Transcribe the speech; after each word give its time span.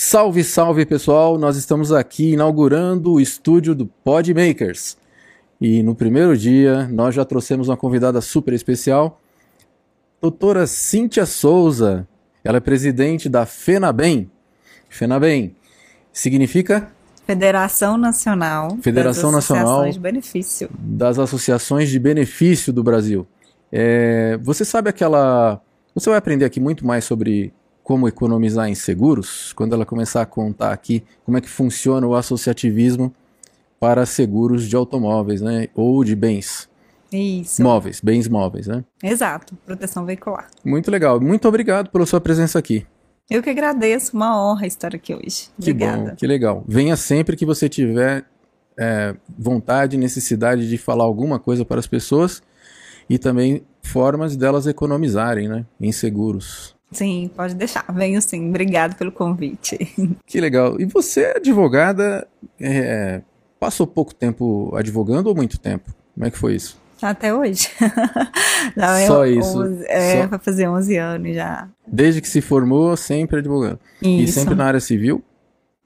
Salve, 0.00 0.44
salve 0.44 0.86
pessoal! 0.86 1.36
Nós 1.36 1.56
estamos 1.56 1.92
aqui 1.92 2.34
inaugurando 2.34 3.14
o 3.14 3.20
estúdio 3.20 3.74
do 3.74 3.84
Podmakers. 3.84 4.96
E 5.60 5.82
no 5.82 5.92
primeiro 5.92 6.38
dia 6.38 6.86
nós 6.86 7.16
já 7.16 7.24
trouxemos 7.24 7.66
uma 7.68 7.76
convidada 7.76 8.20
super 8.20 8.54
especial, 8.54 9.20
doutora 10.22 10.68
Cíntia 10.68 11.26
Souza. 11.26 12.06
Ela 12.44 12.58
é 12.58 12.60
presidente 12.60 13.28
da 13.28 13.44
FENABEM. 13.44 14.30
FENABEM 14.88 15.56
significa 16.12 16.92
Federação 17.26 17.98
Nacional 17.98 18.78
Federação 18.80 19.32
das 19.32 19.48
Nacional 19.48 19.64
Associações 19.64 19.94
de 19.94 20.00
Benefício. 20.00 20.70
das 20.78 21.18
Associações 21.18 21.90
de 21.90 21.98
Benefício 21.98 22.72
do 22.72 22.84
Brasil. 22.84 23.26
É, 23.72 24.38
você 24.40 24.64
sabe 24.64 24.90
aquela. 24.90 25.60
Você 25.92 26.08
vai 26.08 26.20
aprender 26.20 26.44
aqui 26.44 26.60
muito 26.60 26.86
mais 26.86 27.04
sobre 27.04 27.52
como 27.88 28.06
economizar 28.06 28.68
em 28.68 28.74
seguros, 28.74 29.54
quando 29.54 29.72
ela 29.72 29.86
começar 29.86 30.20
a 30.20 30.26
contar 30.26 30.74
aqui 30.74 31.02
como 31.24 31.38
é 31.38 31.40
que 31.40 31.48
funciona 31.48 32.06
o 32.06 32.14
associativismo 32.14 33.10
para 33.80 34.04
seguros 34.04 34.68
de 34.68 34.76
automóveis, 34.76 35.40
né? 35.40 35.68
Ou 35.74 36.04
de 36.04 36.14
bens 36.14 36.68
Isso. 37.10 37.62
móveis, 37.62 37.98
bens 38.02 38.28
móveis, 38.28 38.66
né? 38.66 38.84
Exato, 39.02 39.56
proteção 39.64 40.04
veicular. 40.04 40.48
Muito 40.62 40.90
legal. 40.90 41.18
Muito 41.18 41.48
obrigado 41.48 41.88
pela 41.88 42.04
sua 42.04 42.20
presença 42.20 42.58
aqui. 42.58 42.86
Eu 43.30 43.42
que 43.42 43.48
agradeço, 43.48 44.14
uma 44.14 44.38
honra 44.38 44.66
estar 44.66 44.94
aqui 44.94 45.14
hoje. 45.14 45.48
Que 45.58 45.70
Obrigada. 45.70 46.10
bom, 46.10 46.14
que 46.14 46.26
legal. 46.26 46.64
Venha 46.68 46.94
sempre 46.94 47.36
que 47.38 47.46
você 47.46 47.70
tiver 47.70 48.26
é, 48.78 49.16
vontade, 49.38 49.96
necessidade 49.96 50.68
de 50.68 50.76
falar 50.76 51.04
alguma 51.04 51.38
coisa 51.38 51.64
para 51.64 51.80
as 51.80 51.86
pessoas 51.86 52.42
e 53.08 53.16
também 53.16 53.62
formas 53.82 54.36
delas 54.36 54.66
economizarem, 54.66 55.48
né? 55.48 55.64
Em 55.80 55.90
seguros. 55.90 56.76
Sim, 56.90 57.30
pode 57.36 57.54
deixar. 57.54 57.84
Venho 57.92 58.20
sim. 58.22 58.48
Obrigado 58.48 58.96
pelo 58.96 59.12
convite. 59.12 59.76
Que 60.26 60.40
legal. 60.40 60.80
E 60.80 60.84
você, 60.86 61.22
é 61.22 61.36
advogada, 61.36 62.26
é, 62.60 63.20
passou 63.60 63.86
pouco 63.86 64.14
tempo 64.14 64.72
advogando 64.74 65.28
ou 65.28 65.34
muito 65.34 65.58
tempo? 65.58 65.92
Como 66.14 66.26
é 66.26 66.30
que 66.30 66.38
foi 66.38 66.54
isso? 66.54 66.78
Até 67.00 67.32
hoje. 67.32 67.68
Não, 68.76 69.06
Só 69.06 69.26
eu- 69.26 69.38
isso? 69.38 69.62
é, 69.86 70.22
Só- 70.22 70.26
vai 70.28 70.38
fazer 70.38 70.68
11 70.68 70.96
anos 70.96 71.34
já. 71.34 71.68
Desde 71.86 72.20
que 72.20 72.28
se 72.28 72.40
formou, 72.40 72.96
sempre 72.96 73.38
advogando. 73.38 73.78
E 74.02 74.24
Isso. 74.24 74.32
sempre 74.32 74.54
na 74.54 74.64
área 74.66 74.80
civil? 74.80 75.22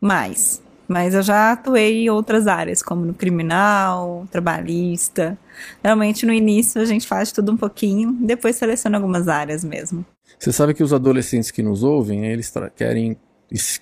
Mais. 0.00 0.62
Mas 0.92 1.14
eu 1.14 1.22
já 1.22 1.52
atuei 1.52 2.04
em 2.04 2.10
outras 2.10 2.46
áreas, 2.46 2.82
como 2.82 3.06
no 3.06 3.14
criminal, 3.14 4.28
trabalhista. 4.30 5.38
Normalmente 5.82 6.26
no 6.26 6.34
início 6.34 6.82
a 6.82 6.84
gente 6.84 7.06
faz 7.06 7.32
tudo 7.32 7.50
um 7.50 7.56
pouquinho, 7.56 8.12
depois 8.20 8.56
seleciona 8.56 8.98
algumas 8.98 9.26
áreas 9.26 9.64
mesmo. 9.64 10.04
Você 10.38 10.52
sabe 10.52 10.74
que 10.74 10.82
os 10.82 10.92
adolescentes 10.92 11.50
que 11.50 11.62
nos 11.62 11.82
ouvem, 11.82 12.26
eles 12.26 12.52
querem, 12.76 13.16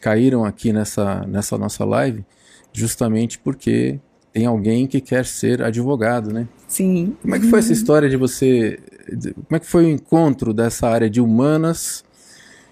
caíram 0.00 0.44
aqui 0.44 0.72
nessa, 0.72 1.26
nessa 1.26 1.58
nossa 1.58 1.84
live 1.84 2.24
justamente 2.72 3.40
porque 3.40 3.98
tem 4.32 4.46
alguém 4.46 4.86
que 4.86 5.00
quer 5.00 5.26
ser 5.26 5.60
advogado, 5.62 6.32
né? 6.32 6.46
Sim. 6.68 7.16
Como 7.20 7.34
é 7.34 7.40
que 7.40 7.50
foi 7.50 7.58
essa 7.58 7.72
história 7.72 8.08
de 8.08 8.16
você, 8.16 8.78
como 9.48 9.56
é 9.56 9.58
que 9.58 9.66
foi 9.66 9.86
o 9.86 9.90
encontro 9.90 10.54
dessa 10.54 10.86
área 10.86 11.10
de 11.10 11.20
humanas, 11.20 12.04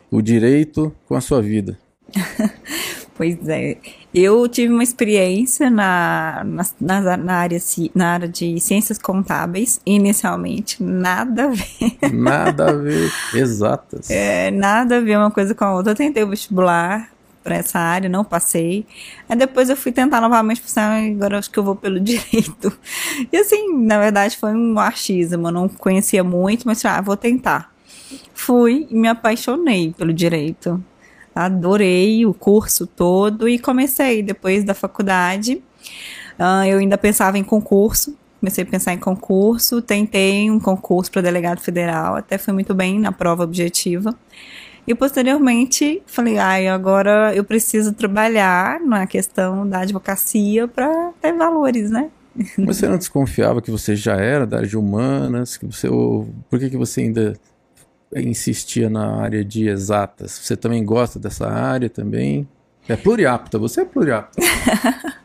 o 0.08 0.22
direito 0.22 0.94
com 1.08 1.16
a 1.16 1.20
sua 1.20 1.42
vida? 1.42 1.76
Pois 3.18 3.36
é. 3.48 3.76
Eu 4.14 4.48
tive 4.48 4.72
uma 4.72 4.82
experiência 4.82 5.68
na, 5.68 6.42
na, 6.44 6.64
na, 6.80 7.16
na 7.16 7.34
área, 7.34 7.58
na 7.94 8.12
área 8.14 8.28
de 8.28 8.58
ciências 8.58 8.98
contábeis, 8.98 9.80
inicialmente, 9.84 10.82
nada 10.82 11.44
a 11.44 11.48
ver. 11.48 11.68
Nada 12.12 12.70
a 12.70 12.72
ver, 12.72 13.10
exatas. 13.34 14.10
É, 14.10 14.50
nada 14.50 14.96
a 14.96 15.00
ver 15.00 15.18
uma 15.18 15.30
coisa 15.30 15.54
com 15.54 15.64
a 15.64 15.74
outra. 15.74 15.92
Eu 15.92 15.96
tentei 15.96 16.22
o 16.22 16.28
vestibular 16.28 17.10
para 17.44 17.56
essa 17.56 17.78
área, 17.78 18.08
não 18.08 18.24
passei. 18.24 18.86
Aí 19.28 19.36
depois 19.36 19.68
eu 19.70 19.76
fui 19.76 19.92
tentar 19.92 20.20
novamente, 20.20 20.60
pensei, 20.60 20.82
"Ah, 20.82 20.98
agora 20.98 21.38
acho 21.38 21.50
que 21.50 21.58
eu 21.58 21.64
vou 21.64 21.76
pelo 21.76 22.00
direito. 22.00 22.72
E 23.32 23.36
assim, 23.36 23.74
na 23.84 23.98
verdade 23.98 24.36
foi 24.36 24.54
um 24.54 24.78
achismo, 24.78 25.48
eu 25.48 25.52
não 25.52 25.68
conhecia 25.68 26.24
muito, 26.24 26.66
mas 26.66 26.84
ah, 26.84 27.00
vou 27.00 27.16
tentar. 27.16 27.72
Fui 28.34 28.86
e 28.90 28.94
me 28.94 29.08
apaixonei 29.08 29.94
pelo 29.96 30.12
direito. 30.12 30.82
Adorei 31.38 32.26
o 32.26 32.34
curso 32.34 32.84
todo 32.84 33.48
e 33.48 33.60
comecei 33.60 34.22
depois 34.24 34.64
da 34.64 34.74
faculdade. 34.74 35.62
ah, 36.38 36.66
eu 36.66 36.78
ainda 36.78 36.98
pensava 36.98 37.38
em 37.38 37.44
concurso, 37.44 38.16
comecei 38.40 38.64
a 38.64 38.66
pensar 38.66 38.92
em 38.92 38.98
concurso, 38.98 39.80
tentei 39.80 40.50
um 40.50 40.58
concurso 40.58 41.12
para 41.12 41.22
delegado 41.22 41.60
federal, 41.60 42.16
até 42.16 42.38
fui 42.38 42.52
muito 42.52 42.74
bem 42.74 42.98
na 42.98 43.12
prova 43.12 43.44
objetiva. 43.44 44.16
E 44.84 44.94
posteriormente 44.96 46.02
falei, 46.06 46.38
ai, 46.38 46.66
agora 46.66 47.32
eu 47.34 47.44
preciso 47.44 47.92
trabalhar 47.92 48.80
na 48.80 49.06
questão 49.06 49.68
da 49.68 49.80
advocacia 49.80 50.66
para 50.66 51.12
ter 51.20 51.32
valores, 51.34 51.88
né? 51.88 52.10
Mas 52.56 52.78
você 52.78 52.88
não 52.88 52.98
desconfiava 52.98 53.62
que 53.62 53.70
você 53.70 53.94
já 53.94 54.16
era 54.16 54.46
da 54.46 54.56
área 54.56 54.68
de 54.68 54.76
humanas? 54.76 55.56
Que 55.56 55.66
você, 55.66 55.88
ou, 55.88 56.28
por 56.48 56.58
que, 56.58 56.70
que 56.70 56.76
você 56.76 57.02
ainda 57.02 57.34
insistia 58.16 58.88
na 58.90 59.20
área 59.22 59.44
de 59.44 59.68
exatas? 59.68 60.32
Você 60.42 60.56
também 60.56 60.84
gosta 60.84 61.18
dessa 61.18 61.48
área 61.48 61.88
também? 61.90 62.46
É 62.88 62.96
pluriapta, 62.96 63.58
você 63.58 63.82
é 63.82 63.84
pluriapta. 63.84 64.40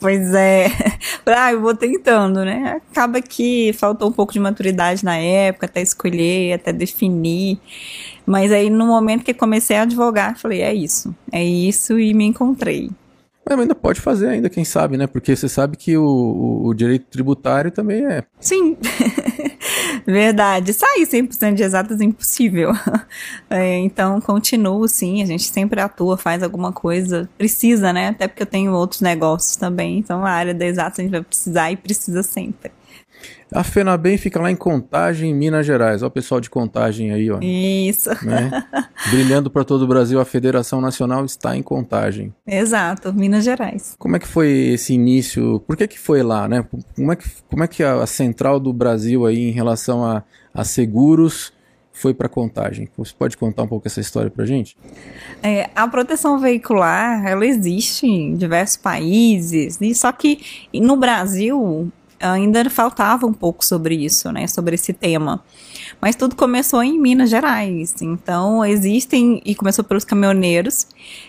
Pois 0.00 0.34
é. 0.34 0.66
Ah, 1.30 1.52
eu 1.52 1.60
vou 1.60 1.74
tentando, 1.76 2.42
né? 2.42 2.80
Acaba 2.90 3.20
que 3.20 3.70
faltou 3.74 4.08
um 4.08 4.12
pouco 4.12 4.32
de 4.32 4.40
maturidade 4.40 5.04
na 5.04 5.16
época, 5.18 5.66
até 5.66 5.82
escolher, 5.82 6.54
até 6.54 6.72
definir. 6.72 7.58
Mas 8.24 8.50
aí, 8.50 8.70
no 8.70 8.86
momento 8.86 9.22
que 9.24 9.34
comecei 9.34 9.76
a 9.76 9.82
advogar, 9.82 10.38
falei, 10.38 10.62
é 10.62 10.72
isso. 10.72 11.14
É 11.30 11.44
isso 11.44 11.98
e 11.98 12.14
me 12.14 12.24
encontrei. 12.24 12.90
Mas 13.48 13.58
ainda 13.60 13.74
pode 13.74 14.00
fazer 14.00 14.28
ainda, 14.28 14.48
quem 14.48 14.64
sabe, 14.64 14.96
né? 14.96 15.06
Porque 15.06 15.36
você 15.36 15.48
sabe 15.50 15.76
que 15.76 15.96
o, 15.98 16.02
o- 16.04 16.66
o 16.68 16.74
direito 16.74 17.04
tributário 17.10 17.70
também 17.70 18.06
é. 18.06 18.24
Sim, 18.40 18.76
verdade. 20.06 20.72
Sair 20.72 21.06
100% 21.06 21.54
de 21.54 21.62
exatas 21.62 22.00
é 22.00 22.04
impossível. 22.04 22.72
É, 23.50 23.78
então, 23.78 24.20
continuo 24.20 24.86
sim, 24.86 25.22
a 25.22 25.26
gente 25.26 25.44
sempre 25.44 25.80
atua, 25.80 26.18
faz 26.18 26.42
alguma 26.42 26.70
coisa, 26.70 27.28
precisa, 27.38 27.92
né? 27.94 28.08
Até 28.08 28.28
porque 28.28 28.42
eu 28.42 28.46
tenho 28.46 28.72
outros 28.72 29.00
negócios 29.00 29.56
também, 29.56 29.98
então 29.98 30.24
a 30.24 30.30
área 30.30 30.52
da 30.52 30.66
exatas 30.66 30.98
a 30.98 31.02
gente 31.02 31.10
vai 31.10 31.22
precisar 31.22 31.72
e 31.72 31.76
precisa 31.76 32.22
sempre. 32.22 32.70
A 33.52 33.64
FENABEM 33.64 34.18
fica 34.18 34.40
lá 34.40 34.50
em 34.50 34.56
Contagem, 34.56 35.34
Minas 35.34 35.64
Gerais. 35.64 36.02
Olha 36.02 36.08
o 36.08 36.12
pessoal 36.12 36.40
de 36.40 36.50
Contagem 36.50 37.12
aí, 37.12 37.30
ó. 37.30 37.38
Isso, 37.40 38.10
Né? 38.24 38.50
Brilhando 39.10 39.50
para 39.50 39.64
todo 39.64 39.82
o 39.82 39.86
Brasil, 39.86 40.20
a 40.20 40.24
Federação 40.24 40.80
Nacional 40.80 41.24
está 41.24 41.56
em 41.56 41.62
Contagem. 41.62 42.34
exato, 42.46 43.12
Minas 43.12 43.44
Gerais. 43.44 43.94
Como 43.98 44.16
é 44.16 44.18
que 44.18 44.28
foi 44.28 44.50
esse 44.50 44.92
início? 44.92 45.60
Por 45.66 45.76
que 45.76 45.86
que 45.88 45.98
foi 45.98 46.22
lá, 46.22 46.46
né? 46.46 46.64
Como 46.94 47.12
é 47.12 47.16
que, 47.16 47.24
como 47.48 47.64
é 47.64 47.66
que 47.66 47.82
a, 47.82 48.02
a 48.02 48.06
central 48.06 48.60
do 48.60 48.72
Brasil 48.72 49.24
aí 49.24 49.48
em 49.48 49.52
relação 49.52 50.04
a, 50.04 50.22
a 50.52 50.64
seguros 50.64 51.52
foi 51.92 52.12
para 52.12 52.28
Contagem? 52.28 52.88
Você 52.96 53.12
pode 53.18 53.36
contar 53.36 53.62
um 53.62 53.66
pouco 53.68 53.88
essa 53.88 54.00
história 54.00 54.30
pra 54.30 54.44
gente? 54.44 54.76
É, 55.42 55.70
a 55.74 55.88
proteção 55.88 56.38
veicular, 56.38 57.26
ela 57.26 57.46
existe 57.46 58.06
em 58.06 58.34
diversos 58.36 58.76
países, 58.76 59.78
e 59.80 59.94
só 59.94 60.12
que 60.12 60.68
no 60.74 60.96
Brasil 60.96 61.90
ainda 62.20 62.68
faltava 62.68 63.26
um 63.26 63.32
pouco 63.32 63.64
sobre 63.64 63.94
isso, 63.94 64.30
né, 64.32 64.46
sobre 64.46 64.74
esse 64.74 64.92
tema. 64.92 65.42
Mas 66.00 66.16
tudo 66.16 66.36
começou 66.36 66.82
em 66.82 66.98
Minas 66.98 67.30
Gerais. 67.30 67.94
Então, 68.00 68.64
existem, 68.64 69.40
e 69.44 69.54
começou 69.54 69.84
pelos 69.84 70.04
caminhoneiros, 70.04 70.86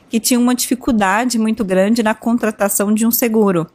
que 0.10 0.20
tinham 0.20 0.42
uma 0.42 0.56
dificuldade 0.56 1.40
muito 1.40 1.64
grande 1.64 2.04
na 2.04 2.14
contratação 2.14 2.94
de 2.94 3.06
um 3.06 3.12
seguro. 3.12 3.68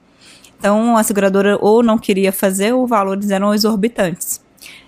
Então, 0.59 0.97
a 0.97 1.03
seguradora 1.03 1.59
ou 1.61 1.83
não 1.83 1.99
queria 1.99 2.33
fazer, 2.33 2.73
ou 2.73 2.87
valores 2.87 3.31
eram 3.31 3.53
exorbitantes. 3.53 4.41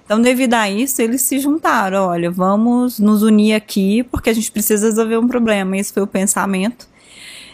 Então, 0.05 0.23
devido 0.23 0.55
a 0.55 0.71
isso, 0.71 1.03
eles 1.03 1.23
se 1.23 1.41
juntaram. 1.41 2.07
Olha, 2.07 2.31
vamos 2.31 3.01
nos 3.01 3.23
unir 3.23 3.55
aqui 3.55 4.05
porque 4.05 4.31
a 4.31 4.33
gente 4.33 4.53
precisa 4.53 4.87
resolver 4.87 5.19
um 5.19 5.27
problema. 5.27 5.77
Esse 5.77 5.93
foi 5.93 6.03
o 6.03 6.07
pensamento. 6.07 6.89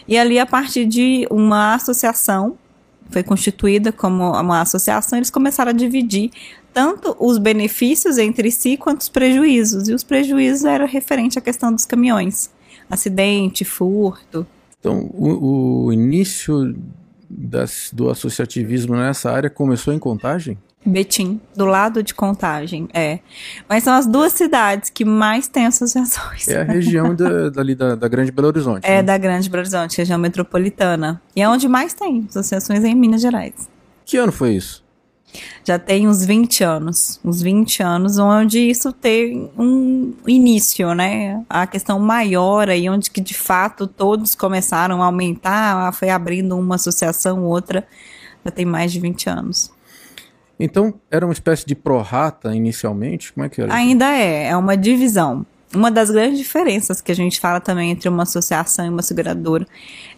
E 0.07 0.17
ali, 0.17 0.37
a 0.37 0.45
partir 0.45 0.85
de 0.85 1.27
uma 1.31 1.73
associação, 1.73 2.57
foi 3.09 3.23
constituída 3.23 3.91
como 3.91 4.31
uma 4.31 4.61
associação, 4.61 5.17
eles 5.19 5.29
começaram 5.29 5.69
a 5.69 5.73
dividir 5.73 6.31
tanto 6.73 7.15
os 7.19 7.37
benefícios 7.37 8.17
entre 8.17 8.49
si 8.49 8.75
quanto 8.77 9.01
os 9.01 9.09
prejuízos. 9.09 9.87
E 9.87 9.93
os 9.93 10.03
prejuízos 10.03 10.65
eram 10.65 10.87
referente 10.87 11.37
à 11.37 11.41
questão 11.41 11.71
dos 11.71 11.85
caminhões. 11.85 12.49
Acidente, 12.89 13.63
furto. 13.63 14.45
Então, 14.79 15.09
o, 15.13 15.85
o 15.85 15.93
início 15.93 16.75
das- 17.29 17.89
do 17.93 18.09
associativismo 18.09 18.95
nessa 18.95 19.31
área 19.31 19.49
começou 19.49 19.93
em 19.93 19.99
Contagem? 19.99 20.57
Betim, 20.85 21.39
do 21.55 21.65
lado 21.65 22.03
de 22.03 22.13
Contagem, 22.13 22.87
é. 22.93 23.19
Mas 23.69 23.83
são 23.83 23.93
as 23.93 24.05
duas 24.05 24.33
cidades 24.33 24.89
que 24.89 25.05
mais 25.05 25.47
têm 25.47 25.65
associações. 25.65 26.47
É 26.47 26.61
a 26.61 26.63
região 26.63 27.15
da, 27.15 27.49
dali 27.49 27.73
da, 27.73 27.95
da 27.95 28.07
Grande 28.07 28.31
Belo 28.31 28.49
Horizonte. 28.49 28.85
É 28.85 28.95
né? 28.95 29.03
da 29.03 29.17
Grande 29.17 29.49
Belo 29.49 29.61
Horizonte, 29.61 29.97
região 29.97 30.19
metropolitana. 30.19 31.21
E 31.35 31.41
é 31.41 31.47
onde 31.47 31.67
mais 31.67 31.93
tem 31.93 32.25
associações 32.29 32.83
é 32.83 32.87
em 32.87 32.95
Minas 32.95 33.21
Gerais. 33.21 33.69
Que 34.05 34.17
ano 34.17 34.31
foi 34.31 34.55
isso? 34.55 34.83
Já 35.63 35.79
tem 35.79 36.07
uns 36.07 36.23
20 36.25 36.63
anos, 36.63 37.19
uns 37.23 37.41
20 37.41 37.81
anos, 37.81 38.17
onde 38.19 38.59
isso 38.59 38.91
tem 38.91 39.49
um 39.57 40.13
início, 40.27 40.93
né? 40.93 41.43
A 41.49 41.65
questão 41.65 41.99
maior 41.99 42.69
aí, 42.69 42.89
onde 42.89 43.09
que 43.09 43.21
de 43.21 43.33
fato 43.33 43.87
todos 43.87 44.35
começaram 44.35 45.01
a 45.01 45.05
aumentar, 45.05 45.91
foi 45.93 46.09
abrindo 46.09 46.57
uma 46.57 46.75
associação, 46.75 47.43
outra, 47.43 47.87
já 48.45 48.51
tem 48.51 48.65
mais 48.65 48.91
de 48.91 48.99
20 48.99 49.29
anos. 49.29 49.71
Então, 50.59 50.93
era 51.09 51.25
uma 51.25 51.33
espécie 51.33 51.65
de 51.65 51.75
prorata 51.75 52.55
inicialmente? 52.55 53.33
Como 53.33 53.45
é 53.45 53.49
que 53.49 53.61
era? 53.61 53.73
Ainda 53.73 54.05
é, 54.05 54.49
é 54.49 54.57
uma 54.57 54.77
divisão. 54.77 55.45
Uma 55.75 55.89
das 55.89 56.11
grandes 56.11 56.37
diferenças 56.37 57.01
que 57.01 57.11
a 57.11 57.15
gente 57.15 57.39
fala 57.39 57.59
também 57.59 57.89
entre 57.89 58.07
uma 58.07 58.23
associação 58.23 58.85
e 58.85 58.89
uma 58.89 59.01
seguradora, 59.01 59.65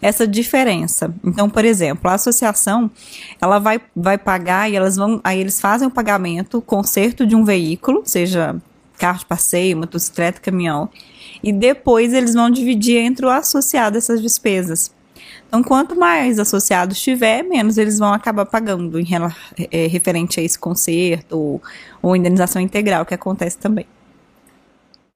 essa 0.02 0.26
diferença. 0.26 1.14
Então, 1.24 1.48
por 1.48 1.64
exemplo, 1.64 2.10
a 2.10 2.14
associação, 2.14 2.90
ela 3.40 3.58
vai, 3.58 3.80
vai 3.94 4.18
pagar 4.18 4.70
e 4.70 4.76
elas 4.76 4.96
vão, 4.96 5.18
aí 5.24 5.40
eles 5.40 5.58
fazem 5.58 5.88
o 5.88 5.90
pagamento, 5.90 6.60
conserto 6.60 7.26
de 7.26 7.34
um 7.34 7.42
veículo, 7.42 8.02
seja 8.04 8.54
carro 8.98 9.20
de 9.20 9.26
passeio, 9.26 9.78
motocicleta, 9.78 10.40
caminhão, 10.40 10.90
e 11.42 11.52
depois 11.52 12.12
eles 12.12 12.34
vão 12.34 12.50
dividir 12.50 12.98
entre 12.98 13.24
o 13.24 13.30
associado 13.30 13.96
essas 13.96 14.20
despesas. 14.20 14.90
Então, 15.56 15.64
quanto 15.64 15.96
mais 15.96 16.38
associados 16.38 17.00
tiver, 17.00 17.42
menos 17.42 17.78
eles 17.78 17.98
vão 17.98 18.12
acabar 18.12 18.44
pagando 18.44 19.00
em 19.00 19.06
é, 19.70 19.86
referente 19.86 20.38
a 20.38 20.42
esse 20.42 20.58
conserto 20.58 21.32
ou, 21.32 21.62
ou 22.02 22.14
indenização 22.14 22.60
integral, 22.60 23.06
que 23.06 23.14
acontece 23.14 23.56
também. 23.56 23.86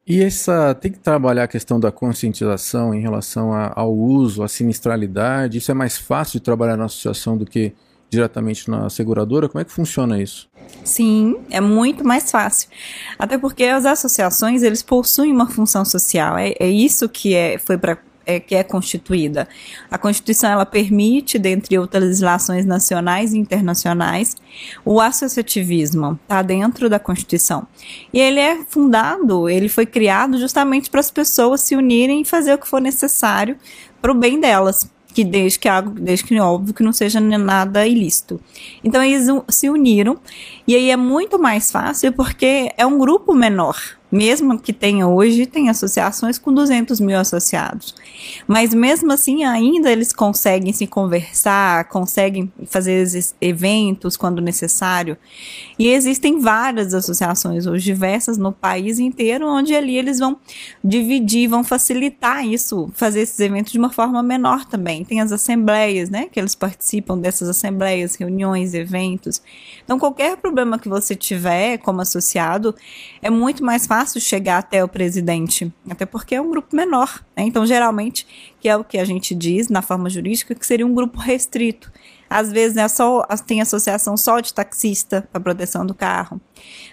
E 0.06 0.22
essa 0.22 0.74
tem 0.74 0.92
que 0.92 0.98
trabalhar 0.98 1.44
a 1.44 1.48
questão 1.48 1.78
da 1.78 1.92
conscientização 1.92 2.94
em 2.94 3.02
relação 3.02 3.52
a, 3.52 3.70
ao 3.76 3.94
uso, 3.94 4.42
à 4.42 4.48
sinistralidade. 4.48 5.58
Isso 5.58 5.70
é 5.70 5.74
mais 5.74 5.98
fácil 5.98 6.40
de 6.40 6.44
trabalhar 6.44 6.78
na 6.78 6.86
associação 6.86 7.36
do 7.36 7.44
que 7.44 7.74
diretamente 8.08 8.70
na 8.70 8.88
seguradora? 8.88 9.46
Como 9.46 9.60
é 9.60 9.64
que 9.64 9.70
funciona 9.70 10.20
isso? 10.20 10.48
Sim, 10.82 11.36
é 11.50 11.60
muito 11.60 12.02
mais 12.02 12.30
fácil. 12.30 12.70
Até 13.18 13.36
porque 13.36 13.64
as 13.64 13.84
associações 13.84 14.62
eles 14.62 14.82
possuem 14.82 15.30
uma 15.30 15.50
função 15.50 15.84
social. 15.84 16.38
É, 16.38 16.54
é 16.58 16.68
isso 16.68 17.10
que 17.10 17.34
é, 17.34 17.58
foi 17.58 17.76
para 17.76 17.98
é, 18.30 18.40
que 18.40 18.54
é 18.54 18.62
constituída. 18.62 19.48
A 19.90 19.98
Constituição 19.98 20.50
ela 20.50 20.66
permite, 20.66 21.38
dentre 21.38 21.78
outras 21.78 22.02
legislações 22.04 22.64
nacionais 22.64 23.32
e 23.32 23.38
internacionais, 23.38 24.36
o 24.84 25.00
associativismo 25.00 26.18
está 26.22 26.42
dentro 26.42 26.88
da 26.88 26.98
Constituição. 26.98 27.66
E 28.12 28.20
ele 28.20 28.40
é 28.40 28.62
fundado, 28.68 29.48
ele 29.48 29.68
foi 29.68 29.86
criado 29.86 30.38
justamente 30.38 30.90
para 30.90 31.00
as 31.00 31.10
pessoas 31.10 31.60
se 31.60 31.76
unirem 31.76 32.22
e 32.22 32.24
fazer 32.24 32.54
o 32.54 32.58
que 32.58 32.68
for 32.68 32.80
necessário 32.80 33.56
para 34.00 34.12
o 34.12 34.14
bem 34.14 34.40
delas 34.40 34.88
que 35.12 35.24
desde 35.24 35.58
que 35.58 35.68
algo, 35.68 35.90
desde 35.90 36.24
que 36.24 36.38
óbvio 36.38 36.72
que 36.72 36.82
não 36.82 36.92
seja 36.92 37.20
nada 37.20 37.86
ilícito. 37.86 38.40
Então 38.82 39.02
eles 39.02 39.26
se 39.48 39.68
uniram 39.68 40.18
e 40.66 40.74
aí 40.74 40.90
é 40.90 40.96
muito 40.96 41.38
mais 41.38 41.70
fácil 41.70 42.12
porque 42.12 42.72
é 42.76 42.86
um 42.86 42.98
grupo 42.98 43.34
menor 43.34 43.76
mesmo 44.10 44.58
que 44.58 44.72
tenha 44.72 45.06
hoje, 45.06 45.46
tem 45.46 45.68
associações 45.68 46.38
com 46.38 46.52
200 46.52 47.00
mil 47.00 47.18
associados. 47.18 47.94
Mas 48.46 48.74
mesmo 48.74 49.12
assim, 49.12 49.44
ainda 49.44 49.90
eles 49.90 50.12
conseguem 50.12 50.72
se 50.72 50.86
conversar, 50.86 51.84
conseguem 51.84 52.52
fazer 52.66 53.06
eventos 53.40 54.16
quando 54.16 54.42
necessário. 54.42 55.16
E 55.78 55.88
existem 55.88 56.40
várias 56.40 56.92
associações 56.92 57.66
hoje, 57.66 57.84
diversas 57.84 58.36
no 58.36 58.52
país 58.52 58.98
inteiro, 58.98 59.46
onde 59.46 59.74
ali 59.74 59.96
eles 59.96 60.18
vão 60.18 60.36
dividir, 60.82 61.48
vão 61.48 61.62
facilitar 61.62 62.46
isso, 62.46 62.90
fazer 62.94 63.20
esses 63.20 63.38
eventos 63.40 63.72
de 63.72 63.78
uma 63.78 63.90
forma 63.90 64.22
menor 64.22 64.64
também. 64.64 65.04
Tem 65.04 65.20
as 65.20 65.32
assembleias, 65.32 66.10
né, 66.10 66.26
que 66.30 66.38
eles 66.38 66.54
participam 66.54 67.18
dessas 67.18 67.48
assembleias, 67.48 68.14
reuniões, 68.16 68.74
eventos. 68.74 69.40
Então, 69.90 69.98
qualquer 69.98 70.36
problema 70.36 70.78
que 70.78 70.88
você 70.88 71.16
tiver 71.16 71.78
como 71.78 72.00
associado, 72.00 72.76
é 73.20 73.28
muito 73.28 73.64
mais 73.64 73.88
fácil 73.88 74.20
chegar 74.20 74.58
até 74.58 74.84
o 74.84 74.86
presidente, 74.86 75.74
até 75.90 76.06
porque 76.06 76.36
é 76.36 76.40
um 76.40 76.48
grupo 76.48 76.76
menor. 76.76 77.20
Né? 77.36 77.42
Então, 77.42 77.66
geralmente, 77.66 78.24
que 78.60 78.68
é 78.68 78.76
o 78.76 78.84
que 78.84 78.96
a 78.96 79.04
gente 79.04 79.34
diz 79.34 79.68
na 79.68 79.82
forma 79.82 80.08
jurídica, 80.08 80.54
que 80.54 80.64
seria 80.64 80.86
um 80.86 80.94
grupo 80.94 81.18
restrito. 81.18 81.90
Às 82.30 82.52
vezes 82.52 82.76
é 82.76 82.86
só, 82.86 83.26
tem 83.44 83.60
associação 83.60 84.16
só 84.16 84.38
de 84.38 84.54
taxista 84.54 85.28
para 85.32 85.40
proteção 85.40 85.84
do 85.84 85.92
carro, 85.92 86.40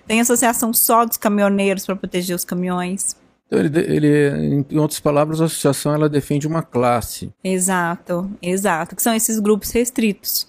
tem 0.08 0.20
associação 0.20 0.74
só 0.74 1.06
dos 1.06 1.18
caminhoneiros 1.18 1.86
para 1.86 1.96
proteger 1.96 2.36
os 2.36 2.44
caminhões. 2.44 3.16
Então, 3.46 3.60
ele, 3.60 3.80
ele, 3.80 4.66
em 4.72 4.80
outras 4.80 5.00
palavras, 5.00 5.40
a 5.40 5.46
associação 5.46 5.94
ela 5.94 6.10
defende 6.10 6.48
uma 6.48 6.64
classe. 6.64 7.32
Exato, 7.44 8.28
exato, 8.42 8.96
que 8.96 9.04
são 9.04 9.14
esses 9.14 9.38
grupos 9.38 9.70
restritos. 9.70 10.48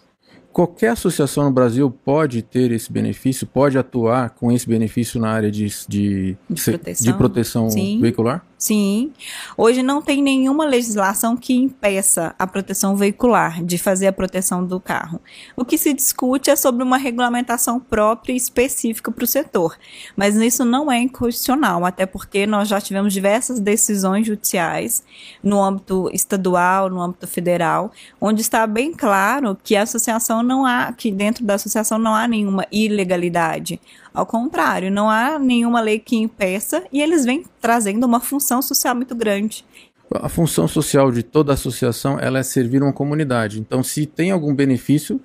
Qualquer 0.58 0.88
associação 0.88 1.44
no 1.44 1.52
Brasil 1.52 1.88
pode 1.88 2.42
ter 2.42 2.72
esse 2.72 2.92
benefício, 2.92 3.46
pode 3.46 3.78
atuar 3.78 4.30
com 4.30 4.50
esse 4.50 4.68
benefício 4.68 5.20
na 5.20 5.30
área 5.30 5.52
de, 5.52 5.68
de, 5.86 6.36
de 6.50 6.64
proteção, 6.72 7.04
de 7.04 7.12
proteção 7.16 7.68
veicular? 8.00 8.44
Sim. 8.58 9.12
Hoje 9.56 9.84
não 9.84 10.02
tem 10.02 10.20
nenhuma 10.20 10.66
legislação 10.66 11.36
que 11.36 11.54
impeça 11.54 12.34
a 12.36 12.44
proteção 12.44 12.96
veicular, 12.96 13.62
de 13.62 13.78
fazer 13.78 14.08
a 14.08 14.12
proteção 14.12 14.66
do 14.66 14.80
carro. 14.80 15.20
O 15.56 15.64
que 15.64 15.78
se 15.78 15.94
discute 15.94 16.50
é 16.50 16.56
sobre 16.56 16.82
uma 16.82 16.96
regulamentação 16.96 17.78
própria 17.78 18.32
e 18.32 18.36
específica 18.36 19.12
para 19.12 19.22
o 19.22 19.28
setor. 19.28 19.78
Mas 20.16 20.34
isso 20.34 20.64
não 20.64 20.90
é 20.90 20.98
inconstitucional, 20.98 21.86
até 21.86 22.04
porque 22.04 22.48
nós 22.48 22.66
já 22.66 22.80
tivemos 22.80 23.14
diversas 23.14 23.60
decisões 23.60 24.26
judiciais 24.26 25.04
no 25.40 25.62
âmbito 25.62 26.10
estadual, 26.12 26.90
no 26.90 27.00
âmbito 27.00 27.28
federal, 27.28 27.92
onde 28.20 28.40
está 28.40 28.66
bem 28.66 28.92
claro 28.92 29.56
que 29.62 29.76
a 29.76 29.82
associação 29.82 30.42
não 30.42 30.66
há, 30.66 30.92
que 30.92 31.12
dentro 31.12 31.44
da 31.44 31.54
associação 31.54 31.96
não 31.96 32.12
há 32.12 32.26
nenhuma 32.26 32.66
ilegalidade. 32.72 33.80
Ao 34.12 34.26
contrário, 34.26 34.90
não 34.90 35.08
há 35.08 35.38
nenhuma 35.38 35.80
lei 35.80 36.00
que 36.00 36.16
impeça 36.16 36.82
e 36.92 37.00
eles 37.00 37.24
vêm 37.24 37.44
trazendo 37.60 38.04
uma 38.04 38.18
função 38.18 38.47
social 38.62 38.94
muito 38.94 39.14
grande. 39.14 39.64
A 40.14 40.28
função 40.28 40.66
social 40.66 41.12
de 41.12 41.22
toda 41.22 41.52
associação 41.52 42.18
ela 42.18 42.38
é 42.38 42.42
servir 42.42 42.82
uma 42.82 42.92
comunidade. 42.92 43.60
Então, 43.60 43.82
se 43.82 44.06
tem 44.06 44.30
algum 44.30 44.54
benefício, 44.54 45.20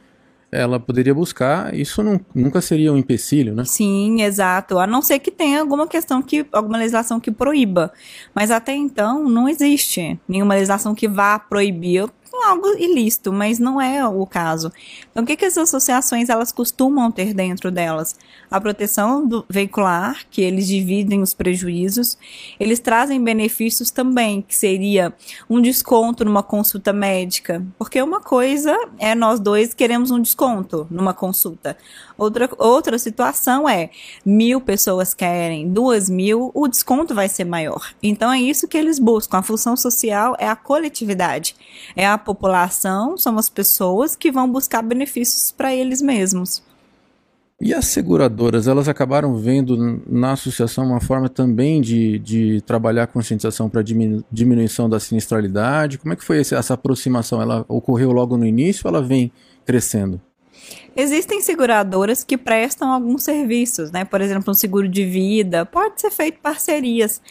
ela 0.54 0.80
poderia 0.80 1.16
buscar, 1.16 1.74
isso 1.74 2.04
não, 2.04 2.20
nunca 2.34 2.62
seria 2.62 2.94
um 2.94 2.98
empecilho, 2.98 3.56
né? 3.56 3.66
Sim, 3.66 4.22
exato. 4.22 4.78
A 4.78 4.86
não 4.86 5.02
ser 5.02 5.18
que 5.20 5.32
tenha 5.32 5.60
alguma 5.60 5.88
questão 5.88 6.22
que, 6.22 6.46
alguma 6.52 6.78
legislação 6.78 7.20
que 7.20 7.32
proíba. 7.32 7.92
Mas 8.36 8.52
até 8.52 8.76
então 8.76 9.28
não 9.28 9.50
existe 9.50 10.20
nenhuma 10.28 10.54
legislação 10.54 10.94
que 10.94 11.08
vá 11.08 11.40
proibir 11.40 12.08
algo 12.42 12.68
ilícito, 12.78 13.32
mas 13.32 13.60
não 13.60 13.80
é 13.80 14.06
o 14.08 14.26
caso. 14.26 14.72
Então, 15.12 15.24
o 15.24 15.26
que, 15.26 15.36
que 15.36 15.46
as 15.46 15.58
associações 15.58 16.30
elas 16.30 16.52
costumam 16.52 17.12
ter 17.12 17.34
dentro 17.34 17.70
delas? 17.70 18.16
A 18.50 18.60
proteção 18.60 19.28
do 19.28 19.46
veicular, 19.50 20.26
que 20.30 20.42
eles 20.42 20.68
dividem 20.68 21.22
os 21.22 21.34
prejuízos, 21.34 22.18
eles 22.60 22.80
trazem 22.80 23.24
benefícios 23.24 23.92
também, 23.92 24.42
que 24.42 24.56
seria 24.56 25.14
um 25.50 25.62
desconto 25.62 26.26
numa 26.26 26.44
consulta 26.44 26.92
médica, 26.92 27.64
porque 27.78 28.02
uma 28.02 28.20
coisa 28.20 28.76
é 28.98 29.14
nós 29.14 29.40
dois 29.40 29.74
queremos 29.74 30.12
um 30.12 30.22
desconto 30.22 30.88
numa 30.90 31.14
consulta. 31.14 31.78
Outra, 32.18 32.50
outra 32.58 32.98
situação 33.00 33.68
é 33.68 33.90
mil 34.26 34.62
pessoas 34.62 35.14
querem, 35.14 35.70
duas 35.70 36.10
mil, 36.10 36.52
o 36.54 36.68
desconto 36.68 37.14
vai 37.14 37.28
ser 37.28 37.46
maior. 37.46 37.94
Então 38.02 38.32
é 38.32 38.40
isso 38.40 38.68
que 38.68 38.78
eles 38.78 39.00
buscam. 39.00 39.40
A 39.40 39.44
função 39.44 39.76
social 39.76 40.36
é 40.40 40.48
a 40.48 40.56
coletividade, 40.56 41.56
é 41.96 42.06
a 42.06 42.18
população, 42.18 43.18
são 43.18 43.38
as 43.38 43.50
pessoas 43.50 44.16
que 44.16 44.32
vão 44.32 44.50
buscar 44.50 44.82
benefícios 44.82 45.52
para 45.52 45.74
eles 45.74 46.02
mesmos. 46.02 46.62
E 47.62 47.74
as 47.74 47.86
seguradoras, 47.86 48.68
elas 48.68 48.90
acabaram 48.90 49.36
vendo 49.36 50.02
na 50.06 50.34
associação 50.34 50.86
uma 50.86 51.00
forma 51.00 51.30
também 51.30 51.80
de, 51.80 52.20
de 52.20 52.62
trabalhar 52.62 53.04
a 53.04 53.08
conscientização 53.08 53.70
para 53.70 53.82
diminu 53.82 54.22
diminuição 54.30 54.90
da 54.90 55.00
sinistralidade? 55.00 55.98
Como 55.98 56.12
é 56.12 56.16
que 56.18 56.26
foi 56.26 56.42
esse, 56.42 56.54
essa 56.54 56.74
aproximação? 56.74 57.42
Ela 57.42 57.64
ocorreu 57.70 58.12
logo 58.12 58.36
no 58.36 58.46
início 58.46 58.82
ou 58.86 58.94
ela 58.94 59.02
vem 59.02 59.32
crescendo? 59.66 60.20
Existem 60.96 61.42
seguradoras 61.42 62.24
que 62.24 62.38
prestam 62.38 62.92
alguns 62.92 63.24
serviços, 63.24 63.92
né? 63.92 64.06
Por 64.06 64.22
exemplo, 64.22 64.52
um 64.52 64.54
seguro 64.54 64.88
de 64.88 65.04
vida, 65.04 65.66
pode 65.66 66.00
ser 66.00 66.12
feito 66.12 66.40
parcerias. 66.40 67.22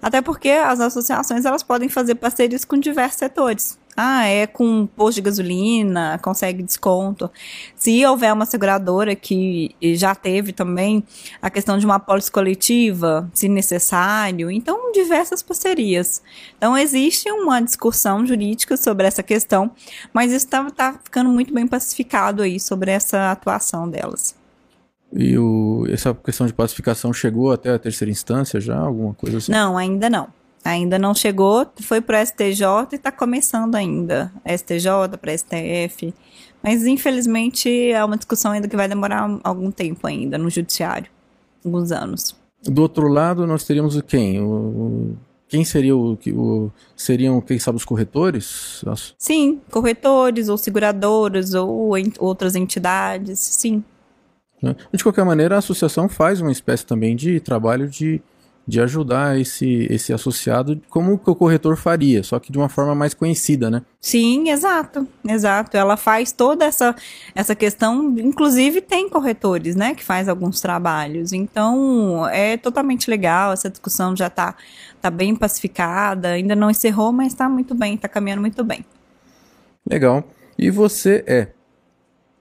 Até 0.00 0.22
porque 0.22 0.50
as 0.50 0.80
associações 0.80 1.44
elas 1.44 1.62
podem 1.62 1.88
fazer 1.88 2.14
parcerias 2.14 2.64
com 2.64 2.78
diversos 2.78 3.18
setores. 3.18 3.78
Ah, 4.00 4.26
é 4.26 4.46
com 4.46 4.86
posto 4.86 5.16
de 5.16 5.22
gasolina, 5.22 6.20
consegue 6.22 6.62
desconto. 6.62 7.28
Se 7.74 8.06
houver 8.06 8.32
uma 8.32 8.46
seguradora 8.46 9.16
que 9.16 9.74
já 9.96 10.14
teve 10.14 10.52
também 10.52 11.02
a 11.42 11.50
questão 11.50 11.76
de 11.76 11.84
uma 11.84 11.98
pólice 11.98 12.30
coletiva, 12.30 13.28
se 13.34 13.48
necessário, 13.48 14.52
então 14.52 14.92
diversas 14.92 15.42
parcerias. 15.42 16.22
Então 16.56 16.78
existe 16.78 17.28
uma 17.32 17.60
discussão 17.60 18.24
jurídica 18.24 18.76
sobre 18.76 19.04
essa 19.04 19.20
questão, 19.20 19.72
mas 20.12 20.30
isso 20.30 20.46
está 20.46 20.70
tá 20.70 21.00
ficando 21.02 21.30
muito 21.30 21.52
bem 21.52 21.66
pacificado 21.66 22.44
aí 22.44 22.60
sobre 22.60 22.92
essa 22.92 23.32
atuação 23.32 23.90
delas. 23.90 24.36
E 25.12 25.36
o, 25.36 25.84
essa 25.90 26.14
questão 26.14 26.46
de 26.46 26.52
pacificação 26.52 27.12
chegou 27.12 27.50
até 27.50 27.72
a 27.72 27.78
terceira 27.80 28.12
instância 28.12 28.60
já? 28.60 28.78
Alguma 28.78 29.12
coisa 29.12 29.38
assim? 29.38 29.50
Não, 29.50 29.76
ainda 29.76 30.08
não. 30.08 30.37
Ainda 30.64 30.98
não 30.98 31.14
chegou, 31.14 31.66
foi 31.80 32.00
para 32.00 32.20
o 32.20 32.26
STJ 32.26 32.66
e 32.92 32.96
está 32.96 33.10
começando 33.10 33.74
ainda. 33.74 34.32
STJ, 34.44 35.16
para 35.20 35.36
STF. 35.36 36.12
Mas 36.62 36.84
infelizmente 36.84 37.90
é 37.90 38.04
uma 38.04 38.16
discussão 38.16 38.52
ainda 38.52 38.68
que 38.68 38.76
vai 38.76 38.88
demorar 38.88 39.38
algum 39.44 39.70
tempo 39.70 40.06
ainda 40.06 40.36
no 40.36 40.50
judiciário, 40.50 41.10
alguns 41.64 41.92
anos. 41.92 42.36
Do 42.64 42.82
outro 42.82 43.08
lado, 43.08 43.46
nós 43.46 43.64
teríamos 43.64 43.96
o 43.96 44.02
quem? 44.02 44.40
O, 44.40 45.16
quem 45.48 45.64
seria 45.64 45.96
o, 45.96 46.18
o 46.34 46.70
seriam, 46.96 47.40
quem 47.40 47.58
sabe, 47.58 47.76
os 47.76 47.84
corretores? 47.84 48.84
Sim, 49.16 49.60
corretores 49.70 50.48
ou 50.48 50.58
seguradoras 50.58 51.54
ou 51.54 51.96
ent 51.96 52.16
outras 52.18 52.54
entidades, 52.54 53.38
sim. 53.38 53.82
Né? 54.60 54.74
De 54.92 55.02
qualquer 55.02 55.24
maneira, 55.24 55.54
a 55.54 55.58
associação 55.58 56.08
faz 56.08 56.40
uma 56.40 56.52
espécie 56.52 56.84
também 56.84 57.14
de 57.14 57.38
trabalho 57.40 57.88
de 57.88 58.20
de 58.68 58.82
ajudar 58.82 59.40
esse, 59.40 59.86
esse 59.88 60.12
associado 60.12 60.78
como 60.90 61.18
que 61.18 61.30
o 61.30 61.34
corretor 61.34 61.74
faria, 61.74 62.22
só 62.22 62.38
que 62.38 62.52
de 62.52 62.58
uma 62.58 62.68
forma 62.68 62.94
mais 62.94 63.14
conhecida, 63.14 63.70
né? 63.70 63.82
Sim, 63.98 64.50
exato, 64.50 65.08
exato. 65.26 65.74
Ela 65.74 65.96
faz 65.96 66.32
toda 66.32 66.66
essa, 66.66 66.94
essa 67.34 67.54
questão, 67.54 68.14
inclusive 68.18 68.82
tem 68.82 69.08
corretores, 69.08 69.74
né, 69.74 69.94
que 69.94 70.04
faz 70.04 70.28
alguns 70.28 70.60
trabalhos. 70.60 71.32
Então, 71.32 72.28
é 72.28 72.58
totalmente 72.58 73.08
legal, 73.08 73.54
essa 73.54 73.70
discussão 73.70 74.14
já 74.14 74.26
está 74.26 74.54
tá 75.00 75.10
bem 75.10 75.34
pacificada, 75.34 76.28
ainda 76.28 76.54
não 76.54 76.70
encerrou, 76.70 77.10
mas 77.10 77.28
está 77.28 77.48
muito 77.48 77.74
bem, 77.74 77.94
está 77.94 78.06
caminhando 78.06 78.42
muito 78.42 78.62
bem. 78.62 78.84
Legal. 79.90 80.22
E 80.58 80.70
você 80.70 81.24
é 81.26 81.48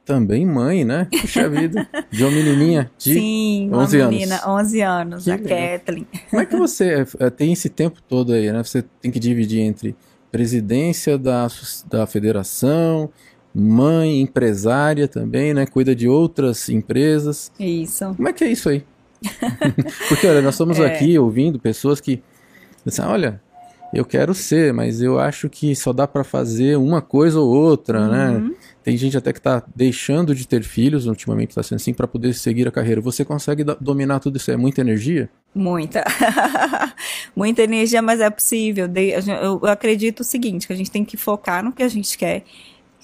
também 0.08 0.46
mãe, 0.46 0.86
né? 0.86 1.10
Puxa 1.12 1.50
vida. 1.50 1.86
De 2.10 2.24
uma 2.24 2.32
menininha 2.32 2.90
de 2.98 3.14
Sim, 3.14 3.70
11 3.74 3.98
uma 3.98 4.10
menina, 4.10 4.36
anos. 4.36 4.66
11 4.66 4.82
anos, 4.82 5.24
que 5.26 5.32
a 5.32 5.36
legal. 5.36 5.58
Kathleen. 5.58 6.08
Como 6.30 6.42
é 6.42 6.46
que 6.46 6.56
você 6.56 7.06
é, 7.20 7.30
tem 7.30 7.52
esse 7.52 7.68
tempo 7.68 8.02
todo 8.08 8.32
aí, 8.32 8.50
né? 8.50 8.64
Você 8.64 8.82
tem 9.02 9.12
que 9.12 9.20
dividir 9.20 9.60
entre 9.60 9.94
presidência 10.32 11.18
da, 11.18 11.48
da 11.90 12.08
federação, 12.08 13.10
mãe, 13.54 14.22
empresária 14.22 15.10
também, 15.10 15.54
né? 15.54 15.66
Cuida 15.66 15.94
de 15.94 16.08
outras 16.08 16.70
empresas. 16.70 17.52
Isso. 17.60 18.06
Como 18.16 18.30
é 18.30 18.34
que 18.34 18.46
é 18.46 18.48
isso 18.52 18.70
aí? 18.70 18.86
Porque, 20.08 20.26
olha, 20.26 20.42
nós 20.42 20.54
estamos 20.54 20.80
é. 20.80 20.86
aqui 20.86 21.20
ouvindo 21.20 21.60
pessoas 21.60 22.00
que 22.00 22.24
dizem, 22.86 23.04
olha, 23.04 23.42
eu 23.94 24.06
quero 24.06 24.34
ser, 24.34 24.74
mas 24.74 25.02
eu 25.02 25.20
acho 25.20 25.50
que 25.50 25.76
só 25.76 25.92
dá 25.92 26.08
para 26.08 26.24
fazer 26.24 26.78
uma 26.78 27.02
coisa 27.02 27.40
ou 27.42 27.50
outra, 27.50 28.08
né? 28.08 28.30
uhum. 28.30 28.48
né? 28.48 28.56
Tem 28.88 28.96
gente 28.96 29.18
até 29.18 29.34
que 29.34 29.40
está 29.40 29.62
deixando 29.76 30.34
de 30.34 30.48
ter 30.48 30.64
filhos, 30.64 31.08
ultimamente 31.08 31.50
está 31.50 31.62
sendo 31.62 31.76
assim, 31.76 31.94
para 31.94 32.08
poder 32.08 32.34
seguir 32.34 32.70
a 32.70 32.72
carreira. 32.72 33.02
Você 33.02 33.26
consegue 33.26 33.62
dominar 33.82 34.22
tudo 34.22 34.38
isso? 34.38 34.50
É 34.50 34.56
muita 34.56 34.80
energia? 34.80 35.30
Muita. 35.54 36.06
muita 37.36 37.64
energia, 37.64 38.02
mas 38.02 38.22
é 38.22 38.30
possível. 38.30 38.88
Eu 39.44 39.70
acredito 39.70 40.22
o 40.22 40.24
seguinte, 40.24 40.66
que 40.66 40.72
a 40.72 40.76
gente 40.78 40.90
tem 40.90 41.04
que 41.04 41.18
focar 41.18 41.62
no 41.62 41.74
que 41.74 41.84
a 41.84 41.90
gente 41.90 42.18
quer 42.18 42.46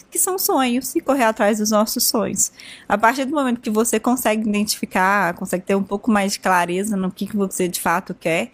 que 0.09 0.17
são 0.17 0.37
sonhos 0.37 0.95
e 0.95 1.01
correr 1.01 1.23
atrás 1.23 1.57
dos 1.57 1.71
nossos 1.71 2.05
sonhos. 2.05 2.51
A 2.87 2.97
partir 2.97 3.25
do 3.25 3.33
momento 3.33 3.59
que 3.59 3.69
você 3.69 3.99
consegue 3.99 4.47
identificar, 4.47 5.33
consegue 5.33 5.65
ter 5.65 5.75
um 5.75 5.83
pouco 5.83 6.09
mais 6.09 6.33
de 6.33 6.39
clareza 6.39 6.95
no 6.95 7.11
que, 7.11 7.25
que 7.25 7.35
você 7.35 7.67
de 7.67 7.81
fato 7.81 8.13
quer, 8.13 8.51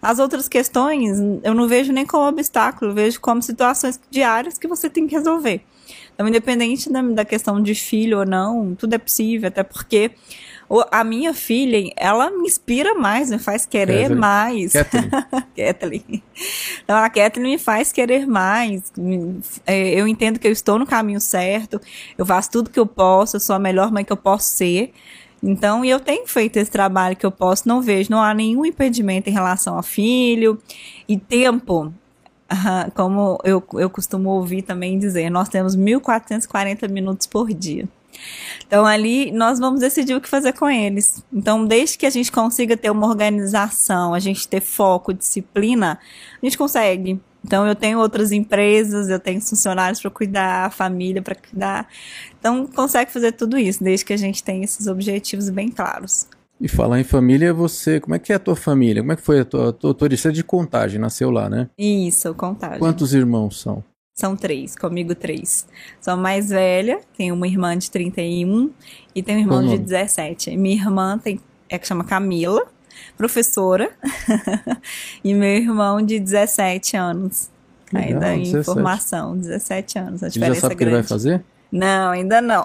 as 0.00 0.18
outras 0.18 0.48
questões 0.48 1.18
eu 1.42 1.52
não 1.52 1.66
vejo 1.68 1.92
nem 1.92 2.06
como 2.06 2.26
obstáculo, 2.26 2.92
eu 2.92 2.94
vejo 2.94 3.20
como 3.20 3.42
situações 3.42 4.00
diárias 4.08 4.56
que 4.56 4.68
você 4.68 4.88
tem 4.88 5.06
que 5.06 5.14
resolver. 5.14 5.62
Então, 6.20 6.28
independente 6.28 6.92
da, 6.92 7.00
da 7.00 7.24
questão 7.24 7.62
de 7.62 7.74
filho 7.74 8.18
ou 8.18 8.26
não, 8.26 8.74
tudo 8.74 8.92
é 8.92 8.98
possível, 8.98 9.48
até 9.48 9.62
porque 9.62 10.10
a 10.92 11.02
minha 11.02 11.32
filha, 11.32 11.90
ela 11.96 12.30
me 12.30 12.46
inspira 12.46 12.94
mais, 12.94 13.30
me 13.30 13.38
faz 13.38 13.64
querer 13.64 14.14
mais. 14.14 14.74
Kathleen. 14.74 15.10
Kathleen. 15.56 16.22
Então, 16.84 16.98
a 16.98 17.08
Kathleen 17.08 17.52
me 17.52 17.58
faz 17.58 17.90
querer 17.90 18.26
mais. 18.26 18.92
É, 19.66 19.98
eu 19.98 20.06
entendo 20.06 20.38
que 20.38 20.46
eu 20.46 20.52
estou 20.52 20.78
no 20.78 20.86
caminho 20.86 21.22
certo, 21.22 21.80
eu 22.18 22.26
faço 22.26 22.50
tudo 22.50 22.68
que 22.68 22.78
eu 22.78 22.86
posso, 22.86 23.36
eu 23.36 23.40
sou 23.40 23.56
a 23.56 23.58
melhor 23.58 23.90
mãe 23.90 24.04
que 24.04 24.12
eu 24.12 24.16
posso 24.18 24.52
ser. 24.52 24.92
Então, 25.42 25.82
eu 25.86 25.98
tenho 25.98 26.26
feito 26.26 26.58
esse 26.58 26.70
trabalho 26.70 27.16
que 27.16 27.24
eu 27.24 27.32
posso, 27.32 27.66
não 27.66 27.80
vejo, 27.80 28.10
não 28.10 28.20
há 28.20 28.34
nenhum 28.34 28.66
impedimento 28.66 29.30
em 29.30 29.32
relação 29.32 29.78
a 29.78 29.82
filho 29.82 30.58
e 31.08 31.16
tempo. 31.16 31.94
Como 32.94 33.38
eu, 33.44 33.62
eu 33.74 33.88
costumo 33.88 34.30
ouvir 34.30 34.62
também 34.62 34.98
dizer, 34.98 35.30
nós 35.30 35.48
temos 35.48 35.76
1.440 35.76 36.88
minutos 36.90 37.26
por 37.26 37.52
dia. 37.52 37.88
Então 38.66 38.84
ali 38.84 39.30
nós 39.30 39.58
vamos 39.58 39.80
decidir 39.80 40.14
o 40.14 40.20
que 40.20 40.28
fazer 40.28 40.52
com 40.52 40.68
eles. 40.68 41.22
Então, 41.32 41.64
desde 41.64 41.96
que 41.96 42.06
a 42.06 42.10
gente 42.10 42.30
consiga 42.30 42.76
ter 42.76 42.90
uma 42.90 43.06
organização, 43.06 44.14
a 44.14 44.18
gente 44.18 44.46
ter 44.48 44.60
foco, 44.60 45.14
disciplina, 45.14 45.98
a 46.42 46.46
gente 46.46 46.58
consegue. 46.58 47.20
Então, 47.44 47.66
eu 47.66 47.74
tenho 47.74 47.98
outras 47.98 48.32
empresas, 48.32 49.08
eu 49.08 49.18
tenho 49.18 49.40
funcionários 49.40 50.00
para 50.00 50.10
cuidar, 50.10 50.70
família 50.72 51.22
para 51.22 51.34
cuidar. 51.34 51.88
Então, 52.38 52.66
consegue 52.66 53.10
fazer 53.10 53.32
tudo 53.32 53.56
isso, 53.58 53.82
desde 53.82 54.04
que 54.04 54.12
a 54.12 54.16
gente 54.16 54.44
tenha 54.44 54.62
esses 54.62 54.86
objetivos 54.86 55.48
bem 55.48 55.70
claros. 55.70 56.26
E 56.60 56.68
falar 56.68 57.00
em 57.00 57.04
família, 57.04 57.54
você, 57.54 57.98
como 57.98 58.14
é 58.14 58.18
que 58.18 58.32
é 58.32 58.36
a 58.36 58.38
tua 58.38 58.54
família? 58.54 59.02
Como 59.02 59.12
é 59.12 59.16
que 59.16 59.22
foi 59.22 59.40
a 59.40 59.44
tua, 59.46 59.72
tua, 59.72 59.94
tua 59.94 60.08
é 60.08 60.30
de 60.30 60.44
contagem, 60.44 61.00
nasceu 61.00 61.30
lá, 61.30 61.48
né? 61.48 61.70
Isso, 61.78 62.34
contagem. 62.34 62.78
Quantos 62.78 63.14
irmãos 63.14 63.60
são? 63.60 63.82
São 64.14 64.36
três, 64.36 64.76
comigo 64.76 65.14
três. 65.14 65.66
Sou 65.98 66.12
a 66.12 66.16
mais 66.16 66.50
velha, 66.50 67.00
tenho 67.16 67.34
uma 67.34 67.48
irmã 67.48 67.78
de 67.78 67.90
31 67.90 68.70
e 69.14 69.22
tenho 69.22 69.38
um 69.38 69.40
irmão 69.40 69.66
de 69.66 69.78
17. 69.78 70.54
Minha 70.58 70.76
irmã 70.76 71.16
tem, 71.16 71.40
é 71.70 71.78
que 71.78 71.86
chama 71.86 72.04
Camila, 72.04 72.66
professora, 73.16 73.90
e 75.24 75.32
meu 75.32 75.56
irmão 75.56 76.02
de 76.02 76.20
17 76.20 76.94
anos. 76.98 77.48
Legal, 77.90 78.12
ainda 78.12 78.34
em 78.34 78.42
17. 78.42 78.64
formação, 78.66 79.38
17 79.38 79.98
anos. 79.98 80.22
A 80.22 80.28
diferença 80.28 80.54
já 80.54 80.60
sabe 80.60 80.74
o 80.74 80.76
que 80.76 80.84
ele 80.84 80.90
vai 80.90 81.02
fazer? 81.02 81.42
Não, 81.70 82.10
ainda 82.10 82.40
não. 82.40 82.64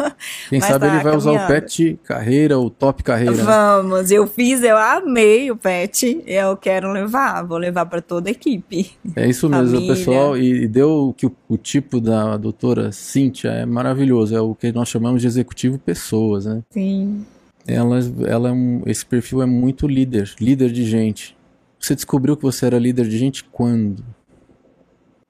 Quem 0.48 0.58
Mas 0.58 0.68
sabe 0.68 0.80
tá 0.80 0.86
ele 0.86 1.02
vai 1.02 1.12
caminhando. 1.12 1.18
usar 1.18 1.44
o 1.44 1.46
pet 1.46 2.00
carreira, 2.04 2.58
o 2.58 2.68
top 2.68 3.02
carreira. 3.02 3.36
Né? 3.36 3.42
Vamos, 3.42 4.10
eu 4.10 4.26
fiz, 4.26 4.62
eu 4.62 4.76
amei 4.76 5.50
o 5.50 5.56
pet, 5.56 6.22
eu 6.26 6.56
quero 6.56 6.90
levar, 6.92 7.42
vou 7.44 7.58
levar 7.58 7.86
para 7.86 8.00
toda 8.00 8.28
a 8.28 8.32
equipe. 8.32 8.90
É 9.14 9.28
isso 9.28 9.48
mesmo, 9.48 9.76
Família. 9.76 9.94
pessoal, 9.94 10.36
e, 10.36 10.66
deu 10.66 11.14
que 11.16 11.26
o, 11.26 11.32
o, 11.48 11.56
tipo 11.56 12.00
da 12.00 12.36
doutora 12.36 12.90
Cíntia 12.90 13.50
é 13.50 13.64
maravilhoso, 13.64 14.34
é 14.34 14.40
o 14.40 14.54
que 14.54 14.72
nós 14.72 14.88
chamamos 14.88 15.22
de 15.22 15.28
executivo 15.28 15.78
pessoas, 15.78 16.46
né? 16.46 16.62
Sim. 16.70 17.24
Ela, 17.66 17.98
ela 18.26 18.48
é 18.48 18.52
um, 18.52 18.82
esse 18.86 19.06
perfil 19.06 19.42
é 19.42 19.46
muito 19.46 19.86
líder, 19.86 20.32
líder 20.40 20.72
de 20.72 20.84
gente. 20.84 21.36
Você 21.78 21.94
descobriu 21.94 22.36
que 22.36 22.42
você 22.42 22.66
era 22.66 22.78
líder 22.78 23.08
de 23.08 23.16
gente 23.16 23.44
quando? 23.44 24.04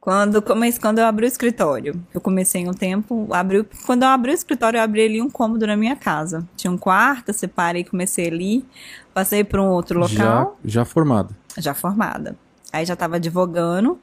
Quando, 0.00 0.42
mas 0.56 0.78
quando 0.78 0.98
eu 0.98 1.04
abri 1.04 1.26
o 1.26 1.28
escritório, 1.28 2.02
eu 2.14 2.22
comecei 2.22 2.66
um 2.66 2.72
tempo, 2.72 3.28
abri, 3.30 3.66
quando 3.84 4.02
eu 4.02 4.08
abri 4.08 4.30
o 4.30 4.34
escritório, 4.34 4.78
eu 4.78 4.82
abri 4.82 5.02
ali 5.02 5.20
um 5.20 5.28
cômodo 5.28 5.66
na 5.66 5.76
minha 5.76 5.94
casa. 5.94 6.48
Tinha 6.56 6.70
um 6.70 6.78
quarto, 6.78 7.34
separei, 7.34 7.84
comecei 7.84 8.28
ali, 8.28 8.64
passei 9.12 9.44
para 9.44 9.60
um 9.60 9.68
outro 9.68 9.98
local. 9.98 10.58
Já, 10.64 10.70
já 10.70 10.84
formada. 10.86 11.36
Já 11.58 11.74
formada. 11.74 12.34
Aí 12.72 12.86
já 12.86 12.94
estava 12.94 13.16
advogando, 13.16 13.98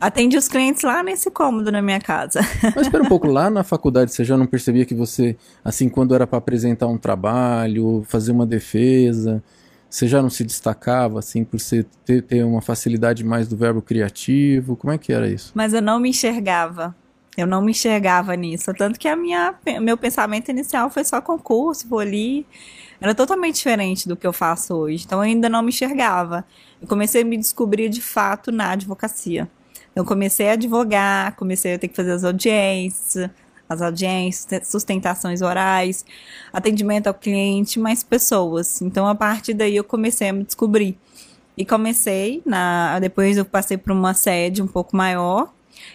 atendi 0.00 0.36
os 0.36 0.48
clientes 0.48 0.82
lá 0.82 1.02
nesse 1.02 1.30
cômodo 1.30 1.70
na 1.70 1.80
minha 1.80 2.00
casa. 2.00 2.40
Mas 2.74 2.86
espera 2.86 3.02
um 3.02 3.08
pouco, 3.08 3.28
lá 3.28 3.48
na 3.48 3.62
faculdade 3.62 4.12
você 4.12 4.24
já 4.24 4.36
não 4.36 4.44
percebia 4.44 4.84
que 4.84 4.94
você, 4.94 5.36
assim, 5.64 5.88
quando 5.88 6.14
era 6.14 6.26
para 6.26 6.38
apresentar 6.38 6.88
um 6.88 6.98
trabalho, 6.98 8.04
fazer 8.08 8.32
uma 8.32 8.44
defesa, 8.44 9.42
você 9.88 10.06
já 10.06 10.20
não 10.20 10.28
se 10.28 10.44
destacava, 10.44 11.18
assim, 11.18 11.44
por 11.44 11.58
você 11.58 11.84
ter, 12.04 12.22
ter 12.22 12.44
uma 12.44 12.60
facilidade 12.60 13.24
mais 13.24 13.48
do 13.48 13.56
verbo 13.56 13.80
criativo? 13.80 14.76
Como 14.76 14.92
é 14.92 14.98
que 14.98 15.12
era 15.12 15.28
isso? 15.28 15.52
Mas 15.54 15.72
eu 15.72 15.80
não 15.80 15.98
me 15.98 16.10
enxergava. 16.10 16.94
Eu 17.36 17.46
não 17.46 17.62
me 17.62 17.70
enxergava 17.70 18.34
nisso. 18.34 18.74
Tanto 18.74 18.98
que 18.98 19.08
a 19.08 19.16
minha, 19.16 19.54
meu 19.80 19.96
pensamento 19.96 20.50
inicial 20.50 20.90
foi 20.90 21.04
só 21.04 21.20
concurso, 21.20 21.88
vou 21.88 22.00
ali. 22.00 22.44
Era 23.00 23.14
totalmente 23.14 23.56
diferente 23.56 24.08
do 24.08 24.16
que 24.16 24.26
eu 24.26 24.32
faço 24.32 24.74
hoje. 24.74 25.04
Então 25.06 25.20
eu 25.20 25.22
ainda 25.22 25.48
não 25.48 25.62
me 25.62 25.68
enxergava. 25.68 26.44
Eu 26.82 26.88
comecei 26.88 27.22
a 27.22 27.24
me 27.24 27.36
descobrir 27.36 27.88
de 27.88 28.02
fato 28.02 28.50
na 28.50 28.72
advocacia. 28.72 29.48
Eu 29.94 30.04
comecei 30.04 30.50
a 30.50 30.52
advogar, 30.52 31.34
comecei 31.36 31.74
a 31.74 31.78
ter 31.78 31.88
que 31.88 31.96
fazer 31.96 32.12
as 32.12 32.24
audiências, 32.24 33.30
as 33.68 33.82
audiências, 33.82 34.66
sustentações 34.68 35.42
orais, 35.42 36.04
atendimento 36.52 37.06
ao 37.06 37.14
cliente, 37.14 37.78
mais 37.78 38.02
pessoas. 38.02 38.80
Então, 38.80 39.06
a 39.06 39.14
partir 39.14 39.54
daí, 39.54 39.76
eu 39.76 39.84
comecei 39.84 40.28
a 40.28 40.32
me 40.32 40.44
descobrir. 40.44 40.98
E 41.56 41.64
comecei, 41.64 42.40
na, 42.46 42.98
depois 43.00 43.36
eu 43.36 43.44
passei 43.44 43.76
por 43.76 43.92
uma 43.92 44.14
sede 44.14 44.62
um 44.62 44.66
pouco 44.66 44.96
maior, 44.96 45.52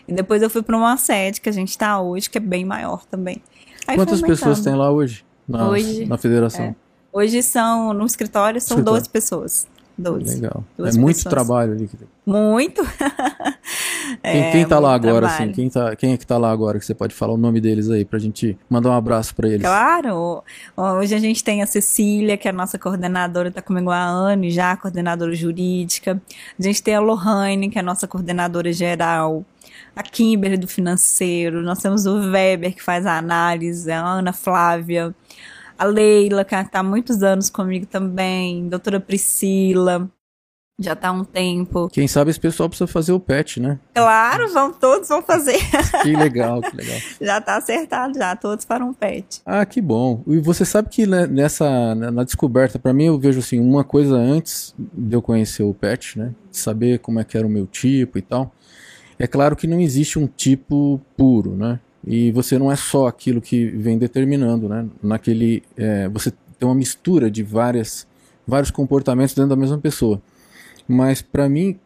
e 0.08 0.14
depois 0.14 0.42
eu 0.42 0.50
fui 0.50 0.62
para 0.62 0.76
uma 0.76 0.98
sede 0.98 1.40
que 1.40 1.50
a 1.50 1.54
gente 1.54 1.70
está 1.70 2.00
hoje, 2.02 2.30
que 2.30 2.38
é 2.38 2.42
bem 2.42 2.66
maior 2.66 3.06
também. 3.06 3.42
Aí 3.88 3.96
Quantas 3.96 4.22
pessoas 4.22 4.62
tem 4.62 4.76
lá 4.76 4.92
hoje? 4.92 5.26
Na, 5.48 5.70
hoje, 5.70 6.06
na 6.06 6.18
federação? 6.18 6.66
É, 6.66 6.76
hoje 7.12 7.42
são, 7.42 7.94
no 7.94 8.06
escritório, 8.06 8.60
são 8.62 8.78
escritório. 8.78 9.02
12 9.02 9.10
pessoas. 9.10 9.68
12. 9.98 10.36
Legal. 10.36 10.64
é 10.80 10.92
muito 10.98 11.18
pessoas. 11.18 11.34
trabalho 11.34 11.74
ali. 11.74 11.90
Muito. 12.26 12.82
Quem, 14.22 14.42
é, 14.42 14.52
quem 14.52 14.68
tá 14.68 14.80
lá 14.80 14.94
agora, 14.94 15.28
trabalho. 15.28 15.44
assim? 15.44 15.52
Quem, 15.54 15.70
tá, 15.70 15.96
quem 15.96 16.14
é 16.14 16.18
que 16.18 16.28
tá 16.28 16.38
lá 16.38 16.52
agora 16.52 16.78
que 16.78 16.86
você 16.86 16.94
pode 16.94 17.16
falar 17.16 17.34
o 17.34 17.38
nome 17.38 17.60
deles 17.60 17.90
aí 17.90 18.06
pra 18.06 18.20
gente 18.20 18.58
mandar 18.70 18.90
um 18.90 18.94
abraço 18.94 19.34
para 19.34 19.48
eles? 19.48 19.62
Claro! 19.62 20.44
Hoje 20.76 21.16
a 21.16 21.20
gente 21.20 21.44
tem 21.44 21.64
a 21.64 21.66
Cecília, 21.66 22.38
que 22.38 22.48
é 22.48 22.52
a 22.52 22.54
nossa 22.54 22.78
coordenadora, 22.78 23.50
tá 23.50 23.62
comigo 23.62 23.90
há 23.90 24.04
anos 24.04 24.54
já, 24.54 24.76
coordenadora 24.78 25.34
jurídica. 25.34 26.22
A 26.60 26.62
gente 26.62 26.84
tem 26.84 26.96
a 26.96 27.00
Lohane, 27.00 27.70
que 27.70 27.78
é 27.78 27.82
a 27.82 27.84
nossa 27.84 28.08
coordenadora 28.08 28.72
geral 28.72 29.44
a 29.96 30.02
Kimberly 30.02 30.58
do 30.58 30.68
financeiro, 30.68 31.62
nós 31.62 31.80
temos 31.80 32.06
o 32.06 32.16
Weber 32.32 32.74
que 32.74 32.82
faz 32.82 33.06
a 33.06 33.18
análise, 33.18 33.92
a 33.92 34.04
Ana 34.04 34.34
Flávia, 34.34 35.14
a 35.84 35.86
Leila, 35.86 36.46
que 36.46 36.56
está 36.56 36.80
há 36.80 36.84
muitos 36.84 37.22
anos 37.22 37.50
comigo 37.50 37.86
também, 37.86 38.70
doutora 38.70 39.00
Priscila, 39.00 40.10
já 40.80 40.94
está 40.94 41.10
há 41.10 41.12
um 41.12 41.26
tempo. 41.26 41.90
Quem 41.92 42.08
sabe 42.08 42.32
esse 42.32 42.40
pessoal 42.40 42.70
precisa 42.70 42.88
fazer 42.88 43.12
o 43.12 43.20
pet, 43.20 43.60
né? 43.60 43.78
Claro, 43.94 44.52
vão 44.52 44.72
todos 44.72 45.10
vão 45.10 45.22
fazer. 45.22 45.58
Que 46.04 46.16
legal, 46.16 46.62
que 46.62 46.76
legal. 46.76 47.00
já 47.22 47.38
está 47.38 47.58
acertado 47.58 48.18
já, 48.18 48.36
todos 48.36 48.66
para 48.66 48.84
um 48.84 48.94
pet. 48.94 49.42
Ah, 49.46 49.66
que 49.66 49.82
bom. 49.82 50.24
E 50.28 50.40
você 50.40 50.66
sabe 50.66 50.90
que 50.90 51.06
né, 51.06 51.28
nessa 51.28 51.94
na 51.96 52.24
descoberta, 52.24 52.80
para 52.80 52.94
mim 52.94 53.06
eu 53.06 53.20
vejo 53.20 53.40
assim, 53.40 53.60
uma 53.60 53.84
coisa 53.84 54.16
antes 54.16 54.74
de 54.78 55.16
eu 55.16 55.22
conhecer 55.22 55.64
o 55.64 55.74
pet, 55.74 56.18
né? 56.18 56.34
Saber 56.52 57.00
como 57.00 57.20
é 57.20 57.24
que 57.24 57.38
era 57.38 57.46
o 57.46 57.50
meu 57.50 57.68
tipo 57.68 58.18
e 58.18 58.22
tal. 58.22 58.54
É 59.20 59.28
claro 59.28 59.56
que 59.56 59.68
não 59.68 59.80
existe 59.80 60.18
um 60.18 60.28
tipo 60.28 61.00
puro, 61.16 61.56
né? 61.56 61.80
E 62.06 62.32
você 62.32 62.58
não 62.58 62.72
é 62.72 62.76
só 62.76 63.08
aquilo 63.08 63.42
que 63.42 63.68
vem 63.68 63.98
determinando, 63.98 64.68
né? 64.68 64.86
Naquele, 65.02 65.64
é, 65.78 66.10
você 66.10 66.32
tem 66.32 66.68
uma 66.68 66.76
mistura 66.76 67.32
de 67.32 67.44
várias, 67.44 68.08
vários 68.46 68.72
comportamentos 68.72 69.34
dentro 69.34 69.50
da 69.50 69.56
mesma 69.56 69.78
pessoa. 69.78 70.22
Mas 70.88 71.22
para 71.22 71.48
mim 71.48 71.80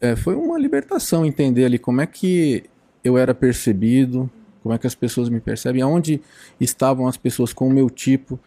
é, 0.00 0.14
foi 0.14 0.34
uma 0.34 0.58
libertação 0.58 1.26
entender 1.26 1.64
ali 1.64 1.78
como 1.78 2.00
é 2.00 2.06
que 2.06 2.64
eu 3.02 3.18
era 3.18 3.34
percebido, 3.34 4.30
como 4.62 4.74
é 4.74 4.78
que 4.78 4.86
as 4.86 4.94
pessoas 4.94 5.28
me 5.28 5.40
percebem, 5.40 5.82
aonde 5.82 6.20
estavam 6.60 7.06
as 7.06 7.16
pessoas 7.16 7.52
com 7.52 7.68
o 7.68 7.72
meu 7.72 7.90
tipo, 7.90 8.38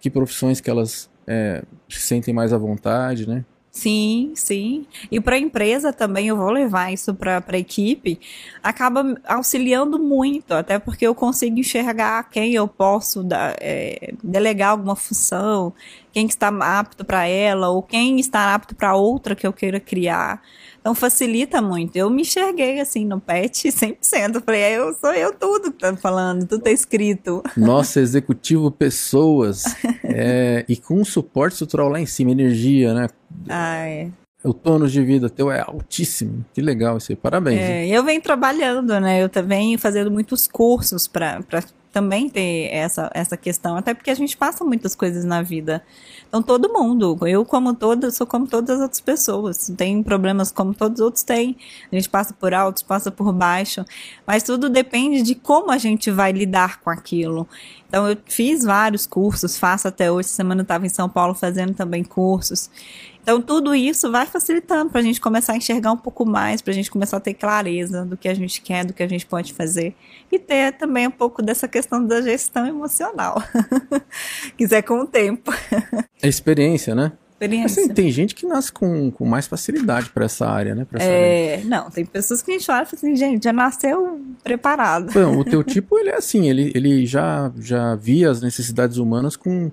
que 0.00 0.10
profissões 0.10 0.60
que 0.60 0.68
elas 0.68 1.08
é, 1.26 1.62
se 1.88 2.00
sentem 2.00 2.34
mais 2.34 2.52
à 2.52 2.58
vontade, 2.58 3.26
né? 3.26 3.44
Sim, 3.76 4.32
sim. 4.36 4.86
E 5.10 5.20
para 5.20 5.34
a 5.34 5.38
empresa 5.38 5.92
também, 5.92 6.28
eu 6.28 6.36
vou 6.36 6.48
levar 6.50 6.92
isso 6.92 7.12
para 7.12 7.42
a 7.44 7.58
equipe, 7.58 8.20
acaba 8.62 9.20
auxiliando 9.26 9.98
muito, 9.98 10.52
até 10.54 10.78
porque 10.78 11.04
eu 11.04 11.12
consigo 11.14 11.58
enxergar 11.58 12.30
quem 12.30 12.54
eu 12.54 12.68
posso 12.68 13.26
é, 13.60 14.14
delegar 14.22 14.70
alguma 14.70 14.94
função, 14.94 15.72
quem 16.12 16.24
está 16.26 16.48
apto 16.78 17.04
para 17.04 17.26
ela, 17.26 17.68
ou 17.68 17.82
quem 17.82 18.20
está 18.20 18.54
apto 18.54 18.76
para 18.76 18.94
outra 18.94 19.34
que 19.34 19.44
eu 19.46 19.52
queira 19.52 19.80
criar. 19.80 20.40
Então 20.84 20.94
facilita 20.94 21.62
muito. 21.62 21.96
Eu 21.96 22.10
me 22.10 22.20
enxerguei 22.20 22.78
assim 22.78 23.06
no 23.06 23.18
pet 23.18 23.68
100%. 23.72 24.34
Eu 24.34 24.40
falei, 24.42 24.60
é, 24.60 24.76
eu 24.76 24.92
sou 24.92 25.14
eu 25.14 25.32
tudo 25.32 25.72
que 25.72 25.78
tá 25.78 25.96
falando, 25.96 26.46
tudo 26.46 26.62
tá 26.62 26.70
escrito. 26.70 27.42
Nossa, 27.56 28.00
executivo 28.00 28.70
pessoas. 28.70 29.64
é, 30.04 30.62
e 30.68 30.76
com 30.76 31.02
suporte 31.02 31.54
estrutural 31.54 31.88
lá 31.88 31.98
em 31.98 32.04
cima, 32.04 32.32
energia, 32.32 32.92
né? 32.92 33.08
Ah, 33.48 33.78
é. 33.78 34.10
O 34.44 34.52
tônus 34.52 34.92
de 34.92 35.02
vida 35.02 35.30
teu 35.30 35.50
é 35.50 35.60
altíssimo. 35.60 36.44
Que 36.52 36.60
legal 36.60 36.98
isso 36.98 37.12
aí. 37.12 37.16
Parabéns. 37.16 37.60
É, 37.60 37.86
eu 37.88 38.04
venho 38.04 38.20
trabalhando, 38.20 39.00
né? 39.00 39.22
Eu 39.22 39.30
também 39.30 39.78
fazendo 39.78 40.10
muitos 40.10 40.46
cursos 40.46 41.08
para 41.08 41.42
também 41.94 42.28
ter 42.28 42.68
essa, 42.72 43.08
essa 43.14 43.36
questão, 43.36 43.76
até 43.76 43.94
porque 43.94 44.10
a 44.10 44.14
gente 44.14 44.36
passa 44.36 44.64
muitas 44.64 44.96
coisas 44.96 45.24
na 45.24 45.42
vida. 45.42 45.80
Então, 46.28 46.42
todo 46.42 46.72
mundo, 46.72 47.16
eu 47.24 47.44
como 47.44 47.72
todo, 47.72 48.10
sou 48.10 48.26
como 48.26 48.48
todas 48.48 48.76
as 48.76 48.82
outras 48.82 49.00
pessoas, 49.00 49.72
tem 49.76 50.02
problemas 50.02 50.50
como 50.50 50.74
todos 50.74 50.98
os 50.98 51.04
outros 51.04 51.22
têm. 51.22 51.56
A 51.92 51.94
gente 51.94 52.10
passa 52.10 52.34
por 52.34 52.52
altos, 52.52 52.82
passa 52.82 53.12
por 53.12 53.32
baixo, 53.32 53.84
mas 54.26 54.42
tudo 54.42 54.68
depende 54.68 55.22
de 55.22 55.36
como 55.36 55.70
a 55.70 55.78
gente 55.78 56.10
vai 56.10 56.32
lidar 56.32 56.80
com 56.80 56.90
aquilo. 56.90 57.48
Então, 57.88 58.10
eu 58.10 58.16
fiz 58.26 58.64
vários 58.64 59.06
cursos, 59.06 59.56
faço 59.56 59.86
até 59.86 60.10
hoje, 60.10 60.28
semana 60.30 60.62
eu 60.62 60.64
estava 60.64 60.84
em 60.84 60.88
São 60.88 61.08
Paulo 61.08 61.32
fazendo 61.32 61.74
também 61.74 62.02
cursos. 62.02 62.68
Então, 63.24 63.40
tudo 63.40 63.74
isso 63.74 64.12
vai 64.12 64.26
facilitando 64.26 64.90
para 64.90 65.00
a 65.00 65.02
gente 65.02 65.18
começar 65.18 65.54
a 65.54 65.56
enxergar 65.56 65.90
um 65.92 65.96
pouco 65.96 66.26
mais, 66.26 66.60
para 66.60 66.72
a 66.72 66.74
gente 66.74 66.90
começar 66.90 67.16
a 67.16 67.20
ter 67.20 67.32
clareza 67.32 68.04
do 68.04 68.18
que 68.18 68.28
a 68.28 68.34
gente 68.34 68.60
quer, 68.60 68.84
do 68.84 68.92
que 68.92 69.02
a 69.02 69.08
gente 69.08 69.24
pode 69.24 69.54
fazer. 69.54 69.94
E 70.30 70.38
ter 70.38 70.72
também 70.74 71.06
um 71.06 71.10
pouco 71.10 71.42
dessa 71.42 71.66
questão 71.66 72.04
da 72.04 72.20
gestão 72.20 72.66
emocional. 72.66 73.42
Quiser 74.58 74.82
com 74.82 75.00
o 75.00 75.06
tempo. 75.06 75.50
É 76.22 76.28
experiência, 76.28 76.94
né? 76.94 77.12
Experiência. 77.32 77.82
Assim, 77.82 77.94
tem 77.94 78.10
gente 78.10 78.34
que 78.34 78.46
nasce 78.46 78.70
com, 78.70 79.10
com 79.10 79.24
mais 79.24 79.46
facilidade 79.46 80.10
para 80.10 80.26
essa 80.26 80.46
área, 80.46 80.74
né? 80.74 80.86
Essa 80.92 81.04
é, 81.04 81.54
área. 81.54 81.64
não, 81.64 81.90
tem 81.90 82.04
pessoas 82.04 82.42
que 82.42 82.50
a 82.50 82.58
gente 82.58 82.70
olha 82.70 82.82
e 82.82 82.86
fala 82.86 82.96
assim, 82.98 83.16
gente, 83.16 83.42
já 83.42 83.54
nasceu 83.54 84.20
preparado. 84.42 85.10
Bom, 85.14 85.38
o 85.38 85.44
teu 85.44 85.64
tipo, 85.64 85.98
ele 85.98 86.10
é 86.10 86.16
assim, 86.16 86.50
ele, 86.50 86.70
ele 86.74 87.06
já, 87.06 87.50
já 87.58 87.94
via 87.94 88.30
as 88.30 88.42
necessidades 88.42 88.98
humanas 88.98 89.34
com 89.34 89.70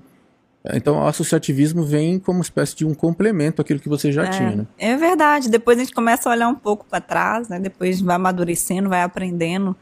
então, 0.63 0.99
o 0.99 1.07
associativismo 1.07 1.83
vem 1.83 2.19
como 2.19 2.39
espécie 2.41 2.75
de 2.75 2.85
um 2.85 2.93
complemento 2.93 3.61
àquilo 3.61 3.79
que 3.79 3.89
você 3.89 4.11
já 4.11 4.25
é, 4.25 4.29
tinha, 4.29 4.55
né? 4.55 4.67
É 4.77 4.95
verdade. 4.95 5.49
Depois 5.49 5.77
a 5.77 5.81
gente 5.81 5.93
começa 5.93 6.29
a 6.29 6.31
olhar 6.31 6.47
um 6.47 6.55
pouco 6.55 6.85
para 6.85 7.01
trás, 7.01 7.49
né? 7.49 7.59
Depois 7.59 7.99
vai 7.99 8.15
amadurecendo, 8.15 8.87
vai 8.87 9.01
aprendendo. 9.01 9.75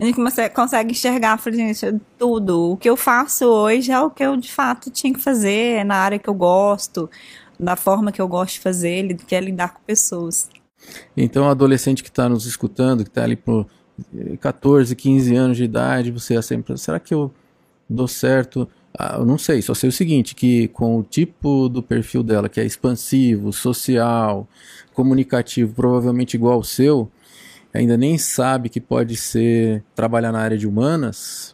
A 0.00 0.04
gente 0.04 0.14
começa, 0.14 0.48
consegue 0.48 0.92
enxergar, 0.92 1.38
gente, 1.52 2.00
tudo. 2.18 2.72
O 2.72 2.76
que 2.76 2.88
eu 2.88 2.96
faço 2.96 3.44
hoje 3.44 3.92
é 3.92 4.00
o 4.00 4.10
que 4.10 4.24
eu 4.24 4.36
de 4.36 4.50
fato 4.50 4.90
tinha 4.90 5.12
que 5.12 5.20
fazer, 5.20 5.80
é 5.80 5.84
na 5.84 5.96
área 5.96 6.18
que 6.18 6.28
eu 6.28 6.34
gosto, 6.34 7.08
da 7.60 7.76
forma 7.76 8.10
que 8.10 8.20
eu 8.20 8.26
gosto 8.26 8.54
de 8.54 8.60
fazer, 8.60 9.14
que 9.14 9.34
é 9.34 9.40
lidar 9.40 9.74
com 9.74 9.80
pessoas. 9.82 10.48
Então, 11.16 11.44
o 11.46 11.48
adolescente 11.50 12.02
que 12.02 12.08
está 12.08 12.28
nos 12.28 12.46
escutando, 12.46 13.04
que 13.04 13.10
está 13.10 13.24
ali 13.24 13.36
por 13.36 13.66
14, 14.40 14.96
15 14.96 15.34
anos 15.36 15.56
de 15.56 15.64
idade, 15.64 16.10
você 16.10 16.34
é 16.34 16.42
sempre, 16.42 16.76
será 16.78 16.98
que 16.98 17.14
eu 17.14 17.32
dou 17.88 18.08
certo? 18.08 18.68
Ah, 18.96 19.16
eu 19.18 19.26
não 19.26 19.36
sei, 19.36 19.60
só 19.60 19.74
sei 19.74 19.88
o 19.88 19.92
seguinte, 19.92 20.34
que 20.34 20.68
com 20.68 20.98
o 20.98 21.02
tipo 21.02 21.68
do 21.68 21.82
perfil 21.82 22.22
dela, 22.22 22.48
que 22.48 22.60
é 22.60 22.64
expansivo, 22.64 23.52
social, 23.52 24.48
comunicativo, 24.92 25.74
provavelmente 25.74 26.34
igual 26.34 26.54
ao 26.54 26.64
seu, 26.64 27.10
ainda 27.72 27.96
nem 27.96 28.16
sabe 28.16 28.68
que 28.68 28.80
pode 28.80 29.16
ser 29.16 29.82
trabalhar 29.96 30.30
na 30.30 30.38
área 30.38 30.56
de 30.56 30.66
humanas, 30.66 31.53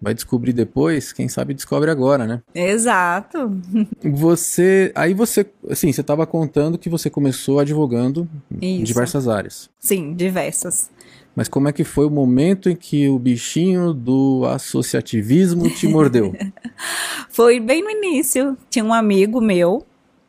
vai 0.00 0.14
descobrir 0.14 0.52
depois, 0.52 1.12
quem 1.12 1.28
sabe 1.28 1.52
descobre 1.52 1.90
agora, 1.90 2.26
né? 2.26 2.42
Exato. 2.54 3.60
Você, 4.02 4.92
aí 4.94 5.12
você, 5.12 5.46
assim, 5.68 5.92
você 5.92 6.00
estava 6.00 6.26
contando 6.26 6.78
que 6.78 6.88
você 6.88 7.10
começou 7.10 7.58
advogando 7.58 8.28
Isso. 8.50 8.58
em 8.62 8.82
diversas 8.82 9.28
áreas. 9.28 9.68
Sim, 9.78 10.14
diversas. 10.14 10.90
Mas 11.36 11.48
como 11.48 11.68
é 11.68 11.72
que 11.72 11.84
foi 11.84 12.06
o 12.06 12.10
momento 12.10 12.68
em 12.68 12.76
que 12.76 13.08
o 13.08 13.18
bichinho 13.18 13.92
do 13.92 14.44
associativismo 14.46 15.68
te 15.70 15.86
mordeu? 15.86 16.34
foi 17.30 17.60
bem 17.60 17.82
no 17.82 17.90
início. 17.90 18.56
Tinha 18.68 18.84
um 18.84 18.92
amigo 18.92 19.40
meu, 19.40 19.86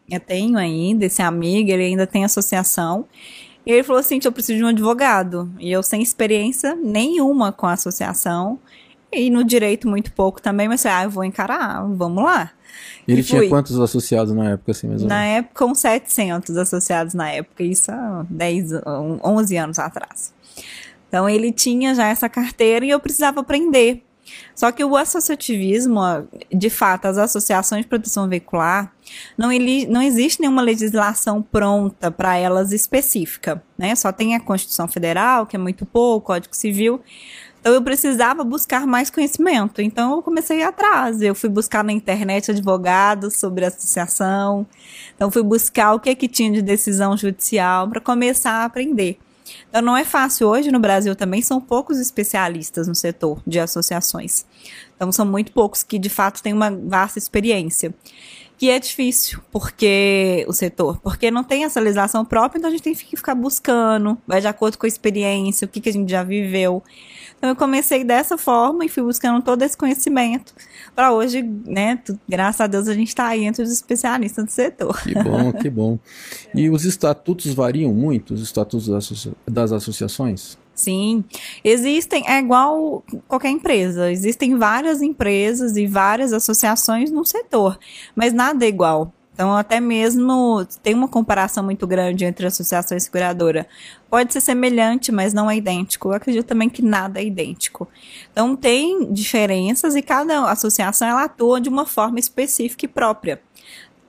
eu 0.10 0.20
tenho 0.20 0.58
ainda 0.58 1.06
esse 1.06 1.22
amigo, 1.22 1.72
ele 1.72 1.84
ainda 1.84 2.06
tem 2.06 2.24
associação. 2.24 3.06
E 3.66 3.72
ele 3.72 3.84
falou 3.84 4.00
assim: 4.00 4.20
eu 4.24 4.32
preciso 4.32 4.58
de 4.58 4.64
um 4.64 4.68
advogado. 4.68 5.52
E 5.60 5.72
eu, 5.72 5.82
sem 5.82 6.02
experiência 6.02 6.76
nenhuma 6.76 7.52
com 7.52 7.66
a 7.66 7.74
associação, 7.74 8.60
e 9.12 9.30
no 9.30 9.44
direito 9.44 9.88
muito 9.88 10.12
pouco 10.14 10.42
também, 10.42 10.68
mas 10.68 10.86
ah, 10.86 11.04
eu 11.04 11.10
vou 11.10 11.24
encarar, 11.24 11.84
vamos 11.84 12.24
lá. 12.24 12.52
E 13.08 13.12
ele 13.12 13.22
e 13.22 13.24
tinha 13.24 13.50
quantos 13.50 13.80
associados 13.80 14.34
na 14.34 14.52
época, 14.52 14.72
assim, 14.72 14.88
mesmo? 14.88 15.08
Na 15.08 15.24
época, 15.24 15.66
uns 15.66 15.80
700 15.80 16.56
associados 16.58 17.14
na 17.14 17.30
época, 17.30 17.64
isso 17.64 17.92
há 17.92 18.26
10, 18.30 18.72
11 19.24 19.58
anos 19.58 19.80
atrás. 19.80 20.34
Então 21.08 21.28
ele 21.28 21.52
tinha 21.52 21.94
já 21.94 22.08
essa 22.08 22.30
carteira 22.30 22.86
e 22.86 22.90
eu 22.90 23.00
precisava 23.00 23.42
aprender. 23.42 24.04
Só 24.56 24.72
que 24.72 24.84
o 24.84 24.96
associativismo, 24.96 26.00
de 26.54 26.70
fato, 26.70 27.06
as 27.06 27.18
associações 27.18 27.82
de 27.82 27.88
proteção 27.88 28.30
veicular, 28.30 28.94
não, 29.38 29.52
ele, 29.52 29.86
não 29.88 30.02
existe 30.02 30.40
nenhuma 30.40 30.62
legislação 30.62 31.42
pronta 31.42 32.10
para 32.10 32.38
elas 32.38 32.72
específica, 32.72 33.62
né? 33.78 33.96
Só 33.96 34.12
tem 34.12 34.36
a 34.36 34.40
Constituição 34.40 34.88
Federal, 34.88 35.46
que 35.46 35.56
é 35.56 35.60
muito 35.60 35.86
pouco, 35.86 36.28
Código 36.28 36.56
Civil. 36.56 37.02
Então 37.62 37.74
eu 37.74 37.82
precisava 37.82 38.44
buscar 38.44 38.88
mais 38.88 39.12
conhecimento. 39.12 39.82
Então 39.84 40.16
eu 40.16 40.24
comecei 40.24 40.64
atrás. 40.64 41.22
Eu 41.22 41.36
fui 41.36 41.48
buscar 41.48 41.84
na 41.84 41.94
internet 41.94 42.50
advogados 42.50 43.38
sobre 43.38 43.64
associação. 43.64 44.66
Então 45.16 45.30
fui 45.30 45.44
buscar 45.44 45.94
o 45.94 46.00
que 46.00 46.10
é 46.10 46.16
que 46.16 46.28
tinha 46.28 46.52
de 46.52 46.62
decisão 46.62 47.16
judicial 47.16 47.88
para 47.88 48.02
começar 48.02 48.52
a 48.52 48.66
aprender. 48.66 49.20
Então 49.70 49.82
não 49.82 49.96
é 49.96 50.04
fácil 50.04 50.48
hoje 50.48 50.72
no 50.72 50.80
Brasil 50.80 51.16
também 51.16 51.42
são 51.42 51.62
poucos 51.62 52.00
especialistas 52.00 52.88
no 52.88 52.96
setor 52.96 53.42
de 53.46 53.60
associações. 53.60 54.44
Então 54.96 55.12
são 55.12 55.26
muito 55.26 55.52
poucos 55.52 55.84
que 55.84 56.00
de 56.00 56.10
fato 56.10 56.42
têm 56.42 56.54
uma 56.54 56.72
vasta 56.72 57.20
experiência. 57.20 57.94
que 58.58 58.70
é 58.70 58.78
difícil, 58.78 59.42
porque 59.52 60.46
o 60.48 60.54
setor, 60.54 61.00
porque 61.02 61.32
não 61.32 61.44
tem 61.44 61.64
essa 61.64 61.80
legislação 61.80 62.24
própria, 62.24 62.60
então 62.60 62.70
a 62.70 62.72
gente 62.72 62.84
tem 62.84 62.94
que 62.94 63.18
ficar 63.18 63.34
buscando, 63.34 64.16
vai 64.28 64.40
de 64.40 64.46
acordo 64.46 64.78
com 64.78 64.86
a 64.86 64.88
experiência, 64.88 65.66
o 65.66 65.68
que, 65.68 65.82
que 65.82 65.90
a 65.90 65.94
gente 65.94 66.12
já 66.12 66.22
viveu. 66.22 66.84
Então 67.42 67.50
eu 67.50 67.56
comecei 67.56 68.04
dessa 68.04 68.38
forma 68.38 68.86
e 68.86 68.88
fui 68.88 69.02
buscando 69.02 69.42
todo 69.42 69.64
esse 69.64 69.76
conhecimento 69.76 70.54
para 70.96 71.12
hoje, 71.12 71.42
né? 71.42 72.00
Graças 72.30 72.62
a 72.62 72.68
Deus 72.68 72.88
a 72.88 72.94
gente 72.94 73.08
está 73.08 73.26
aí 73.26 73.46
entre 73.46 73.64
os 73.64 73.72
especialistas 73.72 74.46
do 74.46 74.52
setor. 74.52 75.02
Que 75.02 75.16
bom, 75.16 75.52
que 75.52 75.70
bom. 75.70 75.98
E 76.54 76.70
os 76.70 76.86
estatutos 76.86 77.52
variam 77.56 77.92
muito, 77.94 78.36
os 78.36 78.44
estatutos 78.44 78.88
das, 78.88 79.06
associa 79.06 79.34
das 79.50 79.72
associações? 79.72 80.56
Sim, 80.76 81.24
existem, 81.64 82.24
é 82.28 82.38
igual 82.38 83.04
qualquer 83.28 83.50
empresa, 83.50 84.12
existem 84.12 84.56
várias 84.56 85.02
empresas 85.02 85.76
e 85.78 85.88
várias 85.88 86.34
associações 86.34 87.10
no 87.10 87.26
setor, 87.26 87.80
mas 88.16 88.34
nada 88.34 88.66
é 88.66 88.68
igual. 88.68 89.12
Então, 89.42 89.56
até 89.56 89.80
mesmo 89.80 90.64
tem 90.84 90.94
uma 90.94 91.08
comparação 91.08 91.64
muito 91.64 91.88
grande 91.88 92.24
entre 92.26 92.46
associação 92.46 92.96
e 92.96 93.02
seguradora. 93.02 93.66
Pode 94.08 94.32
ser 94.32 94.40
semelhante, 94.40 95.12
mas 95.12 95.34
não 95.34 95.50
é 95.50 95.58
idêntico. 95.58 96.10
Eu 96.10 96.14
acredito 96.14 96.46
também 96.46 96.70
que 96.70 96.84
nada 96.84 97.20
é 97.20 97.26
idêntico. 97.26 97.88
Então, 98.32 98.56
tem 98.56 99.12
diferenças 99.12 99.96
e 99.96 100.04
cada 100.04 100.44
associação 100.52 101.08
ela 101.08 101.24
atua 101.24 101.60
de 101.60 101.70
uma 101.70 101.88
forma 101.88 102.20
específica 102.20 102.86
e 102.86 102.88
própria. 102.88 103.42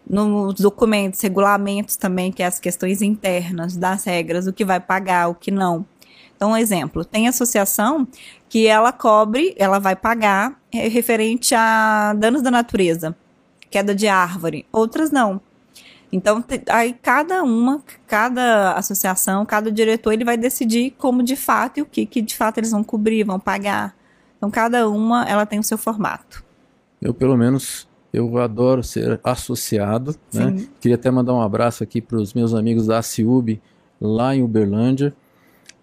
Nos 0.06 0.60
documentos, 0.60 1.22
regulamentos 1.22 1.96
também, 1.96 2.30
que 2.30 2.42
é 2.42 2.46
as 2.46 2.58
questões 2.58 3.00
internas 3.00 3.74
das 3.74 4.04
regras, 4.04 4.46
o 4.46 4.52
que 4.52 4.66
vai 4.66 4.80
pagar, 4.80 5.28
o 5.28 5.34
que 5.34 5.50
não. 5.50 5.86
Então, 6.36 6.50
um 6.50 6.56
exemplo, 6.58 7.06
tem 7.06 7.26
associação 7.26 8.06
que 8.50 8.66
ela 8.66 8.92
cobre, 8.92 9.54
ela 9.56 9.78
vai 9.78 9.96
pagar 9.96 10.60
é, 10.70 10.88
referente 10.88 11.54
a 11.54 12.12
danos 12.18 12.42
da 12.42 12.50
natureza, 12.50 13.16
queda 13.72 13.94
de 13.94 14.06
árvore, 14.06 14.66
outras 14.70 15.10
não. 15.10 15.40
Então, 16.12 16.44
aí 16.68 16.94
cada 17.00 17.42
uma, 17.42 17.82
cada 18.06 18.74
associação, 18.74 19.46
cada 19.46 19.72
diretor, 19.72 20.12
ele 20.12 20.24
vai 20.24 20.36
decidir 20.36 20.94
como 20.98 21.22
de 21.22 21.34
fato 21.34 21.78
e 21.78 21.82
o 21.82 21.86
que, 21.86 22.04
que 22.04 22.20
de 22.20 22.36
fato 22.36 22.58
eles 22.58 22.70
vão 22.70 22.84
cobrir, 22.84 23.24
vão 23.24 23.40
pagar. 23.40 23.96
Então, 24.36 24.50
cada 24.50 24.88
uma, 24.88 25.24
ela 25.24 25.46
tem 25.46 25.58
o 25.58 25.62
seu 25.62 25.78
formato. 25.78 26.44
Eu, 27.00 27.14
pelo 27.14 27.36
menos, 27.36 27.88
eu 28.12 28.36
adoro 28.38 28.82
ser 28.82 29.18
associado, 29.24 30.14
né? 30.34 30.66
Queria 30.80 30.96
até 30.96 31.10
mandar 31.10 31.32
um 31.32 31.40
abraço 31.40 31.82
aqui 31.82 32.02
para 32.02 32.18
os 32.18 32.34
meus 32.34 32.52
amigos 32.52 32.86
da 32.86 32.98
ACIUB, 32.98 33.60
lá 33.98 34.36
em 34.36 34.42
Uberlândia, 34.42 35.14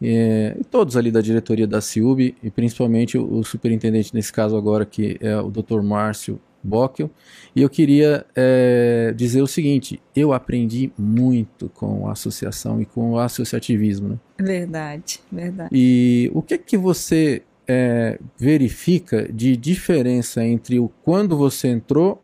é, 0.01 0.55
e 0.59 0.63
todos 0.63 0.95
ali 0.95 1.11
da 1.11 1.21
diretoria 1.21 1.67
da 1.67 1.81
CIUB, 1.81 2.35
e 2.41 2.49
principalmente 2.49 3.17
o, 3.17 3.39
o, 3.39 3.43
superintendente 3.43 4.13
nesse 4.13 4.31
caso 4.31 4.55
agora, 4.55 4.85
que 4.85 5.17
é 5.19 5.37
o 5.37 5.49
Dr. 5.49 5.81
Márcio 5.81 6.39
Bockel. 6.63 7.09
E 7.55 7.61
eu 7.61 7.69
queria 7.69 8.25
é, 8.35 9.13
dizer 9.15 9.41
o 9.41 9.47
seguinte: 9.47 10.01
eu 10.15 10.33
aprendi 10.33 10.91
muito 10.97 11.69
com 11.69 12.07
a 12.07 12.11
associação 12.11 12.81
e 12.81 12.85
com 12.85 13.11
o 13.11 13.19
associativismo. 13.19 14.09
Né? 14.09 14.19
Verdade, 14.39 15.19
verdade. 15.31 15.69
E 15.71 16.29
o 16.33 16.41
que 16.41 16.57
que 16.57 16.77
você 16.77 17.43
é, 17.67 18.19
verifica 18.37 19.31
de 19.31 19.55
diferença 19.55 20.43
entre 20.43 20.79
o 20.79 20.89
quando 21.03 21.37
você 21.37 21.67
entrou 21.67 22.21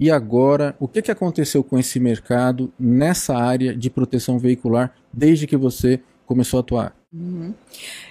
e 0.00 0.10
agora, 0.10 0.74
o 0.80 0.88
que, 0.88 1.02
que 1.02 1.10
aconteceu 1.10 1.62
com 1.62 1.78
esse 1.78 2.00
mercado 2.00 2.72
nessa 2.80 3.36
área 3.36 3.76
de 3.76 3.90
proteção 3.90 4.38
veicular 4.38 4.94
desde 5.12 5.46
que 5.46 5.58
você 5.58 6.00
começou 6.24 6.56
a 6.56 6.60
atuar? 6.62 6.96
Uhum. 7.12 7.52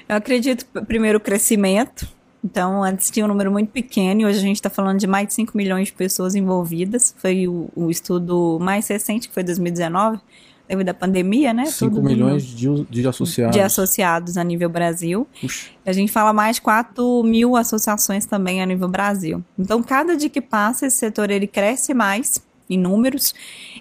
Eu 0.08 0.16
acredito, 0.16 0.66
primeiro, 0.86 1.18
o 1.18 1.22
crescimento. 1.22 2.08
Então, 2.44 2.84
antes 2.84 3.10
tinha 3.10 3.26
um 3.26 3.28
número 3.28 3.52
muito 3.52 3.70
pequeno 3.70 4.22
e 4.22 4.26
hoje 4.26 4.38
a 4.38 4.42
gente 4.42 4.56
está 4.56 4.70
falando 4.70 4.98
de 4.98 5.08
mais 5.08 5.28
de 5.28 5.34
5 5.34 5.58
milhões 5.58 5.88
de 5.88 5.94
pessoas 5.94 6.36
envolvidas. 6.36 7.14
Foi 7.18 7.48
o, 7.48 7.70
o 7.76 7.90
estudo 7.90 8.58
mais 8.62 8.88
recente, 8.88 9.28
que 9.28 9.34
foi 9.34 9.44
2019, 9.44 10.20
devido 10.68 10.90
à 10.90 10.94
pandemia, 10.94 11.54
né? 11.54 11.66
5 11.66 12.02
milhões 12.02 12.44
de, 12.44 12.86
de, 12.86 13.08
associados. 13.08 13.56
De 13.56 13.62
associados 13.62 14.38
a 14.38 14.44
nível 14.44 14.70
Brasil. 14.70 15.28
A 15.86 15.92
gente 15.92 16.12
fala 16.12 16.32
mais 16.32 16.58
de 16.58 16.62
4 16.62 17.24
mil 17.24 17.58
associações 17.58 18.26
também 18.26 18.62
a 18.62 18.66
nível 18.66 18.88
Brasil. 18.88 19.44
Então, 19.58 19.84
cada 19.84 20.16
dia 20.16 20.30
que 20.30 20.42
passa, 20.42 20.86
esse 20.86 20.98
setor 20.98 21.30
ele 21.30 21.48
cresce 21.48 21.94
mais 21.94 22.42
em 22.70 22.78
números 22.78 23.34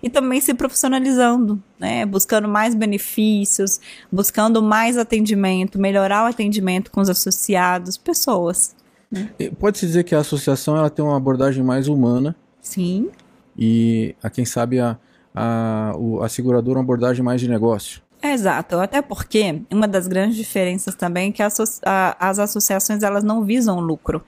e 0.02 0.08
também 0.08 0.40
se 0.40 0.54
profissionalizando, 0.54 1.62
né? 1.78 2.06
Buscando 2.06 2.48
mais 2.48 2.74
benefícios, 2.74 3.80
buscando 4.10 4.62
mais 4.62 4.96
atendimento, 4.96 5.78
melhorar 5.78 6.24
o 6.24 6.26
atendimento 6.26 6.90
com 6.90 7.00
os 7.00 7.10
associados, 7.10 7.96
pessoas. 7.96 8.74
Né? 9.10 9.30
Pode-se 9.58 9.86
dizer 9.86 10.04
que 10.04 10.14
a 10.14 10.20
associação 10.20 10.76
ela 10.76 10.90
tem 10.90 11.04
uma 11.04 11.16
abordagem 11.16 11.62
mais 11.62 11.88
humana. 11.88 12.34
Sim. 12.60 13.10
E, 13.56 14.14
a 14.22 14.30
quem 14.30 14.44
sabe, 14.44 14.78
a, 14.78 14.96
a, 15.34 15.92
a 16.22 16.28
seguradora 16.28 16.78
uma 16.78 16.84
abordagem 16.84 17.24
mais 17.24 17.40
de 17.40 17.48
negócio. 17.48 18.02
exato, 18.22 18.76
até 18.76 19.02
porque 19.02 19.62
uma 19.70 19.88
das 19.88 20.06
grandes 20.06 20.36
diferenças 20.36 20.94
também 20.94 21.30
é 21.30 21.32
que 21.32 21.42
as 21.42 22.38
associações 22.38 23.02
elas 23.02 23.24
não 23.24 23.44
visam 23.44 23.80
lucro. 23.80 24.22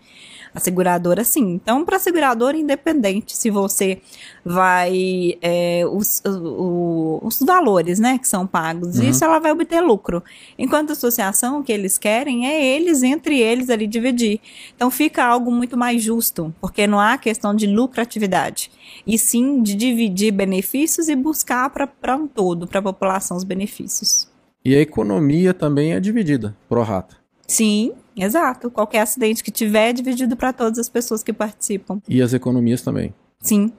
A 0.55 0.59
seguradora, 0.59 1.23
sim. 1.23 1.53
Então, 1.53 1.85
para 1.85 1.97
a 1.97 2.01
seguradora, 2.01 2.57
independente 2.57 3.37
se 3.37 3.51
você 3.51 4.01
vai. 4.45 5.39
É, 5.41 5.85
os, 5.87 6.23
o, 6.27 7.21
os 7.23 7.41
valores, 7.41 7.99
né, 7.99 8.19
que 8.19 8.27
são 8.27 8.47
pagos, 8.47 8.99
uhum. 8.99 9.09
isso 9.09 9.25
ela 9.25 9.39
vai 9.39 9.53
obter 9.53 9.81
lucro. 9.81 10.23
Enquanto 10.59 10.91
a 10.91 10.93
associação, 10.93 11.61
o 11.61 11.63
que 11.63 11.73
eles 11.73 11.99
querem 11.99 12.47
é 12.49 12.77
eles, 12.77 13.03
entre 13.03 13.39
eles, 13.39 13.71
ali 13.71 13.87
dividir. 13.87 14.41
Então, 14.75 14.91
fica 14.91 15.25
algo 15.25 15.53
muito 15.53 15.77
mais 15.77 16.03
justo, 16.03 16.55
porque 16.61 16.87
não 16.87 16.99
há 16.99 17.17
questão 17.17 17.55
de 17.55 17.67
lucratividade, 17.67 18.71
e 19.07 19.17
sim 19.17 19.63
de 19.63 19.75
dividir 19.75 20.33
benefícios 20.33 21.09
e 21.09 21.15
buscar 21.15 21.71
para 21.71 22.17
um 22.17 22.27
todo, 22.27 22.67
para 22.67 22.81
a 22.81 22.83
população, 22.83 23.37
os 23.37 23.45
benefícios. 23.45 24.29
E 24.65 24.75
a 24.75 24.81
economia 24.81 25.55
também 25.55 25.95
é 25.95 26.01
dividida, 26.01 26.57
pro 26.69 26.83
rata. 26.83 27.17
Sim, 27.47 27.93
exato. 28.17 28.71
Qualquer 28.71 29.01
acidente 29.01 29.43
que 29.43 29.51
tiver 29.51 29.91
é 29.91 29.93
dividido 29.93 30.37
para 30.37 30.53
todas 30.53 30.79
as 30.79 30.89
pessoas 30.89 31.23
que 31.23 31.33
participam. 31.33 32.01
E 32.09 32.23
as 32.23 32.33
economias 32.33 32.83
também. 32.83 33.15
Sim. 33.41 33.73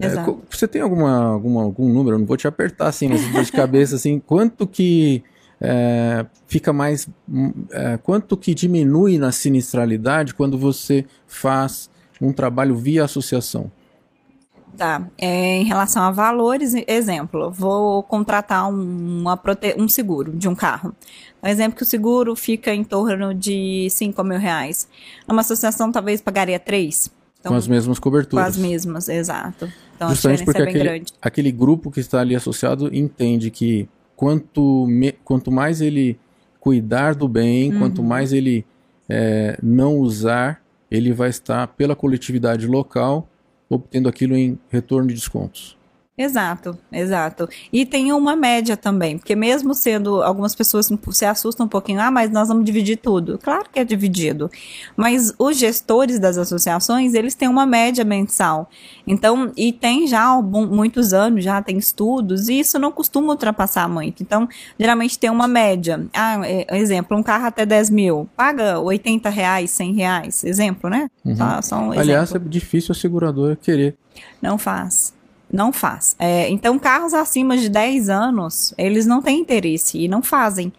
É, 0.00 0.08
você 0.50 0.66
tem 0.66 0.82
alguma, 0.82 1.24
alguma, 1.24 1.62
algum 1.62 1.88
número? 1.88 2.16
Eu 2.16 2.20
não 2.20 2.26
vou 2.26 2.36
te 2.36 2.48
apertar 2.48 2.88
assim, 2.88 3.08
mas 3.08 3.46
de 3.46 3.52
cabeça 3.52 3.96
assim, 3.96 4.18
quanto 4.26 4.66
que 4.66 5.22
é, 5.60 6.26
fica 6.46 6.72
mais, 6.72 7.08
é, 7.70 7.96
quanto 7.98 8.36
que 8.36 8.54
diminui 8.54 9.18
na 9.18 9.30
sinistralidade 9.30 10.34
quando 10.34 10.58
você 10.58 11.04
faz 11.26 11.88
um 12.20 12.32
trabalho 12.32 12.74
via 12.74 13.04
associação? 13.04 13.70
Tá. 14.76 15.06
É, 15.18 15.56
em 15.56 15.64
relação 15.64 16.02
a 16.02 16.10
valores, 16.10 16.74
exemplo, 16.86 17.50
vou 17.50 18.02
contratar 18.02 18.68
um, 18.68 19.20
uma 19.20 19.36
prote... 19.36 19.74
um 19.78 19.88
seguro 19.88 20.32
de 20.32 20.48
um 20.48 20.54
carro. 20.54 20.94
Um 21.42 21.48
exemplo 21.48 21.76
que 21.76 21.82
o 21.82 21.86
seguro 21.86 22.34
fica 22.34 22.74
em 22.74 22.82
torno 22.82 23.34
de 23.34 23.88
5 23.90 24.24
mil 24.24 24.38
reais. 24.38 24.88
Numa 25.28 25.42
associação, 25.42 25.92
talvez 25.92 26.20
pagaria 26.20 26.58
3. 26.58 27.10
Então, 27.40 27.52
com 27.52 27.58
as 27.58 27.66
mesmas 27.66 27.98
coberturas. 27.98 28.44
Com 28.44 28.50
as 28.50 28.56
mesmas, 28.56 29.08
exato. 29.08 29.70
Então 29.96 30.10
Justamente 30.10 30.44
porque 30.44 30.62
é 30.62 30.64
aquele, 30.64 31.04
aquele, 31.20 31.52
grupo 31.52 31.90
que 31.90 32.00
está 32.00 32.20
ali 32.20 32.34
associado 32.34 32.94
entende 32.94 33.50
que 33.50 33.88
quanto, 34.16 34.86
me, 34.86 35.12
quanto 35.24 35.50
mais 35.50 35.80
ele 35.80 36.18
cuidar 36.60 37.14
do 37.14 37.28
bem, 37.28 37.72
uhum. 37.72 37.78
quanto 37.80 38.02
mais 38.02 38.32
ele 38.32 38.64
é, 39.08 39.58
não 39.62 39.96
usar, 39.98 40.62
ele 40.90 41.12
vai 41.12 41.28
estar 41.28 41.66
pela 41.68 41.96
coletividade 41.96 42.66
local 42.66 43.28
obtendo 43.74 44.08
aquilo 44.08 44.36
em 44.36 44.58
retorno 44.70 45.08
de 45.08 45.14
descontos. 45.14 45.76
Exato, 46.22 46.78
exato. 46.92 47.48
E 47.72 47.84
tem 47.84 48.12
uma 48.12 48.36
média 48.36 48.76
também, 48.76 49.18
porque 49.18 49.34
mesmo 49.34 49.74
sendo 49.74 50.22
algumas 50.22 50.54
pessoas 50.54 50.88
se 51.10 51.24
assustam 51.24 51.66
um 51.66 51.68
pouquinho, 51.68 52.00
ah, 52.00 52.12
mas 52.12 52.30
nós 52.30 52.46
vamos 52.46 52.64
dividir 52.64 52.96
tudo. 52.96 53.38
Claro 53.42 53.66
que 53.72 53.80
é 53.80 53.84
dividido. 53.84 54.48
Mas 54.96 55.34
os 55.36 55.58
gestores 55.58 56.20
das 56.20 56.38
associações, 56.38 57.14
eles 57.14 57.34
têm 57.34 57.48
uma 57.48 57.66
média 57.66 58.04
mensal. 58.04 58.70
Então, 59.04 59.50
e 59.56 59.72
tem 59.72 60.06
já 60.06 60.40
muitos 60.40 61.12
anos, 61.12 61.42
já 61.42 61.60
tem 61.60 61.76
estudos, 61.76 62.48
e 62.48 62.60
isso 62.60 62.78
não 62.78 62.92
costuma 62.92 63.32
ultrapassar 63.32 63.88
muito. 63.88 64.22
Então, 64.22 64.48
geralmente 64.78 65.18
tem 65.18 65.28
uma 65.28 65.48
média. 65.48 66.06
Ah, 66.14 66.40
é, 66.44 66.78
exemplo, 66.78 67.16
um 67.16 67.22
carro 67.22 67.46
até 67.46 67.66
10 67.66 67.90
mil, 67.90 68.28
paga 68.36 68.78
80 68.78 69.28
reais, 69.28 69.72
100 69.72 69.94
reais. 69.94 70.44
Exemplo, 70.44 70.88
né? 70.88 71.08
Uhum. 71.24 71.36
Só, 71.36 71.62
só 71.62 71.76
um 71.78 71.90
Aliás, 71.90 72.30
exemplo. 72.30 72.46
é 72.46 72.50
difícil 72.50 72.92
a 72.92 72.94
seguradora 72.94 73.56
querer. 73.56 73.96
Não 74.40 74.56
faz 74.56 75.20
não 75.52 75.72
faz. 75.72 76.16
É, 76.18 76.48
então, 76.48 76.78
carros 76.78 77.12
acima 77.12 77.56
de 77.56 77.68
10 77.68 78.08
anos, 78.08 78.72
eles 78.78 79.04
não 79.04 79.20
têm 79.20 79.40
interesse 79.40 79.98
e 79.98 80.08
não 80.08 80.22
fazem. 80.22 80.72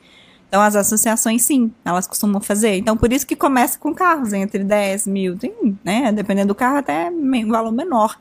Então, 0.50 0.62
as 0.62 0.76
associações, 0.76 1.44
sim, 1.44 1.72
elas 1.86 2.08
costumam 2.08 2.42
fazer. 2.42 2.78
Então, 2.78 2.98
por 2.98 3.12
isso 3.12 3.26
que 3.26 3.36
começa 3.36 3.78
com 3.78 3.94
carros 3.94 4.34
entre 4.34 4.64
10 4.64 5.08
mil, 5.08 5.38
tem, 5.38 5.54
né, 5.84 6.12
dependendo 6.12 6.50
do 6.50 6.56
carro, 6.56 6.78
até 6.78 7.10
um 7.10 7.48
valor 7.48 7.72
menor. 7.72 8.18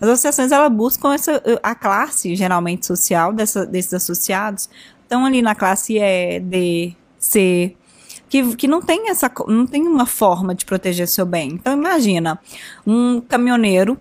As 0.00 0.08
associações, 0.08 0.50
elas 0.50 0.72
buscam 0.72 1.14
essa, 1.14 1.42
a 1.62 1.74
classe, 1.74 2.34
geralmente, 2.34 2.86
social 2.86 3.32
dessa, 3.32 3.64
desses 3.64 3.94
associados. 3.94 4.68
Estão 5.02 5.24
ali 5.24 5.40
na 5.40 5.54
classe 5.54 5.98
E, 5.98 6.40
D, 6.40 6.94
C, 7.18 7.76
que, 8.28 8.56
que 8.56 8.66
não 8.66 8.80
tem 8.80 9.10
essa, 9.10 9.30
não 9.46 9.66
tem 9.66 9.86
uma 9.86 10.06
forma 10.06 10.54
de 10.54 10.64
proteger 10.64 11.06
seu 11.06 11.24
bem. 11.24 11.50
Então, 11.52 11.72
imagina, 11.74 12.40
um 12.86 13.20
caminhoneiro 13.20 14.00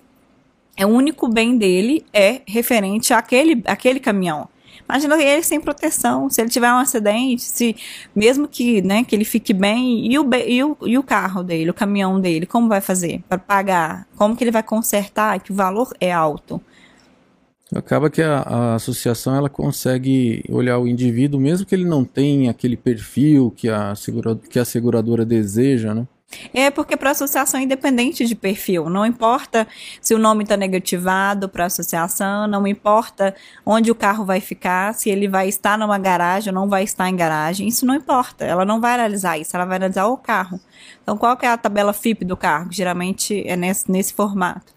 é 0.82 0.86
o 0.86 0.90
único 0.90 1.28
bem 1.28 1.58
dele 1.58 2.04
é 2.12 2.42
referente 2.48 3.14
àquele, 3.14 3.62
àquele 3.68 4.00
caminhão. 4.00 4.50
Imagina 4.90 5.22
ele 5.22 5.44
sem 5.44 5.62
proteção, 5.62 6.28
se 6.28 6.42
ele 6.42 6.50
tiver 6.50 6.74
um 6.74 6.78
acidente, 6.78 7.44
se 7.44 7.76
mesmo 8.16 8.48
que, 8.48 8.82
né, 8.82 9.04
que 9.04 9.16
ele 9.16 9.24
fique 9.24 9.54
bem, 9.54 10.12
e 10.12 10.18
o, 10.18 10.28
e 10.48 10.64
o, 10.64 10.78
e 10.82 10.98
o 10.98 11.04
carro 11.04 11.44
dele, 11.44 11.70
o 11.70 11.74
caminhão 11.74 12.20
dele, 12.20 12.48
como 12.48 12.68
vai 12.68 12.82
fazer 12.82 13.22
para 13.30 13.38
pagar? 13.38 14.08
Como 14.18 14.36
que 14.36 14.44
ele 14.44 14.52
vai 14.52 14.64
consertar? 14.64 15.40
Que 15.40 15.52
o 15.52 15.56
valor 15.56 15.94
é 16.00 16.12
alto. 16.12 16.60
Acaba 17.74 18.10
que 18.10 18.22
a, 18.22 18.40
a, 18.40 18.76
associação 18.76 19.36
ela 19.36 19.50
consegue 19.50 20.44
olhar 20.50 20.80
o 20.80 20.88
indivíduo, 20.88 21.40
mesmo 21.40 21.66
que 21.66 21.76
ele 21.76 21.86
não 21.86 22.04
tenha 22.04 22.50
aquele 22.50 22.76
perfil 22.76 23.54
que 23.56 23.70
a, 23.70 23.96
segura, 23.96 24.36
que 24.36 24.60
a 24.60 24.66
seguradora 24.66 25.24
deseja, 25.24 25.94
né? 25.94 26.08
É 26.54 26.70
porque 26.72 26.96
para 26.96 27.12
associação 27.12 27.60
é 27.60 27.64
independente 27.64 28.26
de 28.26 28.36
perfil, 28.36 28.90
não 28.90 29.06
importa 29.06 29.68
se 30.00 30.14
o 30.14 30.18
nome 30.18 30.44
está 30.44 30.56
negativado 30.56 31.50
para 31.50 31.66
associação, 31.66 32.48
não 32.48 32.66
importa 32.66 33.36
onde 33.66 33.92
o 33.92 33.96
carro 33.96 34.26
vai 34.26 34.40
ficar, 34.40 34.94
se 34.94 35.10
ele 35.10 35.28
vai 35.28 35.48
estar 35.48 35.78
numa 35.78 35.98
garagem 35.98 36.54
ou 36.54 36.60
não 36.60 36.70
vai 36.70 36.84
estar 36.84 37.10
em 37.10 37.16
garagem, 37.16 37.68
isso 37.68 37.86
não 37.86 37.96
importa. 37.96 38.46
Ela 38.46 38.66
não 38.66 38.80
vai 38.80 38.94
analisar 38.94 39.38
isso, 39.38 39.56
ela 39.56 39.66
vai 39.66 39.78
analisar 39.78 40.08
o 40.08 40.18
carro. 40.18 40.60
Então, 41.02 41.18
qual 41.18 41.36
que 41.36 41.46
é 41.46 41.50
a 41.50 41.58
tabela 41.58 41.94
FIP 41.94 42.26
do 42.26 42.38
carro? 42.38 42.72
Geralmente 42.72 43.44
é 43.48 43.56
nesse, 43.56 43.92
nesse 43.92 44.14
formato. 44.14 44.74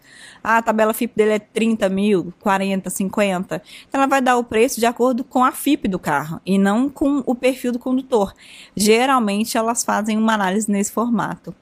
Ah, 0.46 0.59
a 0.59 0.62
tabela 0.62 0.92
FIP 0.92 1.16
dele 1.16 1.33
é 1.33 1.38
30 1.38 1.88
mil, 1.88 2.35
40, 2.40 2.90
50. 2.90 3.62
Então 3.88 3.98
ela 3.98 4.07
vai 4.07 4.20
dar 4.20 4.37
o 4.37 4.44
preço 4.44 4.78
de 4.78 4.85
acordo 4.85 5.24
com 5.24 5.42
a 5.42 5.50
FIP 5.50 5.88
do 5.88 5.98
carro 5.98 6.38
e 6.44 6.59
não 6.59 6.90
com 6.90 7.22
o 7.24 7.35
perfil 7.35 7.72
do 7.72 7.78
condutor. 7.78 8.35
Geralmente 8.76 9.57
elas 9.57 9.83
fazem 9.83 10.18
uma 10.18 10.35
análise 10.35 10.70
nesse 10.70 10.92
formato. 10.92 11.54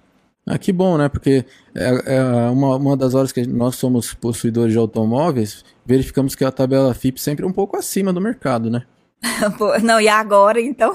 Ah, 0.45 0.59
que 0.59 0.73
bom, 0.73 0.99
né? 0.99 1.09
Porque 1.09 1.45
é, 1.73 2.17
é 2.17 2.51
uma, 2.51 2.75
uma 2.75 2.97
das 2.97 3.15
horas 3.15 3.31
que 3.31 3.47
nós 3.47 3.77
somos 3.77 4.13
possuidores 4.13 4.73
de 4.73 4.79
automóveis, 4.79 5.65
verificamos 5.87 6.35
que 6.35 6.45
a 6.45 6.51
tabela 6.51 6.93
FIP 6.93 7.21
sempre 7.21 7.45
é 7.45 7.49
um 7.49 7.53
pouco 7.53 7.77
acima 7.77 8.13
do 8.13 8.21
mercado, 8.21 8.69
né? 8.69 8.83
Não, 9.83 10.01
e 10.01 10.09
agora 10.09 10.61
então 10.61 10.95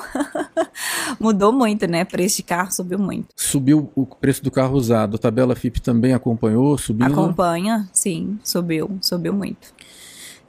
mudou 1.19 1.51
muito, 1.51 1.87
né? 1.87 2.03
O 2.03 2.05
preço 2.05 2.37
de 2.37 2.43
carro 2.43 2.71
subiu 2.71 2.99
muito. 2.99 3.27
Subiu 3.35 3.91
o 3.95 4.05
preço 4.05 4.43
do 4.43 4.51
carro 4.51 4.75
usado. 4.75 5.15
A 5.15 5.19
tabela 5.19 5.55
FIP 5.55 5.81
também 5.81 6.13
acompanhou, 6.13 6.77
subiu? 6.77 7.07
Acompanha, 7.07 7.87
sim, 7.93 8.37
subiu, 8.43 8.97
subiu 9.01 9.33
muito. 9.33 9.73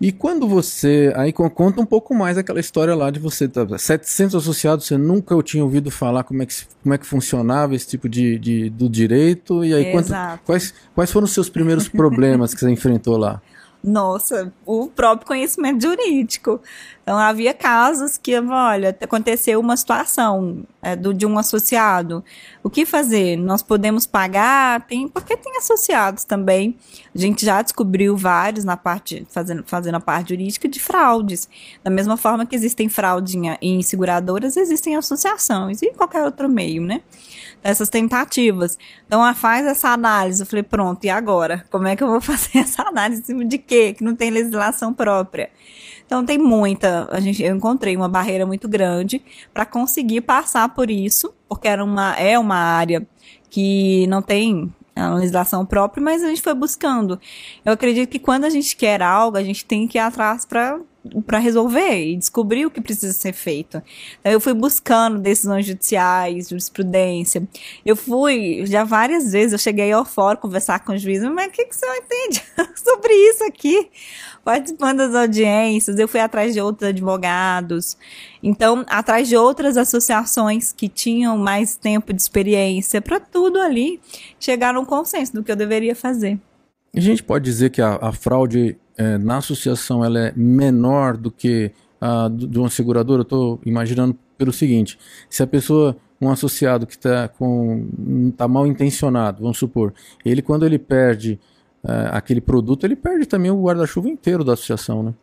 E 0.00 0.12
quando 0.12 0.46
você. 0.46 1.12
Aí 1.16 1.32
conta 1.32 1.80
um 1.80 1.86
pouco 1.86 2.14
mais 2.14 2.38
aquela 2.38 2.60
história 2.60 2.94
lá 2.94 3.10
de 3.10 3.18
você. 3.18 3.50
700 3.78 4.32
tá, 4.32 4.38
associados, 4.38 4.86
você 4.86 4.96
nunca 4.96 5.40
tinha 5.42 5.64
ouvido 5.64 5.90
falar 5.90 6.22
como 6.22 6.42
é 6.42 6.46
que, 6.46 6.54
como 6.82 6.94
é 6.94 6.98
que 6.98 7.06
funcionava 7.06 7.74
esse 7.74 7.88
tipo 7.88 8.08
de, 8.08 8.38
de 8.38 8.70
do 8.70 8.88
direito. 8.88 9.64
E 9.64 9.74
aí, 9.74 9.90
quanto, 9.90 10.12
quais, 10.44 10.72
quais 10.94 11.10
foram 11.10 11.24
os 11.24 11.32
seus 11.32 11.48
primeiros 11.48 11.88
problemas 11.88 12.54
que 12.54 12.60
você 12.60 12.70
enfrentou 12.70 13.16
lá? 13.16 13.42
Nossa, 13.82 14.52
o 14.66 14.88
próprio 14.88 15.26
conhecimento 15.26 15.82
jurídico. 15.82 16.60
Então, 17.08 17.16
havia 17.16 17.54
casos 17.54 18.18
que, 18.18 18.38
olha, 18.38 18.94
aconteceu 19.00 19.58
uma 19.60 19.78
situação 19.78 20.66
é, 20.82 20.94
do, 20.94 21.14
de 21.14 21.24
um 21.24 21.38
associado. 21.38 22.22
O 22.62 22.68
que 22.68 22.84
fazer? 22.84 23.34
Nós 23.34 23.62
podemos 23.62 24.04
pagar? 24.06 24.86
Tem, 24.86 25.08
porque 25.08 25.34
tem 25.34 25.56
associados 25.56 26.24
também. 26.24 26.76
A 27.14 27.18
gente 27.18 27.46
já 27.46 27.62
descobriu 27.62 28.14
vários 28.14 28.62
na 28.62 28.76
parte, 28.76 29.26
fazendo, 29.30 29.64
fazendo 29.64 29.94
a 29.94 30.00
parte 30.00 30.34
jurídica 30.34 30.68
de 30.68 30.78
fraudes. 30.78 31.48
Da 31.82 31.90
mesma 31.90 32.18
forma 32.18 32.44
que 32.44 32.54
existem 32.54 32.90
fraudes 32.90 33.34
em 33.62 33.80
seguradoras, 33.80 34.58
existem 34.58 34.94
associações 34.94 35.80
e 35.80 35.90
qualquer 35.92 36.22
outro 36.24 36.46
meio, 36.46 36.82
né? 36.82 37.00
essas 37.62 37.88
tentativas. 37.88 38.78
Então, 39.06 39.20
ela 39.20 39.34
faz 39.34 39.66
essa 39.66 39.88
análise. 39.88 40.42
Eu 40.42 40.46
falei, 40.46 40.62
pronto, 40.62 41.04
e 41.04 41.10
agora? 41.10 41.64
Como 41.70 41.88
é 41.88 41.96
que 41.96 42.02
eu 42.02 42.08
vou 42.08 42.20
fazer 42.22 42.58
essa 42.58 42.82
análise 42.82 43.22
de 43.44 43.58
quê? 43.58 43.94
Que 43.94 44.04
não 44.04 44.14
tem 44.14 44.30
legislação 44.30 44.92
própria. 44.92 45.50
Então, 46.08 46.24
tem 46.24 46.38
muita. 46.38 47.06
A 47.12 47.20
gente, 47.20 47.42
eu 47.42 47.54
encontrei 47.54 47.94
uma 47.94 48.08
barreira 48.08 48.46
muito 48.46 48.66
grande 48.66 49.22
para 49.52 49.66
conseguir 49.66 50.22
passar 50.22 50.66
por 50.70 50.90
isso, 50.90 51.34
porque 51.46 51.68
era 51.68 51.84
uma, 51.84 52.16
é 52.16 52.38
uma 52.38 52.56
área 52.56 53.06
que 53.50 54.06
não 54.06 54.22
tem 54.22 54.72
a 54.96 55.14
legislação 55.14 55.66
própria, 55.66 56.02
mas 56.02 56.24
a 56.24 56.28
gente 56.28 56.40
foi 56.40 56.54
buscando. 56.54 57.20
Eu 57.62 57.74
acredito 57.74 58.08
que 58.08 58.18
quando 58.18 58.44
a 58.44 58.50
gente 58.50 58.74
quer 58.74 59.02
algo, 59.02 59.36
a 59.36 59.42
gente 59.42 59.66
tem 59.66 59.86
que 59.86 59.98
ir 59.98 60.00
atrás 60.00 60.46
para 60.46 60.80
para 61.24 61.38
resolver 61.38 62.06
e 62.06 62.16
descobrir 62.16 62.66
o 62.66 62.70
que 62.70 62.80
precisa 62.80 63.12
ser 63.12 63.32
feito. 63.32 63.82
Então, 64.20 64.32
eu 64.32 64.40
fui 64.40 64.52
buscando 64.52 65.18
decisões 65.18 65.64
judiciais, 65.64 66.48
jurisprudência. 66.48 67.46
Eu 67.84 67.96
fui, 67.96 68.64
já 68.66 68.84
várias 68.84 69.32
vezes, 69.32 69.52
eu 69.52 69.58
cheguei 69.58 69.90
ao 69.92 70.04
fórum 70.04 70.38
conversar 70.38 70.80
com 70.80 70.92
o 70.92 70.98
juiz, 70.98 71.22
mas 71.22 71.46
o 71.46 71.50
que, 71.50 71.64
que 71.64 71.76
você 71.76 71.86
entende 71.96 72.42
sobre 72.76 73.12
isso 73.12 73.44
aqui? 73.44 73.90
Participando 74.48 74.96
das 75.00 75.14
audiências, 75.14 75.98
eu 75.98 76.08
fui 76.08 76.20
atrás 76.20 76.54
de 76.54 76.60
outros 76.62 76.88
advogados. 76.88 77.98
Então, 78.42 78.82
atrás 78.88 79.28
de 79.28 79.36
outras 79.36 79.76
associações 79.76 80.72
que 80.72 80.88
tinham 80.88 81.36
mais 81.36 81.76
tempo 81.76 82.14
de 82.14 82.22
experiência, 82.22 83.02
para 83.02 83.20
tudo 83.20 83.60
ali 83.60 84.00
chegar 84.40 84.74
a 84.74 84.84
consenso 84.86 85.34
do 85.34 85.44
que 85.44 85.52
eu 85.52 85.56
deveria 85.56 85.94
fazer. 85.94 86.40
A 86.96 87.00
gente 87.00 87.22
pode 87.22 87.44
dizer 87.44 87.68
que 87.68 87.82
a, 87.82 87.98
a 88.00 88.10
fraude 88.10 88.78
é, 88.96 89.18
na 89.18 89.36
associação 89.36 90.02
ela 90.02 90.18
é 90.18 90.32
menor 90.34 91.18
do 91.18 91.30
que 91.30 91.70
a 92.00 92.30
de 92.30 92.58
uma 92.58 92.70
seguradora, 92.70 93.20
eu 93.20 93.24
estou 93.24 93.60
imaginando 93.66 94.16
pelo 94.38 94.50
seguinte: 94.50 94.98
se 95.28 95.42
a 95.42 95.46
pessoa, 95.46 95.94
um 96.18 96.30
associado 96.30 96.86
que 96.86 96.94
está 96.94 97.28
com 97.28 98.32
tá 98.34 98.48
mal 98.48 98.66
intencionado, 98.66 99.42
vamos 99.42 99.58
supor, 99.58 99.92
ele 100.24 100.40
quando 100.40 100.64
ele 100.64 100.78
perde 100.78 101.38
é, 101.86 102.10
aquele 102.12 102.40
produto, 102.40 102.84
ele 102.84 102.96
perde 102.96 103.26
também 103.26 103.50
o 103.50 103.62
guarda-chuva 103.62 104.08
inteiro 104.08 104.44
da 104.44 104.54
associação, 104.54 105.02
né? 105.02 105.14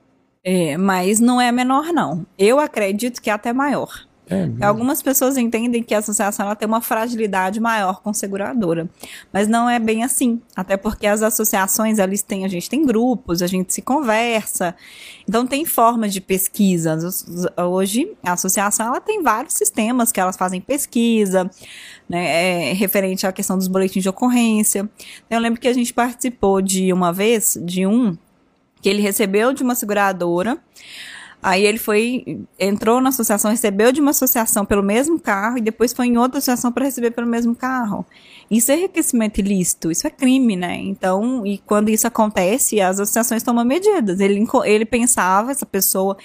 É, 0.44 0.78
mas 0.78 1.20
não 1.20 1.42
é 1.42 1.52
menor 1.52 1.92
não. 1.92 2.26
Eu 2.38 2.60
acredito 2.60 3.22
que 3.22 3.30
é 3.30 3.34
até 3.34 3.52
maior. 3.52 3.90
É, 4.28 4.66
Algumas 4.66 5.04
pessoas 5.04 5.38
entendem 5.38 5.84
que 5.84 5.94
a 5.94 6.00
associação 6.00 6.46
ela 6.48 6.56
tem 6.56 6.68
uma 6.68 6.82
fragilidade 6.82 7.60
maior 7.60 8.02
com 8.02 8.12
seguradora, 8.12 8.90
mas 9.32 9.48
não 9.48 9.70
é 9.70 9.78
bem 9.78 10.04
assim. 10.04 10.42
Até 10.56 10.76
porque 10.78 11.06
as 11.06 11.22
associações, 11.22 12.00
eles 12.00 12.24
têm, 12.24 12.44
a 12.44 12.48
gente 12.48 12.68
tem 12.68 12.84
grupos, 12.86 13.44
a 13.44 13.48
gente 13.48 13.74
se 13.74 13.82
conversa, 13.84 14.76
então 15.28 15.46
tem 15.46 15.64
formas 15.64 16.12
de 16.12 16.22
pesquisa. 16.22 16.98
Hoje 17.70 18.12
a 18.24 18.34
associação 18.34 18.88
ela 18.88 19.00
tem 19.00 19.22
vários 19.22 19.54
sistemas 19.54 20.12
que 20.12 20.20
elas 20.20 20.36
fazem 20.36 20.60
pesquisa, 20.60 21.50
né, 22.10 22.72
é, 22.72 22.74
referente 22.74 23.28
à 23.28 23.32
questão 23.32 23.58
dos 23.58 23.68
boletins 23.68 24.02
de 24.02 24.10
ocorrência. 24.10 24.90
Eu 25.30 25.40
lembro 25.40 25.60
que 25.60 25.68
a 25.68 25.74
gente 25.74 25.94
participou 25.94 26.62
de 26.62 26.92
uma 26.92 27.14
vez 27.14 27.60
de 27.64 27.86
um 27.86 28.18
que 28.82 28.90
ele 28.90 29.02
recebeu 29.02 29.54
de 29.54 29.64
uma 29.64 29.74
seguradora 29.74 30.60
Aí 31.46 31.64
ele 31.64 31.78
foi, 31.78 32.40
entrou 32.60 33.00
na 33.00 33.10
associação, 33.10 33.52
recebeu 33.52 33.92
de 33.92 34.02
uma 34.02 34.10
associação 34.10 34.66
pelo 34.66 34.82
mesmo 34.82 35.20
carro 35.20 35.60
e 35.60 35.62
depois 35.62 35.94
foi 35.94 36.08
em 36.08 36.18
outra 36.18 36.40
associação 36.40 36.72
para 36.72 36.86
receber 36.86 37.12
pelo 37.12 37.28
mesmo 37.28 37.56
carro. 37.56 38.04
Isso 38.50 38.72
é 38.72 38.80
enriquecimento 38.80 39.40
ilícito, 39.42 39.92
isso 39.92 40.08
é 40.08 40.10
crime, 40.10 40.56
né? 40.56 40.76
Então, 40.76 41.46
e 41.46 41.60
quando 41.60 41.90
isso 41.90 42.08
acontece, 42.08 42.82
as 42.82 43.00
associações 43.00 43.44
tomam 43.44 43.64
medidas. 43.64 44.20
Ele, 44.20 44.44
ele 44.66 44.86
pensava, 44.86 45.52
essa 45.52 45.68
pessoa, 45.68 46.18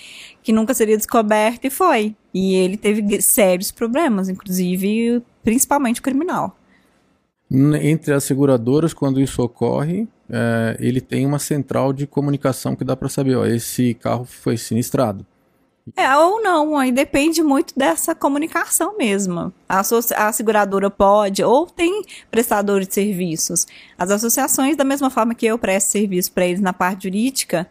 que 0.43 0.55
nunca 0.55 0.73
seria 0.73 0.97
descoberta 0.97 1.67
e 1.67 1.71
foi. 1.71 2.17
E 2.33 2.55
ele 2.55 2.79
teve 2.79 3.21
sérios 3.21 3.71
problemas, 3.71 4.31
inclusive, 4.31 5.23
principalmente 5.45 6.01
criminal. 6.01 6.57
Entre 7.51 8.15
as 8.15 8.25
seguradoras, 8.25 8.95
quando 8.95 9.21
isso 9.21 9.43
ocorre, 9.43 10.09
é, 10.31 10.77
ele 10.79 11.01
tem 11.01 11.27
uma 11.27 11.39
central 11.39 11.93
de 11.93 12.07
comunicação 12.07 12.77
que 12.77 12.85
dá 12.85 12.97
para 12.97 13.09
saber, 13.09 13.37
ó, 13.37 13.45
esse 13.45 13.95
carro 13.95 14.25
foi 14.25 14.57
sinistrado. 14.57 15.27
É, 15.97 16.17
ou 16.17 16.43
não, 16.43 16.77
aí 16.77 16.93
depende 16.93 17.43
muito 17.43 17.75
dessa 17.77 18.15
comunicação 18.15 18.97
mesmo. 18.97 19.53
A, 19.69 19.81
a 19.81 20.33
seguradora 20.33 20.91
pode, 20.91 21.43
ou 21.43 21.67
tem 21.67 22.05
prestador 22.31 22.85
de 22.85 22.95
serviços. 22.95 23.67
As 23.99 24.11
associações, 24.11 24.77
da 24.77 24.85
mesma 24.85 25.11
forma 25.11 25.35
que 25.35 25.47
eu 25.47 25.59
presto 25.59 25.89
serviço 25.89 26.33
para 26.33 26.47
eles 26.47 26.61
na 26.61 26.73
parte 26.73 27.05
jurídica, 27.05 27.69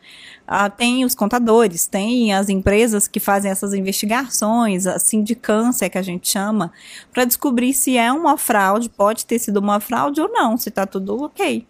ah, 0.47 0.69
tem 0.69 1.05
os 1.05 1.13
contadores, 1.15 1.85
tem 1.85 2.33
as 2.33 2.49
empresas 2.49 3.07
que 3.07 3.19
fazem 3.19 3.51
essas 3.51 3.73
investigações, 3.73 4.87
a 4.87 4.99
sindicância 4.99 5.89
que 5.89 5.97
a 5.97 6.01
gente 6.01 6.27
chama, 6.27 6.71
para 7.13 7.25
descobrir 7.25 7.73
se 7.73 7.97
é 7.97 8.11
uma 8.11 8.37
fraude, 8.37 8.89
pode 8.89 9.25
ter 9.25 9.39
sido 9.39 9.57
uma 9.57 9.79
fraude 9.79 10.19
ou 10.19 10.27
não, 10.27 10.57
se 10.57 10.69
está 10.69 10.85
tudo 10.85 11.23
ok. 11.23 11.65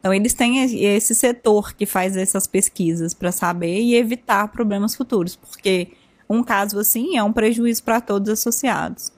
Então, 0.00 0.12
eles 0.12 0.32
têm 0.32 0.64
esse 0.82 1.14
setor 1.14 1.74
que 1.74 1.84
faz 1.84 2.16
essas 2.16 2.46
pesquisas 2.46 3.14
para 3.14 3.30
saber 3.30 3.80
e 3.80 3.94
evitar 3.94 4.48
problemas 4.48 4.96
futuros, 4.96 5.36
porque 5.36 5.88
um 6.28 6.42
caso 6.42 6.78
assim 6.78 7.16
é 7.16 7.22
um 7.22 7.32
prejuízo 7.32 7.82
para 7.82 8.00
todos 8.00 8.32
os 8.32 8.38
associados. 8.38 9.12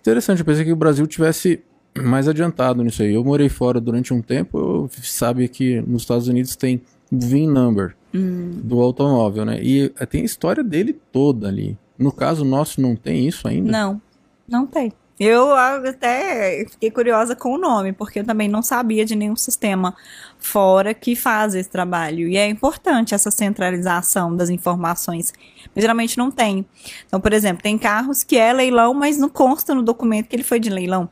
Interessante, 0.00 0.38
eu 0.38 0.44
pensei 0.46 0.64
que 0.64 0.72
o 0.72 0.76
Brasil 0.76 1.06
tivesse 1.06 1.62
mais 1.98 2.28
adiantado 2.28 2.82
nisso 2.82 3.02
aí. 3.02 3.12
Eu 3.12 3.24
morei 3.24 3.48
fora 3.48 3.80
durante 3.80 4.14
um 4.14 4.22
tempo, 4.22 4.58
eu 4.58 4.90
sabe 5.02 5.48
que 5.48 5.80
nos 5.82 6.02
Estados 6.02 6.28
Unidos 6.28 6.56
tem 6.56 6.80
VIN 7.10 7.48
number 7.48 7.94
hum. 8.14 8.60
do 8.62 8.80
automóvel, 8.80 9.44
né? 9.44 9.60
E 9.62 9.88
tem 10.08 10.22
a 10.22 10.24
história 10.24 10.62
dele 10.62 10.98
toda 11.12 11.48
ali. 11.48 11.76
No 11.98 12.12
caso 12.12 12.44
nosso 12.44 12.80
não 12.80 12.94
tem 12.94 13.26
isso 13.26 13.48
ainda? 13.48 13.70
Não, 13.70 14.00
não 14.48 14.66
tem. 14.66 14.92
Eu 15.18 15.54
até 15.54 16.66
fiquei 16.70 16.90
curiosa 16.90 17.34
com 17.34 17.54
o 17.54 17.58
nome, 17.58 17.92
porque 17.92 18.20
eu 18.20 18.24
também 18.24 18.48
não 18.48 18.62
sabia 18.62 19.04
de 19.04 19.16
nenhum 19.16 19.36
sistema 19.36 19.96
fora 20.38 20.92
que 20.92 21.16
faz 21.16 21.54
esse 21.54 21.70
trabalho. 21.70 22.28
E 22.28 22.36
é 22.36 22.46
importante 22.46 23.14
essa 23.14 23.30
centralização 23.30 24.36
das 24.36 24.50
informações. 24.50 25.32
Mas 25.74 25.82
geralmente 25.82 26.18
não 26.18 26.30
tem. 26.30 26.66
Então, 27.06 27.18
por 27.18 27.32
exemplo, 27.32 27.62
tem 27.62 27.78
carros 27.78 28.22
que 28.22 28.36
é 28.36 28.52
leilão, 28.52 28.92
mas 28.92 29.16
não 29.16 29.30
consta 29.30 29.74
no 29.74 29.82
documento 29.82 30.28
que 30.28 30.36
ele 30.36 30.42
foi 30.42 30.60
de 30.60 30.68
leilão. 30.68 31.08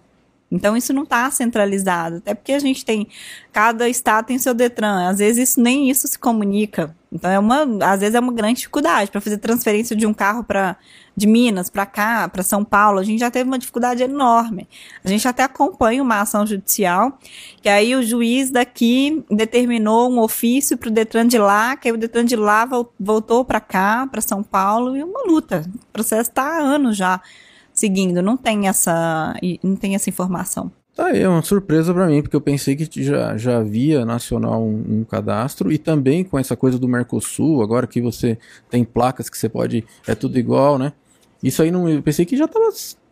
Então 0.51 0.77
isso 0.77 0.93
não 0.93 1.03
está 1.03 1.29
centralizado, 1.33 2.19
até 2.19 2.33
porque 2.33 2.53
a 2.53 2.59
gente 2.61 2.85
tem 2.85 3.09
cada 3.53 3.89
estado 3.89 4.27
tem 4.27 4.39
seu 4.39 4.55
Detran, 4.55 5.09
às 5.09 5.19
vezes 5.19 5.51
isso, 5.51 5.61
nem 5.61 5.91
isso 5.91 6.07
se 6.07 6.17
comunica. 6.17 6.95
Então 7.15 7.31
é 7.31 7.39
uma, 7.39 7.63
às 7.87 8.01
vezes 8.01 8.17
é 8.17 8.21
uma 8.21 8.33
grande 8.33 8.57
dificuldade 8.57 9.09
para 9.09 9.21
fazer 9.21 9.39
transferência 9.39 9.95
de 9.95 10.05
um 10.05 10.13
carro 10.13 10.43
para 10.43 10.77
de 11.17 11.29
Minas 11.29 11.71
para 11.71 11.87
cá, 11.87 12.29
para 12.29 12.43
São 12.43 12.65
Paulo. 12.65 12.99
A 12.99 13.05
gente 13.05 13.21
já 13.21 13.31
teve 13.31 13.49
uma 13.49 13.57
dificuldade 13.57 14.03
enorme. 14.03 14.69
A 15.05 15.09
gente 15.09 15.27
até 15.29 15.45
acompanha 15.45 16.03
uma 16.03 16.21
ação 16.21 16.45
judicial, 16.45 17.17
que 17.63 17.69
aí 17.69 17.95
o 17.95 18.03
juiz 18.03 18.51
daqui 18.51 19.25
determinou 19.31 20.11
um 20.11 20.19
ofício 20.19 20.77
para 20.77 20.89
o 20.89 20.91
Detran 20.91 21.29
de 21.29 21.39
lá, 21.39 21.77
que 21.77 21.87
aí 21.87 21.95
o 21.95 21.97
Detran 21.97 22.25
de 22.25 22.35
lá 22.35 22.69
voltou 22.99 23.45
para 23.45 23.61
cá, 23.61 24.09
para 24.11 24.21
São 24.21 24.43
Paulo, 24.43 24.97
e 24.97 25.05
uma 25.05 25.23
luta. 25.23 25.65
O 25.73 25.93
processo 25.93 26.31
está 26.31 26.43
há 26.43 26.59
anos 26.59 26.97
já 26.97 27.21
seguindo, 27.73 28.21
não 28.21 28.37
tem 28.37 28.67
essa, 28.67 29.35
não 29.63 29.77
tem 29.77 29.95
essa 29.95 30.11
informação. 30.11 30.73
Tá 30.95 31.07
aí, 31.07 31.23
é 31.23 31.29
uma 31.29 31.43
surpresa 31.43 31.93
para 31.93 32.07
mim, 32.07 32.23
porque 32.23 32.37
eu 32.37 32.41
pensei 32.41 32.77
que 32.77 33.03
já, 33.03 33.37
já 33.37 33.59
havia 33.59 34.05
nacional 34.05 34.63
um, 34.63 35.01
um, 35.01 35.05
cadastro 35.05 35.73
e 35.73 35.77
também 35.77 36.23
com 36.23 36.39
essa 36.39 36.57
coisa 36.57 36.79
do 36.79 36.87
Mercosul, 36.87 37.63
agora 37.63 37.85
que 37.85 38.01
você 38.01 38.39
tem 38.71 38.85
placas 38.85 39.29
que 39.29 39.37
você 39.37 39.49
pode, 39.49 39.85
é 40.07 40.15
tudo 40.15 40.39
igual, 40.39 40.79
né? 40.79 40.93
Isso 41.43 41.63
aí 41.63 41.71
não, 41.73 41.89
eu 41.89 42.01
pensei 42.01 42.25
que 42.25 42.37
já 42.37 42.47
tava, 42.47 42.69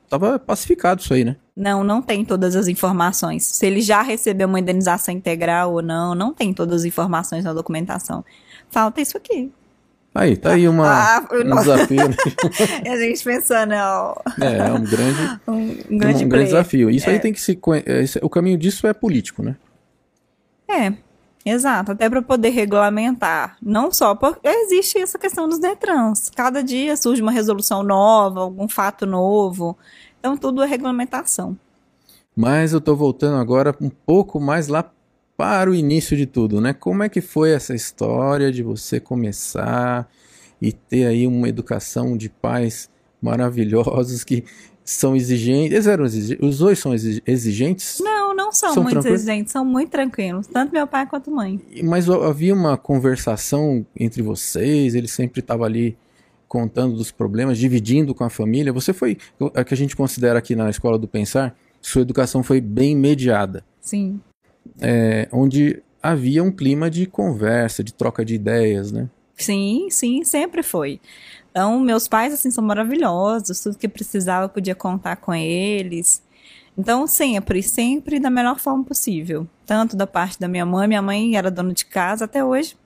tava 0.08 0.38
pacificado 0.38 1.00
isso 1.00 1.12
aí, 1.12 1.24
né? 1.24 1.36
Não, 1.56 1.82
não 1.82 2.00
tem 2.00 2.24
todas 2.24 2.54
as 2.54 2.68
informações. 2.68 3.44
Se 3.44 3.66
ele 3.66 3.80
já 3.80 4.00
recebeu 4.00 4.46
uma 4.46 4.60
indenização 4.60 5.12
integral 5.12 5.72
ou 5.72 5.82
não, 5.82 6.14
não 6.14 6.32
tem 6.32 6.54
todas 6.54 6.82
as 6.82 6.84
informações 6.84 7.44
na 7.44 7.52
documentação. 7.52 8.24
Falta 8.70 9.00
isso 9.00 9.16
aqui. 9.16 9.50
Aí, 10.14 10.37
tá 10.37 10.53
aí 10.53 10.68
uma, 10.68 11.16
ah, 11.16 11.27
um 11.33 11.57
desafio. 11.57 12.09
Né? 12.09 12.16
a 12.92 12.96
gente 12.98 13.25
pensando, 13.25 13.72
ó. 13.75 14.14
É, 14.38 14.59
é 14.59 14.72
um 14.72 14.85
grande, 14.85 15.40
um, 15.48 15.53
um 15.94 15.98
grande, 15.98 16.25
um 16.25 16.29
grande 16.29 16.44
desafio. 16.46 16.90
Isso 16.90 17.09
é. 17.09 17.14
aí 17.14 17.18
tem 17.18 17.33
que 17.33 17.40
se. 17.40 17.59
É, 17.87 18.05
o 18.20 18.29
caminho 18.29 18.59
disso 18.59 18.87
é 18.87 18.92
político, 18.92 19.42
né? 19.42 19.57
É, 20.68 20.92
exato. 21.46 21.92
Até 21.92 22.11
para 22.11 22.20
poder 22.20 22.51
regulamentar. 22.51 23.57
Não 23.62 23.90
só 23.90 24.14
porque 24.14 24.46
existe 24.46 24.98
essa 24.98 25.18
questão 25.18 25.48
dos 25.48 25.59
Detrans. 25.59 26.31
Cada 26.37 26.62
dia 26.62 26.94
surge 26.96 27.22
uma 27.22 27.33
resolução 27.33 27.83
nova, 27.83 28.40
algum 28.40 28.68
fato 28.68 29.07
novo. 29.07 29.79
Então, 30.20 30.37
tudo 30.37 30.62
é 30.62 30.66
regulamentação. 30.66 31.57
Mas 32.37 32.72
eu 32.72 32.79
estou 32.79 32.96
voltando 32.96 33.37
agora 33.37 33.75
um 33.81 33.90
pouco 33.90 34.38
mais 34.38 34.68
lá 34.68 34.85
para 35.42 35.68
o 35.68 35.74
início 35.74 36.16
de 36.16 36.24
tudo, 36.24 36.61
né? 36.61 36.72
Como 36.72 37.02
é 37.02 37.09
que 37.09 37.20
foi 37.20 37.50
essa 37.50 37.74
história 37.74 38.52
de 38.52 38.62
você 38.62 39.00
começar 39.00 40.09
e 40.61 40.70
ter 40.70 41.05
aí 41.05 41.26
uma 41.26 41.48
educação 41.48 42.16
de 42.16 42.28
pais 42.28 42.88
maravilhosos 43.20 44.22
que 44.22 44.44
são 44.85 45.16
exigentes? 45.16 45.72
Eles 45.72 45.88
eram 45.88 46.05
exigentes? 46.05 46.48
Os 46.48 46.59
dois 46.59 46.78
são 46.78 46.94
exigentes? 46.94 47.98
Não, 47.98 48.33
não 48.33 48.52
são, 48.52 48.72
são 48.72 48.85
muito 48.85 48.92
tranquilos? 48.92 49.20
exigentes, 49.20 49.52
são 49.52 49.64
muito 49.64 49.90
tranquilos, 49.90 50.46
tanto 50.46 50.72
meu 50.72 50.87
pai 50.87 51.09
quanto 51.09 51.28
mãe. 51.28 51.61
Mas 51.83 52.09
havia 52.09 52.55
uma 52.55 52.76
conversação 52.76 53.85
entre 53.98 54.22
vocês, 54.22 54.94
ele 54.94 55.09
sempre 55.09 55.40
estava 55.40 55.64
ali 55.64 55.98
contando 56.46 56.94
dos 56.94 57.11
problemas, 57.11 57.59
dividindo 57.59 58.14
com 58.14 58.22
a 58.22 58.31
família. 58.31 58.72
Você 58.72 58.92
foi, 58.92 59.18
é 59.55 59.64
que 59.64 59.74
a 59.74 59.76
gente 59.76 59.96
considera 59.96 60.38
aqui 60.38 60.55
na 60.55 60.70
Escola 60.70 60.96
do 60.96 61.09
Pensar, 61.09 61.59
sua 61.81 62.02
educação 62.02 62.44
foi 62.44 62.61
bem 62.61 62.94
mediada. 62.94 63.64
Sim 63.81 64.20
é, 64.81 65.29
onde 65.33 65.83
havia 66.03 66.42
um 66.42 66.51
clima 66.51 66.90
de 66.90 67.07
conversa, 67.07 67.83
de 67.83 67.92
troca 67.92 68.25
de 68.25 68.35
ideias, 68.35 68.90
né? 68.90 69.09
Sim, 69.37 69.88
sim, 69.90 70.25
sempre 70.25 70.62
foi. 70.62 71.01
Então, 71.51 71.79
meus 71.81 72.09
pais, 72.09 72.33
assim, 72.33 72.51
são 72.51 72.64
maravilhosos, 72.64 73.61
tudo 73.61 73.79
que 73.79 73.88
precisava 73.88 74.48
podia 74.48 74.75
contar 74.75 75.16
com 75.16 75.35
eles. 75.35 76.22
Então, 76.77 77.07
sempre, 77.07 77.62
sempre 77.62 78.18
da 78.18 78.31
melhor 78.31 78.59
forma 78.59 78.83
possível. 78.85 79.46
Tanto 79.66 79.96
da 79.96 80.07
parte 80.07 80.40
da 80.40 80.48
minha 80.48 80.64
mãe, 80.64 80.88
minha 80.88 81.03
mãe 81.03 81.37
era 81.37 81.51
dona 81.51 81.72
de 81.72 81.85
casa 81.85 82.25
até 82.25 82.42
hoje. 82.42 82.77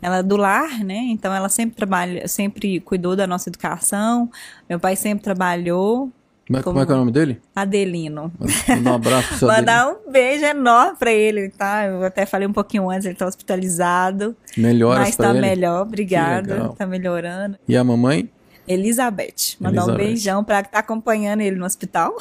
Ela 0.00 0.18
é 0.18 0.22
do 0.22 0.36
lar, 0.36 0.84
né? 0.84 0.96
Então 1.10 1.34
ela 1.34 1.48
sempre 1.48 1.76
trabalha, 1.76 2.28
sempre 2.28 2.80
cuidou 2.80 3.16
da 3.16 3.26
nossa 3.26 3.48
educação. 3.50 4.30
Meu 4.68 4.78
pai 4.78 4.96
sempre 4.96 5.24
trabalhou. 5.24 6.10
Como, 6.48 6.62
como, 6.62 6.80
é 6.80 6.86
que 6.86 6.92
é 6.92 6.94
o 6.94 6.98
nome 6.98 7.12
dele? 7.12 7.40
Adelino. 7.54 8.32
Mandar 8.68 8.90
um 8.90 8.94
abraço 8.94 9.28
pro 9.28 9.36
seu 9.38 9.48
Mandar 9.48 9.88
um 9.88 10.10
beijo 10.10 10.44
enorme 10.44 10.96
pra 10.98 11.12
ele, 11.12 11.50
tá? 11.50 11.84
Eu 11.84 12.02
até 12.04 12.24
falei 12.24 12.48
um 12.48 12.52
pouquinho 12.52 12.88
antes, 12.88 13.06
ele 13.06 13.14
tá 13.14 13.26
hospitalizado. 13.26 14.34
Melhora 14.56 15.00
Mas 15.00 15.16
tá 15.16 15.30
ele? 15.30 15.40
melhor, 15.40 15.82
obrigada. 15.82 16.70
Tá 16.76 16.86
melhorando. 16.86 17.58
E 17.68 17.76
a 17.76 17.84
mamãe? 17.84 18.30
Elizabeth. 18.66 19.56
Mandar 19.58 19.82
Elizabeth. 19.82 19.92
um 19.92 19.96
beijão 19.96 20.44
pra 20.44 20.62
que 20.62 20.70
tá 20.70 20.78
acompanhando 20.78 21.40
ele 21.40 21.56
no 21.56 21.64
hospital. 21.64 22.14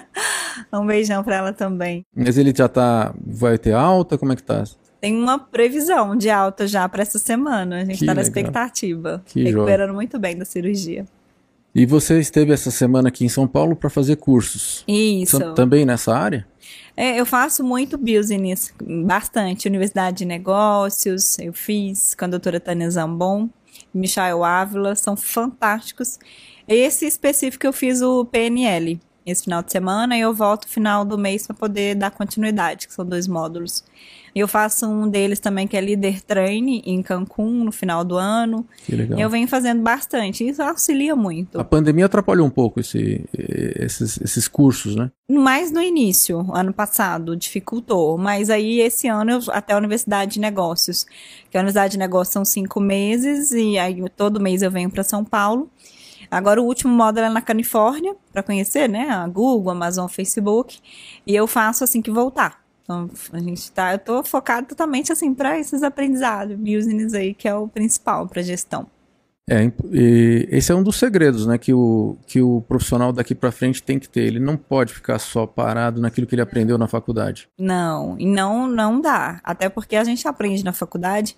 um 0.72 0.86
beijão 0.86 1.24
pra 1.24 1.36
ela 1.36 1.52
também. 1.52 2.04
Mas 2.14 2.36
ele 2.36 2.52
já 2.54 2.68
tá. 2.68 3.14
Vai 3.26 3.58
ter 3.58 3.72
alta? 3.72 4.18
Como 4.18 4.32
é 4.32 4.36
que 4.36 4.42
tá? 4.42 4.64
Tem 5.00 5.16
uma 5.16 5.38
previsão 5.38 6.14
de 6.14 6.28
alta 6.28 6.66
já 6.66 6.86
para 6.86 7.00
essa 7.00 7.18
semana. 7.18 7.76
A 7.76 7.84
gente 7.84 8.00
que 8.00 8.06
tá 8.06 8.14
na 8.14 8.20
legal. 8.20 8.22
expectativa. 8.22 9.22
Que 9.24 9.44
recuperando 9.44 9.88
joia. 9.88 9.94
muito 9.94 10.18
bem 10.18 10.36
da 10.36 10.44
cirurgia. 10.44 11.06
E 11.74 11.86
você 11.86 12.18
esteve 12.18 12.52
essa 12.52 12.70
semana 12.70 13.08
aqui 13.08 13.24
em 13.24 13.28
São 13.28 13.46
Paulo 13.46 13.76
para 13.76 13.88
fazer 13.88 14.16
cursos. 14.16 14.84
Isso. 14.88 15.54
Também 15.54 15.84
nessa 15.84 16.14
área? 16.16 16.46
É, 16.96 17.18
eu 17.18 17.24
faço 17.24 17.62
muito 17.62 17.96
business, 17.96 18.74
bastante. 19.06 19.68
Universidade 19.68 20.18
de 20.18 20.24
Negócios, 20.24 21.38
eu 21.38 21.52
fiz 21.52 22.14
com 22.14 22.24
a 22.24 22.28
doutora 22.28 22.58
Tânia 22.58 22.90
Zambon, 22.90 23.48
Michael 23.94 24.44
Ávila, 24.44 24.94
são 24.94 25.16
fantásticos. 25.16 26.18
Esse 26.66 27.06
específico 27.06 27.66
eu 27.66 27.72
fiz 27.72 28.02
o 28.02 28.24
PNL 28.24 29.00
esse 29.24 29.44
final 29.44 29.62
de 29.62 29.70
semana 29.70 30.16
e 30.16 30.20
eu 30.20 30.34
volto 30.34 30.64
no 30.64 30.70
final 30.70 31.04
do 31.04 31.16
mês 31.16 31.46
para 31.46 31.54
poder 31.54 31.94
dar 31.94 32.10
continuidade, 32.10 32.86
que 32.88 32.94
são 32.94 33.04
dois 33.04 33.28
módulos. 33.28 33.84
Eu 34.34 34.46
faço 34.46 34.86
um 34.86 35.08
deles 35.08 35.40
também 35.40 35.66
que 35.66 35.76
é 35.76 35.80
Leader 35.80 36.22
Train 36.22 36.82
em 36.84 37.02
Cancún 37.02 37.64
no 37.64 37.72
final 37.72 38.04
do 38.04 38.16
ano. 38.16 38.66
Que 38.84 38.94
legal. 38.94 39.18
Eu 39.18 39.28
venho 39.28 39.48
fazendo 39.48 39.82
bastante. 39.82 40.46
Isso 40.46 40.62
auxilia 40.62 41.16
muito. 41.16 41.58
A 41.58 41.64
pandemia 41.64 42.06
atrapalhou 42.06 42.46
um 42.46 42.50
pouco 42.50 42.80
esse, 42.80 43.24
esses, 43.32 44.20
esses 44.20 44.46
cursos, 44.46 44.94
né? 44.94 45.10
Mais 45.28 45.70
no 45.70 45.80
início, 45.80 46.46
ano 46.54 46.72
passado, 46.72 47.36
dificultou. 47.36 48.16
Mas 48.16 48.50
aí 48.50 48.80
esse 48.80 49.08
ano 49.08 49.32
eu, 49.32 49.40
até 49.48 49.74
a 49.74 49.78
Universidade 49.78 50.34
de 50.34 50.40
Negócios. 50.40 51.06
Que 51.50 51.56
a 51.56 51.60
Universidade 51.60 51.92
de 51.92 51.98
Negócios 51.98 52.32
são 52.32 52.44
cinco 52.44 52.80
meses 52.80 53.50
e 53.52 53.78
aí 53.78 54.02
todo 54.16 54.40
mês 54.40 54.62
eu 54.62 54.70
venho 54.70 54.90
para 54.90 55.02
São 55.02 55.24
Paulo. 55.24 55.68
Agora 56.30 56.62
o 56.62 56.64
último 56.64 56.94
módulo 56.94 57.26
é 57.26 57.28
na 57.28 57.42
Califórnia, 57.42 58.14
para 58.32 58.42
conhecer, 58.42 58.88
né? 58.88 59.10
A 59.10 59.26
Google, 59.26 59.72
Amazon, 59.72 60.06
Facebook. 60.06 60.78
E 61.26 61.34
eu 61.34 61.46
faço 61.48 61.82
assim 61.82 62.00
que 62.00 62.10
voltar. 62.10 62.59
Então, 62.90 63.08
a 63.32 63.38
gente 63.38 63.70
tá, 63.70 63.92
eu 63.92 63.98
tô 64.00 64.24
focado 64.24 64.66
totalmente 64.66 65.12
assim 65.12 65.32
para 65.32 65.56
esses 65.56 65.84
aprendizados, 65.84 66.56
business 66.56 67.14
aí, 67.14 67.32
que 67.32 67.46
é 67.46 67.54
o 67.54 67.68
principal 67.68 68.26
para 68.26 68.42
gestão. 68.42 68.84
É, 69.48 69.70
esse 70.50 70.72
é 70.72 70.74
um 70.74 70.82
dos 70.82 70.96
segredos, 70.96 71.46
né, 71.46 71.56
que 71.56 71.72
o, 71.72 72.16
que 72.26 72.40
o 72.40 72.62
profissional 72.62 73.12
daqui 73.12 73.32
para 73.32 73.52
frente 73.52 73.80
tem 73.80 73.98
que 73.98 74.08
ter. 74.08 74.22
Ele 74.22 74.40
não 74.40 74.56
pode 74.56 74.92
ficar 74.92 75.20
só 75.20 75.46
parado 75.46 76.00
naquilo 76.00 76.26
que 76.26 76.34
ele 76.34 76.42
aprendeu 76.42 76.76
na 76.76 76.88
faculdade. 76.88 77.48
Não, 77.56 78.16
e 78.18 78.26
não, 78.26 78.66
não 78.66 79.00
dá. 79.00 79.40
Até 79.44 79.68
porque 79.68 79.94
a 79.94 80.02
gente 80.02 80.26
aprende 80.26 80.64
na 80.64 80.72
faculdade 80.72 81.36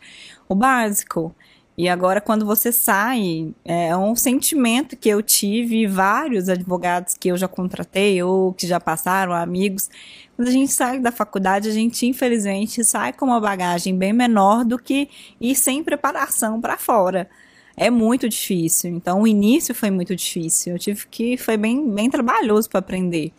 o 0.49 0.55
básico. 0.55 1.35
E 1.77 1.89
agora, 1.89 2.21
quando 2.21 2.45
você 2.45 2.71
sai, 2.71 3.53
é 3.65 3.97
um 3.97 4.15
sentimento 4.15 4.97
que 4.97 5.09
eu 5.09 5.23
tive, 5.23 5.87
vários 5.87 6.49
advogados 6.49 7.15
que 7.15 7.29
eu 7.29 7.37
já 7.37 7.49
contratei 7.49 8.23
ou 8.23 8.53
que 8.53 8.67
já 8.67 8.79
passaram, 8.79 9.33
amigos. 9.33 9.89
Quando 10.37 10.49
a 10.49 10.53
gente 10.53 10.71
sai 10.71 10.99
da 10.99 11.11
faculdade, 11.11 11.69
a 11.69 11.73
gente, 11.73 12.07
infelizmente, 12.07 12.85
sai 12.85 13.13
com 13.15 13.27
uma 13.27 13.41
bagagem 13.41 13.97
bem 13.97 14.13
menor 14.13 14.65
do 14.65 14.79
que 14.79 15.09
ir 15.41 15.55
sem 15.55 15.83
preparação 15.83 16.61
para 16.61 16.77
fora. 16.77 17.29
É 17.75 17.89
muito 17.89 18.29
difícil. 18.29 18.91
Então, 18.91 19.23
o 19.23 19.27
início 19.27 19.75
foi 19.75 19.91
muito 19.91 20.15
difícil. 20.15 20.75
Eu 20.75 20.79
tive 20.79 21.07
que. 21.07 21.39
Foi 21.39 21.57
bem, 21.57 21.89
bem 21.91 22.11
trabalhoso 22.11 22.69
para 22.69 22.81
aprender. 22.81 23.33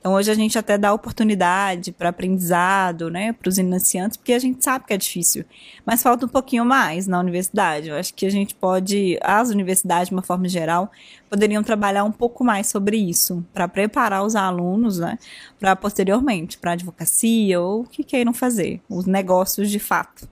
Então 0.00 0.14
hoje 0.14 0.30
a 0.30 0.34
gente 0.34 0.56
até 0.56 0.78
dá 0.78 0.92
oportunidade 0.92 1.90
para 1.90 2.10
aprendizado, 2.10 3.10
né, 3.10 3.32
para 3.32 3.48
os 3.48 3.58
iniciantes, 3.58 4.16
porque 4.16 4.32
a 4.32 4.38
gente 4.38 4.62
sabe 4.64 4.86
que 4.86 4.92
é 4.92 4.96
difícil. 4.96 5.44
Mas 5.84 6.02
falta 6.02 6.24
um 6.24 6.28
pouquinho 6.28 6.64
mais 6.64 7.06
na 7.06 7.18
universidade. 7.18 7.88
Eu 7.88 7.96
acho 7.96 8.14
que 8.14 8.24
a 8.24 8.30
gente 8.30 8.54
pode, 8.54 9.18
as 9.20 9.50
universidades 9.50 10.08
de 10.08 10.14
uma 10.14 10.22
forma 10.22 10.48
geral, 10.48 10.90
poderiam 11.28 11.62
trabalhar 11.62 12.04
um 12.04 12.12
pouco 12.12 12.44
mais 12.44 12.68
sobre 12.68 12.96
isso, 12.96 13.44
para 13.52 13.66
preparar 13.66 14.24
os 14.24 14.36
alunos, 14.36 14.98
né, 14.98 15.18
para 15.58 15.74
posteriormente, 15.74 16.58
para 16.58 16.72
advocacia 16.72 17.60
ou 17.60 17.82
o 17.82 17.84
que 17.84 18.04
queiram 18.04 18.32
fazer, 18.32 18.80
os 18.88 19.04
negócios 19.04 19.68
de 19.70 19.78
fato. 19.78 20.28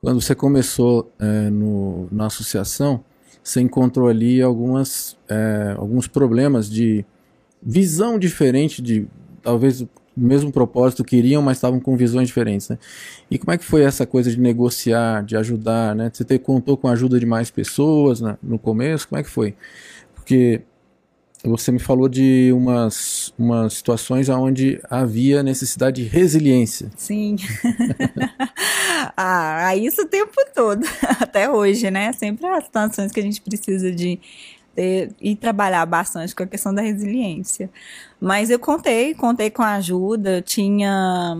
Quando 0.00 0.20
você 0.20 0.34
começou 0.34 1.12
é, 1.18 1.50
no, 1.50 2.08
na 2.10 2.26
associação, 2.26 3.04
você 3.42 3.60
encontrou 3.60 4.08
ali 4.08 4.40
algumas, 4.40 5.16
é, 5.28 5.74
alguns 5.76 6.06
problemas 6.06 6.70
de 6.70 7.04
visão 7.62 8.18
diferente 8.18 8.82
de 8.82 9.06
talvez 9.42 9.80
o 9.80 9.88
mesmo 10.16 10.52
propósito 10.52 11.02
queriam, 11.02 11.40
mas 11.40 11.56
estavam 11.56 11.80
com 11.80 11.96
visões 11.96 12.28
diferentes, 12.28 12.68
né? 12.68 12.78
E 13.30 13.38
como 13.38 13.52
é 13.52 13.58
que 13.58 13.64
foi 13.64 13.82
essa 13.82 14.06
coisa 14.06 14.30
de 14.30 14.38
negociar, 14.38 15.24
de 15.24 15.36
ajudar, 15.36 15.94
né? 15.94 16.10
Você 16.12 16.24
ter, 16.24 16.38
contou 16.38 16.76
com 16.76 16.88
a 16.88 16.92
ajuda 16.92 17.18
de 17.18 17.26
mais 17.26 17.50
pessoas 17.50 18.20
né, 18.20 18.36
no 18.42 18.58
começo, 18.58 19.08
como 19.08 19.20
é 19.20 19.22
que 19.22 19.30
foi? 19.30 19.54
Porque 20.14 20.62
você 21.44 21.72
me 21.72 21.78
falou 21.78 22.08
de 22.08 22.52
umas, 22.52 23.34
umas 23.38 23.74
situações 23.74 24.28
onde 24.28 24.80
havia 24.88 25.42
necessidade 25.42 26.02
de 26.02 26.08
resiliência. 26.08 26.90
Sim. 26.96 27.36
ah, 29.16 29.74
isso 29.76 30.02
o 30.02 30.06
tempo 30.06 30.36
todo, 30.54 30.86
até 31.18 31.50
hoje, 31.50 31.90
né? 31.90 32.12
Sempre 32.12 32.46
as 32.46 32.64
situações 32.64 33.10
que 33.10 33.18
a 33.18 33.22
gente 33.22 33.40
precisa 33.40 33.90
de 33.90 34.20
ter, 34.74 35.14
e 35.20 35.36
trabalhar 35.36 35.84
bastante 35.86 36.34
com 36.34 36.42
a 36.42 36.46
questão 36.46 36.74
da 36.74 36.82
resiliência. 36.82 37.70
Mas 38.20 38.50
eu 38.50 38.58
contei, 38.58 39.14
contei 39.14 39.50
com 39.50 39.62
a 39.62 39.74
ajuda, 39.74 40.42
tinha 40.42 41.36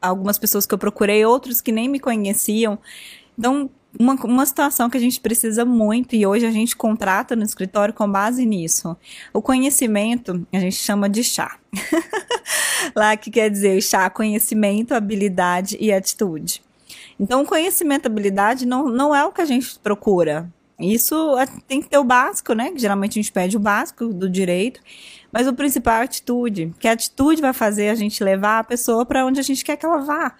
algumas 0.00 0.38
pessoas 0.38 0.66
que 0.66 0.74
eu 0.74 0.78
procurei, 0.78 1.24
outros 1.24 1.60
que 1.60 1.72
nem 1.72 1.88
me 1.88 1.98
conheciam. 1.98 2.78
Então, 3.38 3.70
uma, 3.98 4.14
uma 4.14 4.46
situação 4.46 4.90
que 4.90 4.96
a 4.96 5.00
gente 5.00 5.20
precisa 5.20 5.64
muito 5.64 6.16
e 6.16 6.26
hoje 6.26 6.46
a 6.46 6.50
gente 6.50 6.74
contrata 6.74 7.36
no 7.36 7.44
escritório 7.44 7.94
com 7.94 8.10
base 8.10 8.44
nisso. 8.44 8.96
O 9.32 9.40
conhecimento 9.40 10.46
a 10.52 10.58
gente 10.58 10.76
chama 10.76 11.08
de 11.08 11.22
chá. 11.22 11.58
Lá 12.94 13.16
que 13.16 13.30
quer 13.30 13.48
dizer 13.50 13.80
chá, 13.80 14.10
conhecimento, 14.10 14.94
habilidade 14.94 15.76
e 15.80 15.92
atitude. 15.92 16.62
Então, 17.18 17.44
conhecimento, 17.44 18.06
habilidade 18.06 18.66
não, 18.66 18.88
não 18.88 19.14
é 19.14 19.24
o 19.24 19.32
que 19.32 19.40
a 19.40 19.44
gente 19.44 19.78
procura. 19.78 20.52
Isso 20.78 21.38
é, 21.38 21.46
tem 21.68 21.80
que 21.80 21.88
ter 21.88 21.98
o 21.98 22.04
básico, 22.04 22.52
né? 22.52 22.72
Geralmente 22.76 23.18
a 23.18 23.22
gente 23.22 23.32
pede 23.32 23.56
o 23.56 23.60
básico 23.60 24.08
do 24.08 24.28
direito, 24.28 24.80
mas 25.30 25.46
o 25.46 25.54
principal 25.54 25.96
é 25.96 26.00
a 26.00 26.04
atitude, 26.04 26.74
que 26.78 26.88
a 26.88 26.92
atitude 26.92 27.40
vai 27.40 27.52
fazer 27.52 27.90
a 27.90 27.94
gente 27.94 28.22
levar 28.24 28.58
a 28.58 28.64
pessoa 28.64 29.06
para 29.06 29.24
onde 29.24 29.38
a 29.38 29.42
gente 29.42 29.64
quer 29.64 29.76
que 29.76 29.86
ela 29.86 29.98
vá. 29.98 30.34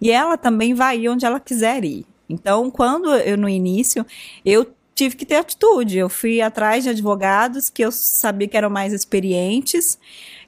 E 0.00 0.10
ela 0.10 0.36
também 0.36 0.74
vai 0.74 1.00
ir 1.00 1.08
onde 1.08 1.26
ela 1.26 1.40
quiser 1.40 1.84
ir. 1.84 2.06
Então, 2.28 2.70
quando 2.70 3.12
eu 3.12 3.36
no 3.36 3.48
início, 3.48 4.06
eu 4.44 4.64
tive 4.94 5.16
que 5.16 5.24
ter 5.24 5.36
atitude. 5.36 5.98
Eu 5.98 6.08
fui 6.08 6.40
atrás 6.40 6.84
de 6.84 6.90
advogados 6.90 7.70
que 7.70 7.82
eu 7.82 7.90
sabia 7.90 8.46
que 8.46 8.56
eram 8.56 8.70
mais 8.70 8.92
experientes. 8.92 9.98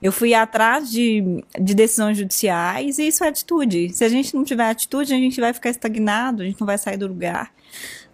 Eu 0.01 0.12
fui 0.12 0.34
atrás 0.34 0.90
de, 0.90 1.43
de 1.59 1.74
decisões 1.74 2.18
judiciais 2.18 2.99
e 2.99 3.09
isso 3.09 3.24
é 3.24 3.28
atitude. 3.28 3.93
Se 3.95 4.05
a 4.05 4.09
gente 4.09 4.34
não 4.34 4.45
tiver 4.45 4.68
atitude, 4.68 5.12
a 5.14 5.16
gente 5.16 5.40
vai 5.40 5.53
ficar 5.53 5.70
estagnado, 5.70 6.43
a 6.43 6.45
gente 6.45 6.61
não 6.61 6.66
vai 6.66 6.78
sair 6.78 6.97
do 6.97 7.07
lugar. 7.07 7.53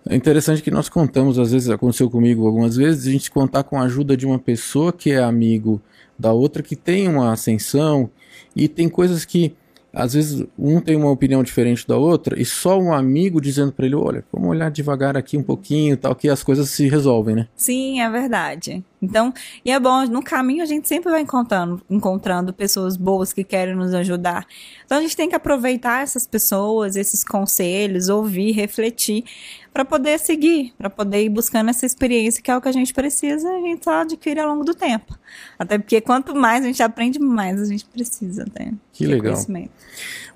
É 0.07 0.16
interessante 0.16 0.62
que 0.62 0.70
nós 0.70 0.88
contamos, 0.88 1.38
às 1.38 1.53
vezes 1.53 1.68
aconteceu 1.68 2.11
comigo 2.11 2.46
algumas 2.46 2.76
vezes, 2.76 3.07
a 3.07 3.11
gente 3.11 3.30
contar 3.30 3.62
com 3.62 3.78
a 3.78 3.82
ajuda 3.82 4.16
de 4.16 4.26
uma 4.26 4.38
pessoa 4.38 4.92
que 4.92 5.11
é 5.11 5.22
amigo 5.22 5.80
da 6.18 6.32
outra, 6.32 6.62
que 6.62 6.74
tem 6.74 7.09
uma 7.09 7.32
ascensão 7.32 8.11
e 8.57 8.68
tem 8.68 8.88
coisas 8.88 9.24
que 9.24 9.55
às 9.92 10.12
vezes 10.12 10.44
um 10.59 10.80
tem 10.80 10.96
uma 10.96 11.11
opinião 11.11 11.42
diferente 11.42 11.86
da 11.86 11.96
outra 11.96 12.40
e 12.40 12.44
só 12.44 12.78
um 12.78 12.92
amigo 12.92 13.40
dizendo 13.40 13.72
para 13.72 13.86
ele, 13.86 13.94
olha, 13.94 14.24
vamos 14.32 14.49
olhar 14.51 14.70
devagar 14.70 15.16
aqui 15.16 15.36
um 15.36 15.42
pouquinho, 15.42 15.96
tal, 15.96 16.14
que 16.14 16.28
as 16.28 16.42
coisas 16.42 16.68
se 16.70 16.88
resolvem, 16.88 17.34
né? 17.34 17.49
Sim, 17.57 18.01
é 18.01 18.11
verdade. 18.11 18.84
Então, 19.01 19.32
e 19.64 19.70
é 19.70 19.78
bom, 19.78 20.05
no 20.07 20.22
caminho 20.22 20.62
a 20.62 20.66
gente 20.66 20.88
sempre 20.88 21.11
vai 21.11 21.20
encontrando, 21.20 21.80
encontrando 21.88 22.53
pessoas 22.53 22.96
boas 22.96 23.32
que 23.32 23.44
querem 23.44 23.74
nos 23.74 23.94
ajudar. 23.94 24.46
Então 24.84 24.99
a 24.99 25.01
gente 25.01 25.16
tem 25.16 25.28
que 25.28 25.34
aproveitar 25.34 26.03
essas 26.03 26.26
pessoas, 26.26 26.96
esses 26.96 27.22
conselhos, 27.22 28.09
ouvir, 28.09 28.53
refletir, 28.53 29.24
para 29.72 29.84
poder 29.84 30.18
seguir, 30.18 30.74
para 30.76 30.90
poder 30.90 31.22
ir 31.22 31.28
buscando 31.28 31.70
essa 31.70 31.86
experiência 31.86 32.42
que 32.42 32.51
é 32.51 32.57
o 32.57 32.61
que 32.61 32.68
a 32.68 32.72
gente 32.72 32.92
precisa, 32.92 33.49
a 33.49 33.61
gente 33.61 33.84
só 33.84 34.01
adquire 34.01 34.40
ao 34.40 34.49
longo 34.49 34.64
do 34.64 34.74
tempo. 34.74 35.16
Até 35.57 35.78
porque 35.78 36.01
quanto 36.01 36.34
mais 36.34 36.64
a 36.64 36.66
gente 36.66 36.82
aprende, 36.82 37.20
mais 37.20 37.61
a 37.61 37.64
gente 37.64 37.84
precisa. 37.84 38.44
Né? 38.59 38.72
Que 38.92 39.07
legal. 39.07 39.36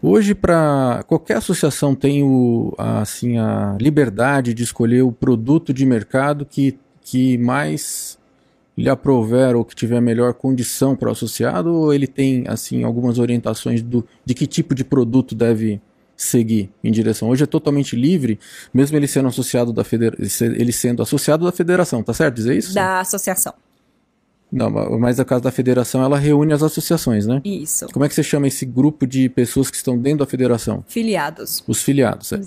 Hoje, 0.01 0.35
para 0.35 1.05
qualquer 1.09 1.39
associação 1.39 1.95
tem 1.95 2.23
o, 2.23 2.73
assim, 2.79 3.39
a 3.39 3.77
liberdade 3.81 4.55
de 4.55 4.63
escolher 4.63 5.03
o 5.03 5.11
produto 5.11 5.75
de 5.75 5.85
mercado 5.85 6.47
que, 6.47 6.79
que 7.01 7.37
mais 7.39 8.19
lhe 8.77 8.89
aprover 8.89 9.55
ou 9.55 9.65
que 9.65 9.75
tiver 9.75 10.01
melhor 10.01 10.35
condição 10.35 10.97
para 10.97 11.09
o 11.09 11.13
associado, 11.13 11.75
ou 11.75 11.93
ele 11.93 12.07
tem 12.07 12.45
assim 12.49 12.85
algumas 12.85 13.19
orientações 13.19 13.83
do, 13.83 14.07
de 14.25 14.35
que 14.35 14.47
tipo 14.47 14.75
de 14.75 14.85
produto 14.85 15.35
deve 15.35 15.81
seguir 16.17 16.71
em 16.83 16.91
direção. 16.91 17.29
Hoje 17.29 17.45
é 17.45 17.47
totalmente 17.47 17.97
livre, 17.97 18.39
mesmo 18.73 18.97
ele 18.97 19.07
sendo 19.07 19.29
associado 19.29 19.73
da 19.73 19.85
ele 20.41 20.73
sendo 20.73 21.03
associado 21.03 21.45
da 21.45 21.53
federação, 21.53 22.03
tá 22.03 22.15
certo 22.15 22.35
dizer 22.35 22.57
isso? 22.57 22.75
Da 22.75 23.01
associação. 23.01 23.55
Não, 24.53 24.71
mas 24.99 25.17
no 25.17 25.25
caso 25.25 25.43
da 25.43 25.51
federação, 25.51 26.03
ela 26.03 26.19
reúne 26.19 26.53
as 26.53 26.63
associações, 26.63 27.27
né? 27.27 27.41
Isso. 27.43 27.87
Como 27.91 28.05
é 28.05 28.09
que 28.09 28.15
você 28.15 28.23
chama 28.23 28.47
esse 28.47 28.67
grupo 28.67 29.07
de 29.07 29.31
pessoas 29.31 29.71
que 29.71 29.77
estão 29.77 29.99
dentro 29.99 30.19
da 30.19 30.27
federação? 30.27 30.85
Filiados. 30.87 31.65
Os 31.67 31.83
filiados, 31.83 32.33
é. 32.33 32.41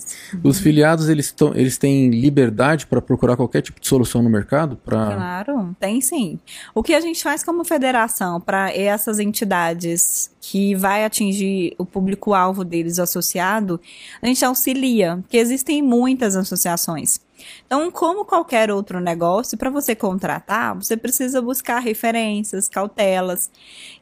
Os 0.44 0.60
filiados, 0.60 1.10
eles, 1.10 1.32
tão, 1.32 1.56
eles 1.56 1.80
têm 1.80 2.12
liberdade 2.12 2.86
para 2.86 3.02
procurar 3.02 3.36
qualquer 3.36 3.64
tipo 3.64 3.82
de 3.82 3.88
solução 3.88 4.22
no 4.22 4.30
mercado? 4.30 4.78
Pra... 4.78 5.16
Claro, 5.16 5.76
tem 5.80 6.00
sim. 6.00 6.40
O 6.76 6.84
que 6.84 6.94
a 6.94 7.02
gente 7.02 7.24
faz 7.24 7.44
como 7.44 7.66
federação 7.66 8.40
para 8.40 8.72
essas 8.72 9.18
entidades 9.18 10.30
que 10.40 10.76
vai 10.76 11.04
atingir 11.04 11.74
o 11.76 11.86
público-alvo 11.86 12.64
deles 12.64 13.00
associado, 13.00 13.82
a 14.22 14.28
gente 14.28 14.46
auxilia, 14.46 15.18
porque 15.24 15.38
existem 15.38 15.82
muitas 15.82 16.36
associações. 16.36 17.20
Então, 17.66 17.90
como 17.92 18.26
qualquer 18.26 18.72
outro 18.72 19.00
negócio, 19.00 19.58
para 19.58 19.70
você 19.70 19.96
contratar, 19.96 20.76
você 20.76 20.96
precisa 20.98 21.42
buscar 21.42 21.80
referências, 21.80 22.68
cautelas. 22.68 23.50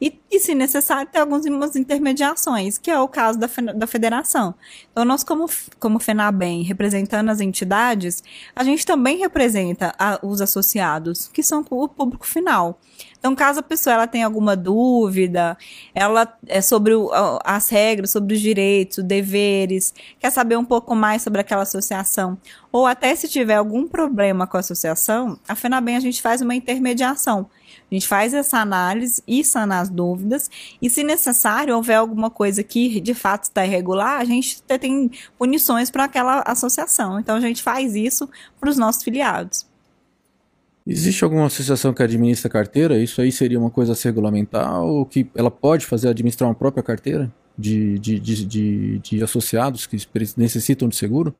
E, 0.00 0.10
e, 0.34 0.40
se 0.40 0.54
necessário, 0.54 1.08
ter 1.10 1.18
algumas 1.18 1.46
intermediações, 1.76 2.76
que 2.78 2.90
é 2.90 2.98
o 2.98 3.06
caso 3.06 3.38
da, 3.38 3.48
da 3.74 3.86
federação. 3.86 4.54
Então, 4.90 5.04
nós, 5.04 5.22
como, 5.22 5.48
como 5.78 5.98
FENABEM, 5.98 6.62
representando 6.62 7.30
as 7.30 7.40
entidades, 7.40 8.22
a 8.54 8.64
gente 8.64 8.84
também 8.84 9.18
representa 9.18 9.94
a, 9.98 10.18
os 10.22 10.40
associados, 10.40 11.28
que 11.28 11.42
são 11.42 11.64
o 11.70 11.88
público 11.88 12.26
final. 12.26 12.80
Então, 13.18 13.34
caso 13.34 13.60
a 13.60 13.62
pessoa 13.62 13.94
ela 13.94 14.06
tenha 14.06 14.26
alguma 14.26 14.54
dúvida, 14.54 15.56
ela 15.94 16.36
é 16.46 16.60
sobre 16.60 16.94
o, 16.94 17.10
as 17.42 17.70
regras, 17.70 18.10
sobre 18.10 18.34
os 18.34 18.40
direitos, 18.40 19.02
deveres, 19.02 19.94
quer 20.18 20.30
saber 20.30 20.58
um 20.58 20.64
pouco 20.64 20.94
mais 20.94 21.22
sobre 21.22 21.40
aquela 21.40 21.62
associação, 21.62 22.36
ou 22.70 22.86
até 22.86 23.14
se 23.14 23.26
tiver 23.26 23.54
algum 23.54 23.88
problema 23.88 24.46
com 24.46 24.58
a 24.58 24.60
associação, 24.60 25.38
a 25.48 25.54
FENABEM 25.54 25.96
a 25.96 26.00
gente 26.00 26.20
faz 26.20 26.42
uma 26.42 26.54
intermediação. 26.54 27.48
A 27.90 27.94
gente 27.94 28.08
faz 28.08 28.34
essa 28.34 28.58
análise 28.58 29.22
e 29.26 29.44
sanar 29.44 29.82
as 29.82 29.88
dúvidas, 29.88 30.50
e 30.80 30.90
se 30.90 31.02
necessário, 31.02 31.74
houver 31.74 31.96
alguma 31.96 32.30
coisa 32.30 32.62
que 32.62 33.00
de 33.00 33.14
fato 33.14 33.44
está 33.44 33.64
irregular, 33.64 34.20
a 34.20 34.24
gente 34.24 34.62
tem 34.62 35.10
punições 35.38 35.90
para 35.90 36.04
aquela 36.04 36.42
associação. 36.46 37.20
Então, 37.20 37.36
a 37.36 37.40
gente 37.40 37.62
faz 37.62 37.94
isso 37.94 38.28
para 38.58 38.70
os 38.70 38.76
nossos 38.76 39.02
filiados. 39.02 39.66
Existe 40.86 41.24
alguma 41.24 41.46
associação 41.46 41.94
que 41.94 42.02
administra 42.02 42.50
carteira? 42.50 42.98
Isso 42.98 43.20
aí 43.22 43.32
seria 43.32 43.58
uma 43.58 43.70
coisa 43.70 43.94
a 43.94 43.96
regulamentar 43.96 44.82
ou 44.82 45.06
que 45.06 45.26
ela 45.34 45.50
pode 45.50 45.86
fazer 45.86 46.08
administrar 46.08 46.48
uma 46.48 46.54
própria 46.54 46.82
carteira 46.82 47.32
de, 47.56 47.98
de, 47.98 48.20
de, 48.20 48.44
de, 48.44 48.98
de 48.98 49.24
associados 49.24 49.86
que 49.86 49.96
necessitam 50.36 50.86
de 50.86 50.96
seguro? 50.96 51.34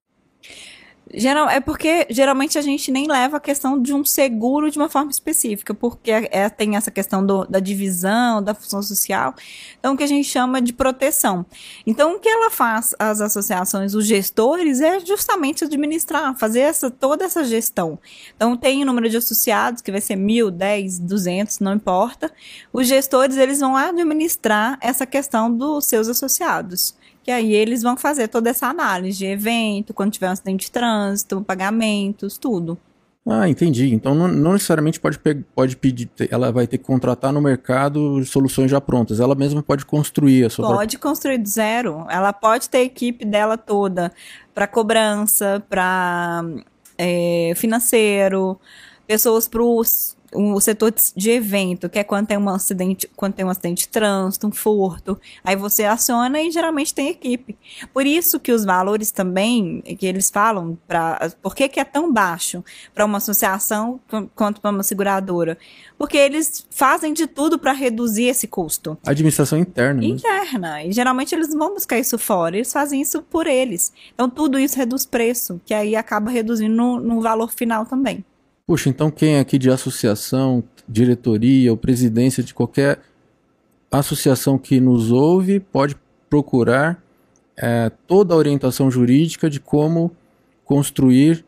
Geral, 1.17 1.49
é 1.49 1.61
porque 1.61 2.07
geralmente 2.11 2.59
a 2.59 2.63
gente 2.63 2.91
nem 2.91 3.07
leva 3.07 3.37
a 3.37 3.41
questão 3.41 3.81
de 3.81 3.95
um 3.95 4.05
seguro 4.05 4.69
de 4.69 4.77
uma 4.77 4.89
forma 4.89 5.13
específica, 5.13 5.73
porque 5.73 6.11
é, 6.11 6.29
é, 6.31 6.49
tem 6.49 6.77
essa 6.77 6.91
questão 6.91 7.25
do, 7.25 7.45
da 7.45 7.61
divisão, 7.61 8.43
da 8.43 8.53
função 8.53 8.83
social, 8.83 9.33
então 9.79 9.95
o 9.95 9.97
que 9.97 10.03
a 10.03 10.09
gente 10.09 10.29
chama 10.29 10.61
de 10.61 10.73
proteção. 10.73 11.47
Então 11.87 12.17
o 12.17 12.19
que 12.19 12.29
ela 12.29 12.51
faz, 12.51 12.97
as 12.99 13.21
associações, 13.21 13.95
os 13.95 14.07
gestores, 14.07 14.81
é 14.81 14.99
justamente 14.99 15.65
administrar, 15.65 16.37
fazer 16.37 16.61
essa, 16.61 16.91
toda 16.91 17.25
essa 17.25 17.45
gestão. 17.45 17.97
Então 18.35 18.57
tem 18.57 18.83
o 18.83 18.87
número 18.87 19.09
de 19.09 19.17
associados, 19.17 19.83
que 19.83 19.93
vai 19.93 20.01
ser 20.01 20.17
mil, 20.17 20.51
dez, 20.51 20.99
duzentos, 20.99 21.61
não 21.61 21.75
importa. 21.75 22.33
Os 22.73 22.89
gestores, 22.89 23.37
eles 23.37 23.61
vão 23.61 23.77
administrar 23.77 24.79
essa 24.81 25.07
questão 25.07 25.55
dos 25.55 25.85
seus 25.85 26.09
associados 26.09 26.97
que 27.25 27.31
aí 27.31 27.55
eles 27.55 27.83
vão 27.83 27.97
fazer 27.97 28.29
toda 28.29 28.51
essa 28.51 28.67
análise 28.67 29.19
de 29.19 29.25
evento, 29.25 29.95
quando 29.95 30.13
tiver 30.13 30.29
um 30.29 30.33
acidente 30.33 30.67
de 30.67 30.71
trânsito, 30.71 31.41
pagamentos, 31.41 32.37
tudo. 32.37 32.79
Ah, 33.27 33.49
entendi. 33.49 33.95
Então 33.95 34.15
não, 34.15 34.29
não 34.29 34.53
necessariamente 34.53 35.01
pode, 35.01 35.19
pode 35.55 35.77
pedir, 35.79 36.11
ela 36.31 36.53
vai 36.53 36.67
ter 36.67 36.77
que 36.77 36.85
contratar 36.85 37.33
no 37.33 37.41
mercado 37.41 38.23
soluções 38.27 38.71
já 38.71 38.79
prontas. 38.79 39.19
Ela 39.19 39.35
mesma 39.35 39.63
pode 39.63 39.87
construir 39.87 40.45
a 40.45 40.51
sua. 40.51 40.67
Pode 40.67 40.99
própria... 40.99 40.99
construir 40.99 41.39
do 41.39 41.49
zero. 41.49 42.07
Ela 42.11 42.35
pode 42.35 42.69
ter 42.69 42.79
a 42.79 42.83
equipe 42.83 43.25
dela 43.25 43.57
toda 43.57 44.13
para 44.55 44.67
cobrança, 44.67 45.65
para 45.71 46.45
é, 46.99 47.55
financeiro, 47.57 48.61
pessoas 49.07 49.49
para 49.49 49.63
o 49.63 49.83
setor 50.61 50.95
de 51.17 51.31
evento, 51.31 51.89
que 51.89 51.99
é 51.99 52.05
quando 52.05 52.27
tem 52.27 52.39
um 52.39 52.49
acidente, 52.49 53.09
quando 53.17 53.35
tem 53.35 53.45
um 53.45 53.51
acidente 53.51 53.83
de 53.83 53.89
trânsito, 53.89 54.47
um 54.47 54.53
furto, 54.53 55.21
aí 55.43 55.57
você 55.57 55.85
aciona 55.85 56.41
e 56.41 56.51
geralmente 56.51 56.95
tem 56.95 57.09
equipe. 57.09 57.57
Por 57.93 58.07
isso 58.07 58.41
que 58.41 58.53
os 58.53 58.65
valores 58.65 59.11
também 59.11 59.83
que 59.99 60.07
eles 60.07 60.31
falam 60.31 60.79
para 60.87 61.31
por 61.43 61.55
que, 61.55 61.69
que 61.69 61.81
é 61.81 61.85
tão 61.85 62.13
baixo 62.13 62.65
para 62.95 63.05
uma 63.05 63.19
associação 63.19 64.01
quanto 64.35 64.61
para 64.61 64.71
uma 64.71 64.83
seguradora? 64.83 65.59
Porque 65.99 66.17
eles 66.17 66.67
fazem 66.71 67.13
de 67.13 67.27
tudo 67.27 67.59
para 67.59 67.73
reduzir 67.73 68.25
esse 68.25 68.47
custo. 68.47 68.99
Administração 69.07 69.59
interna. 69.59 70.01
Mesmo. 70.01 70.17
Interna. 70.17 70.85
E 70.85 70.93
geralmente 70.93 71.35
eles 71.35 71.53
vão 71.55 71.75
buscar 71.75 71.99
isso 71.99 72.19
fora. 72.19 72.57
Eles 72.57 72.73
fazem 72.73 73.01
isso 73.01 73.23
por 73.23 73.47
eles. 73.47 73.93
Então 74.13 74.29
tudo 74.29 74.59
isso 74.59 74.77
reduz 74.77 75.07
preço, 75.07 75.61
que 75.65 75.73
aí 75.73 75.95
acaba 75.95 76.31
reduzindo 76.31 76.75
no, 76.75 77.01
no 77.01 77.21
valor 77.21 77.53
final 77.53 77.87
também. 77.87 78.25
Puxa, 78.67 78.89
então 78.89 79.11
quem 79.11 79.37
é 79.37 79.41
aqui 79.41 79.59
de 79.59 79.71
associação, 79.71 80.65
diretoria 80.89 81.71
ou 81.71 81.77
presidência 81.77 82.43
de 82.43 82.55
qualquer 82.55 83.01
associação 83.91 84.59
que 84.59 84.81
nos 84.81 85.11
ouve 85.11 85.61
pode 85.61 85.97
procurar 86.31 87.03
é, 87.57 87.91
toda 88.07 88.35
a 88.35 88.37
orientação 88.37 88.91
jurídica 88.91 89.51
de 89.51 89.61
como 89.61 90.11
construir 90.65 91.45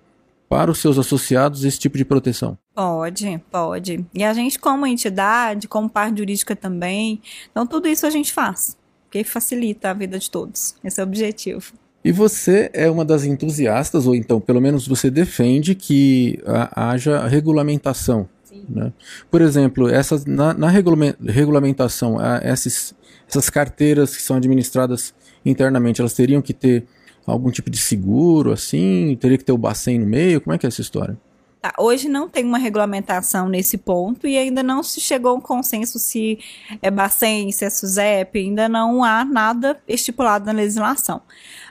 para 0.49 0.71
os 0.71 0.79
seus 0.79 0.99
associados 0.99 1.65
esse 1.65 1.79
tipo 1.79 1.97
de 1.97 2.05
proteção? 2.05 2.57
Pode, 2.75 3.43
pode. 3.51 4.07
E 4.15 4.23
a 4.23 4.33
gente, 4.33 4.59
como 4.59 4.87
entidade, 4.87 5.67
como 5.67 5.89
parte 5.89 6.19
jurídica 6.19 6.55
também, 6.55 7.21
então 7.51 7.67
tudo 7.67 7.89
isso 7.89 8.07
a 8.07 8.11
gente 8.11 8.33
faz, 8.33 8.77
porque 9.05 9.25
facilita 9.25 9.91
a 9.91 9.95
vida 9.95 10.19
de 10.19 10.31
todos. 10.31 10.77
Esse 10.85 11.01
é 11.01 11.05
o 11.05 11.07
objetivo. 11.07 11.73
E 12.07 12.13
você 12.13 12.71
é 12.73 12.89
uma 12.89 13.05
das 13.05 13.25
entusiastas, 13.25 14.07
ou 14.07 14.15
então, 14.15 14.41
pelo 14.41 14.61
menos 14.61 14.87
você 14.87 15.11
defende 15.11 15.75
que 15.75 16.39
haja 16.71 17.27
regulamentação. 17.27 18.29
Né? 18.69 18.93
Por 19.29 19.43
exemplo, 19.43 19.89
essas, 19.89 20.25
na, 20.25 20.55
na 20.55 20.69
regulamentação, 20.69 22.19
essas, 22.41 22.95
essas 23.29 23.51
carteiras 23.51 24.15
que 24.15 24.23
são 24.23 24.37
administradas 24.37 25.13
internamente, 25.45 26.01
elas 26.01 26.15
teriam 26.15 26.41
que 26.41 26.55
ter 26.55 26.87
algum 27.27 27.51
tipo 27.51 27.69
de 27.69 27.79
seguro, 27.79 28.53
assim? 28.53 29.19
Teria 29.21 29.37
que 29.37 29.45
ter 29.45 29.51
o 29.51 29.59
Bacen 29.59 29.99
no 29.99 30.07
meio? 30.07 30.41
Como 30.41 30.55
é 30.55 30.59
que 30.59 30.65
é 30.65 30.69
essa 30.69 30.81
história? 30.81 31.19
Tá, 31.61 31.73
hoje 31.77 32.09
não 32.09 32.29
tem 32.29 32.45
uma 32.45 32.59
regulamentação 32.59 33.49
nesse 33.49 33.77
ponto 33.77 34.29
e 34.29 34.39
ainda 34.39 34.63
não 34.63 34.81
se 34.81 35.01
chegou 35.01 35.33
a 35.33 35.35
um 35.35 35.41
consenso 35.41 35.99
se 35.99 36.39
é 36.81 36.89
Bacen, 36.89 37.51
se 37.51 37.65
é 37.65 37.71
SUSEP, 37.71 38.39
ainda 38.39 38.69
não 38.69 39.03
há 39.03 39.25
nada 39.25 39.77
estipulado 39.89 40.47
na 40.47 40.53
legislação 40.53 41.21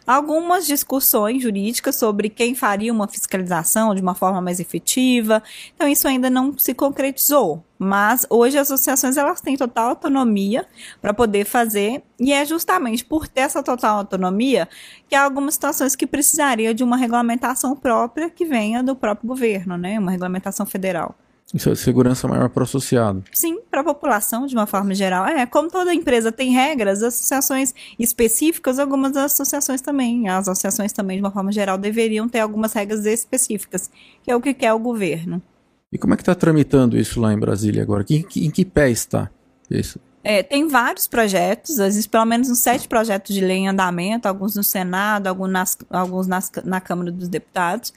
algumas 0.05 0.67
discussões 0.67 1.41
jurídicas 1.41 1.95
sobre 1.95 2.29
quem 2.29 2.53
faria 2.53 2.93
uma 2.93 3.07
fiscalização 3.07 3.95
de 3.95 4.01
uma 4.01 4.15
forma 4.15 4.41
mais 4.41 4.59
efetiva. 4.59 5.41
Então 5.75 5.87
isso 5.87 6.07
ainda 6.07 6.29
não 6.29 6.57
se 6.57 6.73
concretizou, 6.73 7.63
mas 7.79 8.25
hoje 8.29 8.57
as 8.57 8.71
associações 8.71 9.17
elas 9.17 9.41
têm 9.41 9.57
total 9.57 9.89
autonomia 9.89 10.67
para 11.01 11.13
poder 11.13 11.45
fazer 11.45 12.03
e 12.19 12.31
é 12.31 12.45
justamente 12.45 13.03
por 13.03 13.27
ter 13.27 13.41
essa 13.41 13.63
total 13.63 13.99
autonomia 13.99 14.67
que 15.09 15.15
há 15.15 15.23
algumas 15.23 15.55
situações 15.55 15.95
que 15.95 16.07
precisariam 16.07 16.73
de 16.73 16.83
uma 16.83 16.97
regulamentação 16.97 17.75
própria 17.75 18.29
que 18.29 18.45
venha 18.45 18.83
do 18.83 18.95
próprio 18.95 19.27
governo, 19.27 19.77
né, 19.77 19.99
uma 19.99 20.11
regulamentação 20.11 20.65
federal. 20.65 21.15
Isso 21.53 21.69
é 21.69 21.75
segurança 21.75 22.27
maior 22.27 22.49
para 22.49 22.61
o 22.61 22.63
associado. 22.63 23.23
Sim, 23.31 23.59
para 23.69 23.81
a 23.81 23.83
população 23.83 24.47
de 24.47 24.55
uma 24.55 24.65
forma 24.65 24.93
geral. 24.95 25.25
É, 25.25 25.45
como 25.45 25.69
toda 25.69 25.93
empresa 25.93 26.31
tem 26.31 26.51
regras, 26.51 27.03
associações 27.03 27.73
específicas, 27.99 28.79
algumas 28.79 29.15
associações 29.15 29.79
também, 29.79 30.27
as 30.27 30.47
associações 30.47 30.91
também 30.91 31.17
de 31.17 31.23
uma 31.23 31.31
forma 31.31 31.51
geral 31.51 31.77
deveriam 31.77 32.27
ter 32.27 32.39
algumas 32.39 32.73
regras 32.73 33.05
específicas, 33.05 33.89
que 34.23 34.31
é 34.31 34.35
o 34.35 34.41
que 34.41 34.53
quer 34.53 34.73
o 34.73 34.79
governo. 34.79 35.41
E 35.91 35.97
como 35.97 36.13
é 36.13 36.17
que 36.17 36.23
está 36.23 36.35
tramitando 36.35 36.97
isso 36.97 37.21
lá 37.21 37.31
em 37.31 37.39
Brasília 37.39 37.83
agora? 37.83 38.03
Em 38.09 38.23
que, 38.23 38.45
em 38.45 38.51
que 38.51 38.65
pé 38.65 38.89
está 38.89 39.29
isso? 39.69 39.99
É, 40.27 40.41
tem 40.41 40.67
vários 40.67 41.05
projetos, 41.05 41.77
existem 41.77 42.09
pelo 42.09 42.25
menos 42.25 42.49
uns 42.49 42.57
sete 42.57 42.87
projetos 42.87 43.35
de 43.35 43.41
lei 43.41 43.57
em 43.57 43.67
andamento, 43.67 44.27
alguns 44.27 44.55
no 44.55 44.63
Senado, 44.63 45.27
alguns, 45.27 45.51
nas, 45.51 45.77
alguns 45.87 46.25
nas, 46.25 46.51
na 46.63 46.81
Câmara 46.81 47.11
dos 47.11 47.29
Deputados, 47.29 47.93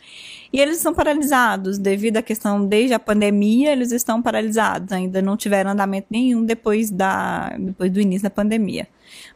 e 0.52 0.60
eles 0.60 0.76
estão 0.76 0.92
paralisados 0.92 1.78
devido 1.78 2.18
à 2.18 2.22
questão, 2.22 2.66
desde 2.66 2.92
a 2.92 2.98
pandemia, 2.98 3.72
eles 3.72 3.92
estão 3.92 4.20
paralisados, 4.20 4.92
ainda 4.92 5.22
não 5.22 5.38
tiveram 5.38 5.70
andamento 5.70 6.08
nenhum 6.10 6.44
depois, 6.44 6.90
da, 6.90 7.56
depois 7.58 7.90
do 7.90 7.98
início 7.98 8.24
da 8.24 8.30
pandemia. 8.30 8.86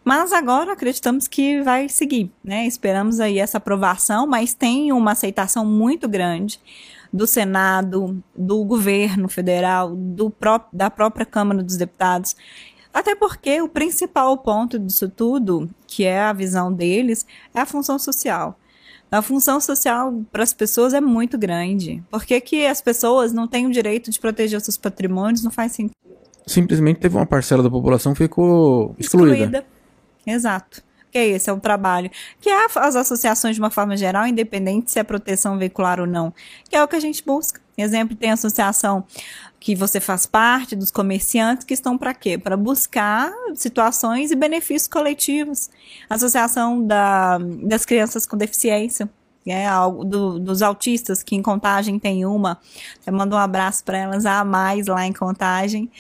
Mas 0.05 0.31
agora 0.31 0.75
acreditamos 0.75 1.27
que 1.27 1.63
vai 1.63 1.89
seguir, 1.89 2.31
né? 2.45 2.67
Esperamos 2.67 3.21
aí 3.21 3.39
essa 3.39 3.57
aprovação, 3.57 4.27
mas 4.27 4.53
tem 4.53 4.93
uma 4.93 5.13
aceitação 5.13 5.65
muito 5.65 6.07
grande 6.07 6.61
do 7.13 7.27
Senado, 7.27 8.23
do 8.35 8.65
governo 8.65 9.29
federal, 9.29 9.95
do 9.95 10.31
pró 10.31 10.61
da 10.73 10.91
própria 10.91 11.27
Câmara 11.27 11.63
dos 11.63 11.77
Deputados. 11.77 12.35
Até 12.93 13.15
porque 13.15 13.61
o 13.63 13.69
principal 13.69 14.37
ponto 14.39 14.79
disso 14.79 15.09
tudo, 15.09 15.71
que 15.87 16.05
é 16.05 16.21
a 16.21 16.33
visão 16.33 16.73
deles, 16.73 17.27
é 17.55 17.61
a 17.61 17.67
função 17.67 17.99
social. 17.99 18.59
A 19.11 19.21
função 19.21 19.61
social 19.61 20.23
para 20.31 20.43
as 20.43 20.55
pessoas 20.55 20.95
é 20.95 21.01
muito 21.01 21.37
grande. 21.37 22.03
Por 22.11 22.25
que, 22.25 22.41
que 22.41 22.67
as 22.67 22.81
pessoas 22.81 23.33
não 23.33 23.47
têm 23.47 23.67
o 23.67 23.71
direito 23.71 24.11
de 24.11 24.19
proteger 24.19 24.57
os 24.57 24.65
seus 24.65 24.77
patrimônios? 24.77 25.43
Não 25.43 25.51
faz 25.51 25.73
sentido. 25.73 25.97
Simplesmente 26.47 27.01
teve 27.01 27.17
uma 27.17 27.27
parcela 27.27 27.63
da 27.63 27.71
população 27.71 28.13
que 28.13 28.19
ficou 28.19 28.95
excluída. 28.99 29.37
excluída. 29.37 29.67
Exato 30.27 30.83
que 31.13 31.19
é 31.19 31.29
esse, 31.29 31.51
é 31.51 31.53
o 31.53 31.61
trabalho, 31.61 32.11
que 32.41 32.49
é 32.49 32.67
as 32.77 32.97
associações 32.97 33.55
de 33.55 33.61
uma 33.61 33.71
forma 33.71 33.97
geral, 33.97 34.27
independente 34.27 34.91
se 34.91 34.99
é 34.99 35.05
proteção 35.05 35.59
veicular 35.59 36.01
ou 36.01 36.07
não, 36.07 36.33
que 36.69 36.75
é 36.75 36.83
o 36.83 36.89
que 36.89 36.97
a 36.97 37.01
gente 37.01 37.23
busca. 37.25 37.61
Exemplo, 37.77 38.17
tem 38.17 38.31
associação 38.31 39.05
que 39.61 39.75
você 39.75 40.01
faz 40.01 40.27
parte 40.27 40.75
dos 40.75 40.91
comerciantes 40.91 41.65
que 41.65 41.75
estão 41.75 41.97
para 41.97 42.13
quê? 42.13 42.37
Para 42.37 42.57
buscar 42.57 43.33
situações 43.55 44.31
e 44.31 44.35
benefícios 44.35 44.89
coletivos. 44.89 45.71
Associação 46.11 46.85
da, 46.85 47.39
das 47.39 47.85
crianças 47.85 48.27
com 48.27 48.37
deficiência, 48.37 49.09
é, 49.47 49.67
do, 50.05 50.39
dos 50.39 50.63
autistas, 50.63 51.23
que 51.23 51.37
em 51.37 51.43
Contagem 51.43 51.99
tem 51.99 52.25
uma. 52.27 52.59
Eu 53.07 53.13
mando 53.13 53.37
um 53.37 53.39
abraço 53.39 53.85
para 53.85 53.99
elas, 53.99 54.27
a 54.27 54.45
mais 54.45 54.87
lá 54.87 55.07
em 55.07 55.13
Contagem. 55.13 55.91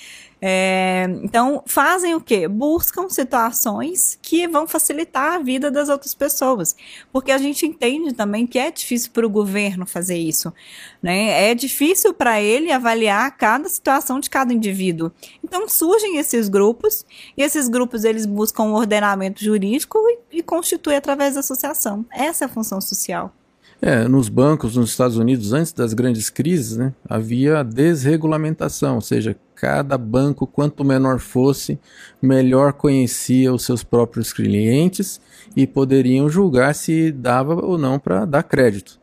É, 0.44 1.06
então, 1.22 1.62
fazem 1.66 2.16
o 2.16 2.20
quê? 2.20 2.48
Buscam 2.48 3.08
situações 3.08 4.18
que 4.20 4.48
vão 4.48 4.66
facilitar 4.66 5.34
a 5.34 5.38
vida 5.38 5.70
das 5.70 5.88
outras 5.88 6.14
pessoas. 6.14 6.74
Porque 7.12 7.30
a 7.30 7.38
gente 7.38 7.64
entende 7.64 8.12
também 8.12 8.44
que 8.44 8.58
é 8.58 8.68
difícil 8.68 9.12
para 9.12 9.24
o 9.24 9.30
governo 9.30 9.86
fazer 9.86 10.18
isso. 10.18 10.52
Né? 11.00 11.50
É 11.50 11.54
difícil 11.54 12.12
para 12.12 12.42
ele 12.42 12.72
avaliar 12.72 13.36
cada 13.36 13.68
situação 13.68 14.18
de 14.18 14.28
cada 14.28 14.52
indivíduo. 14.52 15.12
Então, 15.44 15.68
surgem 15.68 16.18
esses 16.18 16.48
grupos, 16.48 17.06
e 17.36 17.42
esses 17.42 17.68
grupos 17.68 18.02
eles 18.02 18.26
buscam 18.26 18.64
um 18.64 18.74
ordenamento 18.74 19.44
jurídico 19.44 19.96
e, 20.08 20.38
e 20.38 20.42
constituem 20.42 20.96
através 20.96 21.34
da 21.34 21.40
associação. 21.40 22.04
Essa 22.10 22.44
é 22.44 22.46
a 22.46 22.48
função 22.48 22.80
social. 22.80 23.32
É, 23.80 24.06
nos 24.06 24.28
bancos 24.28 24.76
nos 24.76 24.90
Estados 24.90 25.16
Unidos, 25.16 25.52
antes 25.52 25.72
das 25.72 25.92
grandes 25.92 26.30
crises, 26.30 26.76
né, 26.76 26.92
havia 27.08 27.64
desregulamentação, 27.64 28.94
ou 28.94 29.00
seja, 29.00 29.36
cada 29.62 29.96
banco, 29.96 30.44
quanto 30.44 30.84
menor 30.84 31.20
fosse, 31.20 31.78
melhor 32.20 32.72
conhecia 32.72 33.54
os 33.54 33.64
seus 33.64 33.84
próprios 33.84 34.32
clientes 34.32 35.20
e 35.54 35.68
poderiam 35.68 36.28
julgar 36.28 36.74
se 36.74 37.12
dava 37.12 37.54
ou 37.64 37.78
não 37.78 37.96
para 37.96 38.24
dar 38.24 38.42
crédito. 38.42 38.98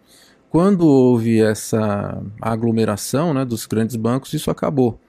Quando 0.49 0.86
houve 0.86 1.39
essa 1.41 2.22
aglomeração 2.41 3.34
né, 3.34 3.45
dos 3.45 3.66
grandes 3.66 3.95
bancos, 3.95 4.34
isso 4.34 4.51
acabou. 4.51 4.99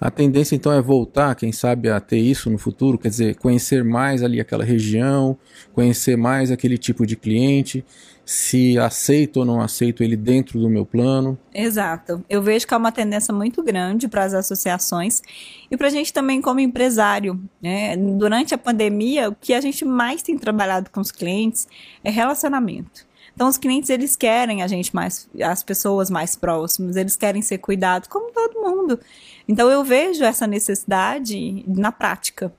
A 0.00 0.10
tendência 0.10 0.56
então 0.56 0.72
é 0.72 0.80
voltar, 0.80 1.34
quem 1.34 1.52
sabe, 1.52 1.90
a 1.90 2.00
ter 2.00 2.20
isso 2.20 2.48
no 2.48 2.56
futuro, 2.56 2.96
quer 2.96 3.10
dizer, 3.10 3.34
conhecer 3.36 3.84
mais 3.84 4.22
ali 4.22 4.40
aquela 4.40 4.64
região, 4.64 5.36
conhecer 5.74 6.16
mais 6.16 6.50
aquele 6.50 6.78
tipo 6.78 7.04
de 7.04 7.14
cliente, 7.14 7.84
se 8.28 8.78
aceito 8.78 9.38
ou 9.38 9.46
não 9.46 9.58
aceito 9.58 10.02
ele 10.02 10.14
dentro 10.14 10.60
do 10.60 10.68
meu 10.68 10.84
plano. 10.84 11.38
Exato. 11.54 12.22
Eu 12.28 12.42
vejo 12.42 12.66
que 12.66 12.74
há 12.74 12.76
uma 12.76 12.92
tendência 12.92 13.32
muito 13.32 13.62
grande 13.62 14.06
para 14.06 14.22
as 14.22 14.34
associações 14.34 15.22
e 15.70 15.78
para 15.78 15.86
a 15.86 15.90
gente 15.90 16.12
também 16.12 16.42
como 16.42 16.60
empresário. 16.60 17.42
Né? 17.62 17.96
Durante 17.96 18.54
a 18.54 18.58
pandemia, 18.58 19.30
o 19.30 19.34
que 19.34 19.54
a 19.54 19.62
gente 19.62 19.82
mais 19.82 20.20
tem 20.20 20.36
trabalhado 20.36 20.90
com 20.90 21.00
os 21.00 21.10
clientes 21.10 21.66
é 22.04 22.10
relacionamento. 22.10 23.08
Então, 23.34 23.48
os 23.48 23.56
clientes, 23.56 23.88
eles 23.88 24.14
querem 24.14 24.62
a 24.62 24.66
gente 24.66 24.94
mais, 24.94 25.26
as 25.42 25.62
pessoas 25.62 26.10
mais 26.10 26.36
próximas, 26.36 26.96
eles 26.96 27.16
querem 27.16 27.40
ser 27.40 27.56
cuidados, 27.56 28.08
como 28.08 28.30
todo 28.30 28.60
mundo. 28.60 29.00
Então, 29.48 29.70
eu 29.70 29.82
vejo 29.82 30.22
essa 30.22 30.46
necessidade 30.46 31.64
na 31.66 31.90
prática. 31.90 32.52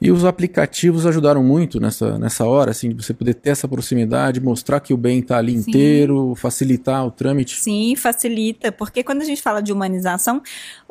E 0.00 0.12
os 0.12 0.24
aplicativos 0.24 1.06
ajudaram 1.06 1.42
muito 1.42 1.80
nessa, 1.80 2.18
nessa 2.18 2.44
hora, 2.44 2.70
assim, 2.70 2.90
de 2.90 3.02
você 3.04 3.12
poder 3.12 3.34
ter 3.34 3.50
essa 3.50 3.66
proximidade, 3.66 4.40
mostrar 4.40 4.78
que 4.78 4.94
o 4.94 4.96
bem 4.96 5.18
está 5.18 5.38
ali 5.38 5.60
Sim. 5.60 5.70
inteiro, 5.70 6.34
facilitar 6.36 7.04
o 7.04 7.10
trâmite. 7.10 7.58
Sim, 7.60 7.96
facilita, 7.96 8.70
porque 8.70 9.02
quando 9.02 9.22
a 9.22 9.24
gente 9.24 9.42
fala 9.42 9.60
de 9.60 9.72
humanização, 9.72 10.40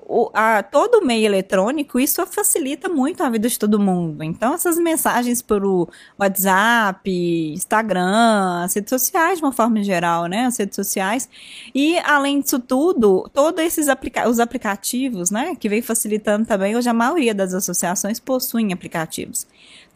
o, 0.09 0.31
a, 0.33 0.63
todo 0.63 0.99
o 0.99 1.05
meio 1.05 1.25
eletrônico, 1.25 1.99
isso 1.99 2.25
facilita 2.25 2.87
muito 2.87 3.21
a 3.21 3.29
vida 3.29 3.49
de 3.49 3.59
todo 3.59 3.77
mundo. 3.77 4.23
Então, 4.23 4.53
essas 4.53 4.77
mensagens 4.77 5.41
por 5.41 5.61
WhatsApp, 6.17 7.51
Instagram, 7.53 8.63
as 8.63 8.73
redes 8.73 8.89
sociais, 8.89 9.39
de 9.39 9.43
uma 9.43 9.51
forma 9.51 9.83
geral, 9.83 10.27
né? 10.27 10.45
As 10.45 10.57
redes 10.57 10.77
sociais. 10.77 11.29
E, 11.75 11.99
além 11.99 12.39
disso 12.39 12.57
tudo, 12.57 13.29
todos 13.33 13.61
esses 13.61 13.89
aplica 13.89 14.29
os 14.29 14.39
aplicativos, 14.39 15.29
né? 15.29 15.55
Que 15.55 15.67
vem 15.67 15.81
facilitando 15.81 16.45
também, 16.45 16.77
hoje 16.77 16.87
a 16.87 16.93
maioria 16.93 17.35
das 17.35 17.53
associações 17.53 18.17
possuem 18.17 18.71
aplicativos. 18.71 19.45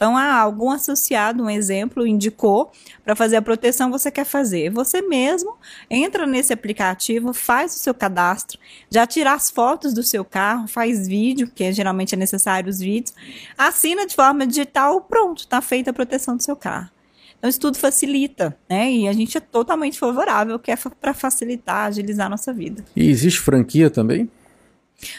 Então, 0.02 0.18
há 0.18 0.34
algum 0.34 0.72
associado, 0.72 1.44
um 1.44 1.50
exemplo, 1.50 2.08
indicou 2.08 2.72
para 3.06 3.16
fazer 3.16 3.36
a 3.36 3.42
proteção 3.42 3.92
você 3.92 4.10
quer 4.10 4.26
fazer. 4.26 4.72
Você 4.72 5.00
mesmo 5.00 5.56
entra 5.88 6.26
nesse 6.26 6.52
aplicativo, 6.52 7.36
faz 7.36 7.76
o 7.76 7.78
seu 7.78 7.94
cadastro, 7.94 8.58
já 8.90 9.06
tira 9.06 9.32
as 9.32 9.52
fotos 9.52 9.94
do 9.94 10.02
seu 10.02 10.26
carro, 10.26 10.68
faz 10.68 11.08
vídeo, 11.08 11.52
que 11.54 11.72
geralmente 11.72 12.16
é 12.16 12.18
necessário 12.18 12.68
os 12.68 12.80
vídeos, 12.80 13.14
assina 13.56 14.08
de 14.08 14.16
forma 14.16 14.48
digital, 14.48 15.02
pronto, 15.02 15.42
está 15.42 15.62
feita 15.62 15.92
a 15.92 15.94
proteção 15.94 16.36
do 16.36 16.42
seu 16.42 16.56
carro. 16.56 16.90
Então, 17.38 17.48
isso 17.48 17.60
tudo 17.60 17.78
facilita, 17.78 18.58
né? 18.68 18.92
E 18.92 19.08
a 19.08 19.14
gente 19.14 19.38
é 19.38 19.40
totalmente 19.40 20.00
favorável, 20.00 20.58
que 20.58 20.72
é 20.72 20.76
para 21.00 21.14
facilitar, 21.14 21.86
agilizar 21.86 22.26
a 22.26 22.30
nossa 22.30 22.52
vida. 22.52 22.84
E 22.96 23.08
existe 23.08 23.40
franquia 23.40 23.88
também? 23.92 24.28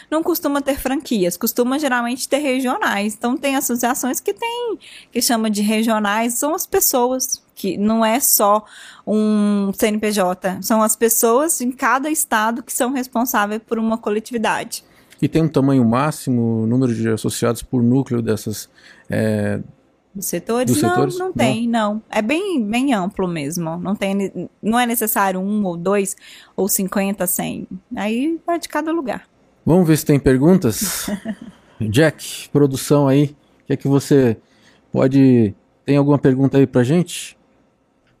Não 0.09 0.23
costuma 0.23 0.61
ter 0.61 0.77
franquias, 0.79 1.37
costuma 1.37 1.77
geralmente 1.79 2.27
ter 2.27 2.39
regionais. 2.39 3.13
Então 3.13 3.37
tem 3.37 3.55
associações 3.55 4.19
que 4.19 4.33
tem, 4.33 4.77
que 5.11 5.21
chama 5.21 5.49
de 5.49 5.61
regionais, 5.61 6.35
são 6.35 6.53
as 6.53 6.65
pessoas, 6.65 7.43
que 7.55 7.77
não 7.77 8.03
é 8.03 8.19
só 8.19 8.63
um 9.05 9.71
CNPJ, 9.73 10.61
são 10.61 10.81
as 10.81 10.95
pessoas 10.95 11.61
em 11.61 11.71
cada 11.71 12.09
estado 12.09 12.63
que 12.63 12.73
são 12.73 12.91
responsáveis 12.91 13.61
por 13.65 13.77
uma 13.77 13.97
coletividade. 13.97 14.83
E 15.21 15.27
tem 15.27 15.41
um 15.41 15.47
tamanho 15.47 15.85
máximo, 15.85 16.67
número 16.67 16.93
de 16.93 17.07
associados 17.09 17.63
por 17.63 17.81
núcleo 17.81 18.21
dessas 18.21 18.69
é, 19.09 19.61
dos 20.13 20.25
setores? 20.27 20.71
Dos 20.71 20.81
não, 20.81 20.89
setores? 20.89 21.17
não 21.17 21.33
tem, 21.33 21.67
não. 21.67 21.95
não. 21.95 22.01
É 22.09 22.21
bem, 22.21 22.63
bem 22.63 22.93
amplo 22.93 23.27
mesmo. 23.27 23.77
Não, 23.77 23.95
tem, 23.95 24.49
não 24.61 24.79
é 24.79 24.85
necessário 24.85 25.39
um 25.39 25.65
ou 25.65 25.75
dois 25.75 26.15
ou 26.55 26.67
cinquenta, 26.67 27.25
cem. 27.25 27.67
Aí 27.95 28.39
vai 28.45 28.59
de 28.59 28.69
cada 28.69 28.91
lugar. 28.91 29.27
Vamos 29.65 29.87
ver 29.87 29.97
se 29.97 30.05
tem 30.05 30.19
perguntas. 30.19 31.09
Jack, 31.79 32.49
produção 32.49 33.07
aí, 33.07 33.35
o 33.63 33.67
que 33.67 33.73
é 33.73 33.77
que 33.77 33.87
você 33.87 34.37
pode. 34.91 35.53
Tem 35.85 35.97
alguma 35.97 36.17
pergunta 36.17 36.57
aí 36.57 36.67
pra 36.67 36.83
gente? 36.83 37.37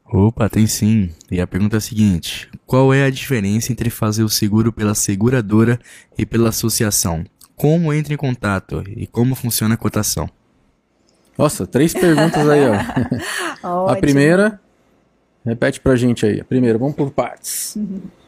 Opa, 0.05 0.49
tem 0.49 0.67
sim. 0.67 1.09
E 1.31 1.41
a 1.41 1.47
pergunta 1.47 1.77
é 1.77 1.79
a 1.79 1.81
seguinte: 1.81 2.49
Qual 2.65 2.93
é 2.93 3.05
a 3.05 3.09
diferença 3.09 3.71
entre 3.71 3.89
fazer 3.89 4.23
o 4.23 4.29
seguro 4.29 4.71
pela 4.71 4.95
seguradora 4.95 5.79
e 6.17 6.25
pela 6.25 6.49
associação? 6.49 7.23
Como 7.55 7.93
entra 7.93 8.13
em 8.13 8.17
contato 8.17 8.83
e 8.87 9.07
como 9.07 9.35
funciona 9.35 9.75
a 9.75 9.77
cotação? 9.77 10.29
Nossa, 11.37 11.65
três 11.65 11.93
perguntas 11.93 12.47
aí, 12.47 12.61
ó. 13.63 13.87
a 13.89 13.95
primeira, 13.95 14.59
repete 15.45 15.79
pra 15.79 15.95
gente 15.95 16.25
aí. 16.25 16.39
A 16.39 16.45
primeira, 16.45 16.77
vamos 16.77 16.95
por 16.95 17.11
partes. 17.11 17.77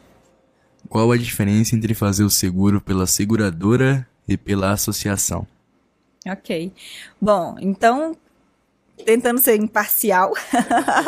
Qual 0.95 1.11
a 1.11 1.17
diferença 1.17 1.75
entre 1.75 1.93
fazer 1.93 2.23
o 2.23 2.29
seguro 2.29 2.79
pela 2.79 3.05
seguradora 3.05 4.07
e 4.25 4.37
pela 4.37 4.71
associação? 4.71 5.45
Ok. 6.25 6.71
Bom, 7.19 7.57
então, 7.59 8.15
tentando 9.03 9.41
ser 9.41 9.61
imparcial, 9.61 10.31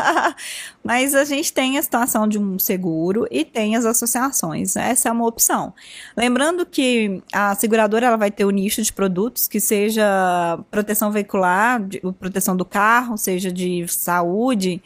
mas 0.83 1.15
a 1.15 1.23
gente 1.23 1.53
tem 1.53 1.77
a 1.77 1.81
situação 1.81 2.27
de 2.27 2.37
um 2.37 2.59
seguro 2.59 3.25
e 3.31 3.45
tem 3.45 3.77
as 3.77 3.85
associações. 3.85 4.75
Essa 4.75 5.07
é 5.07 5.11
uma 5.13 5.25
opção. 5.25 5.73
Lembrando 6.17 6.65
que 6.65 7.23
a 7.31 7.55
seguradora 7.55 8.07
ela 8.07 8.17
vai 8.17 8.29
ter 8.29 8.43
o 8.43 8.49
nicho 8.49 8.81
de 8.81 8.91
produtos 8.91 9.47
que 9.47 9.61
seja 9.61 10.59
proteção 10.69 11.11
veicular, 11.11 11.81
proteção 12.19 12.57
do 12.57 12.65
carro, 12.65 13.17
seja 13.17 13.49
de 13.49 13.87
saúde 13.87 14.83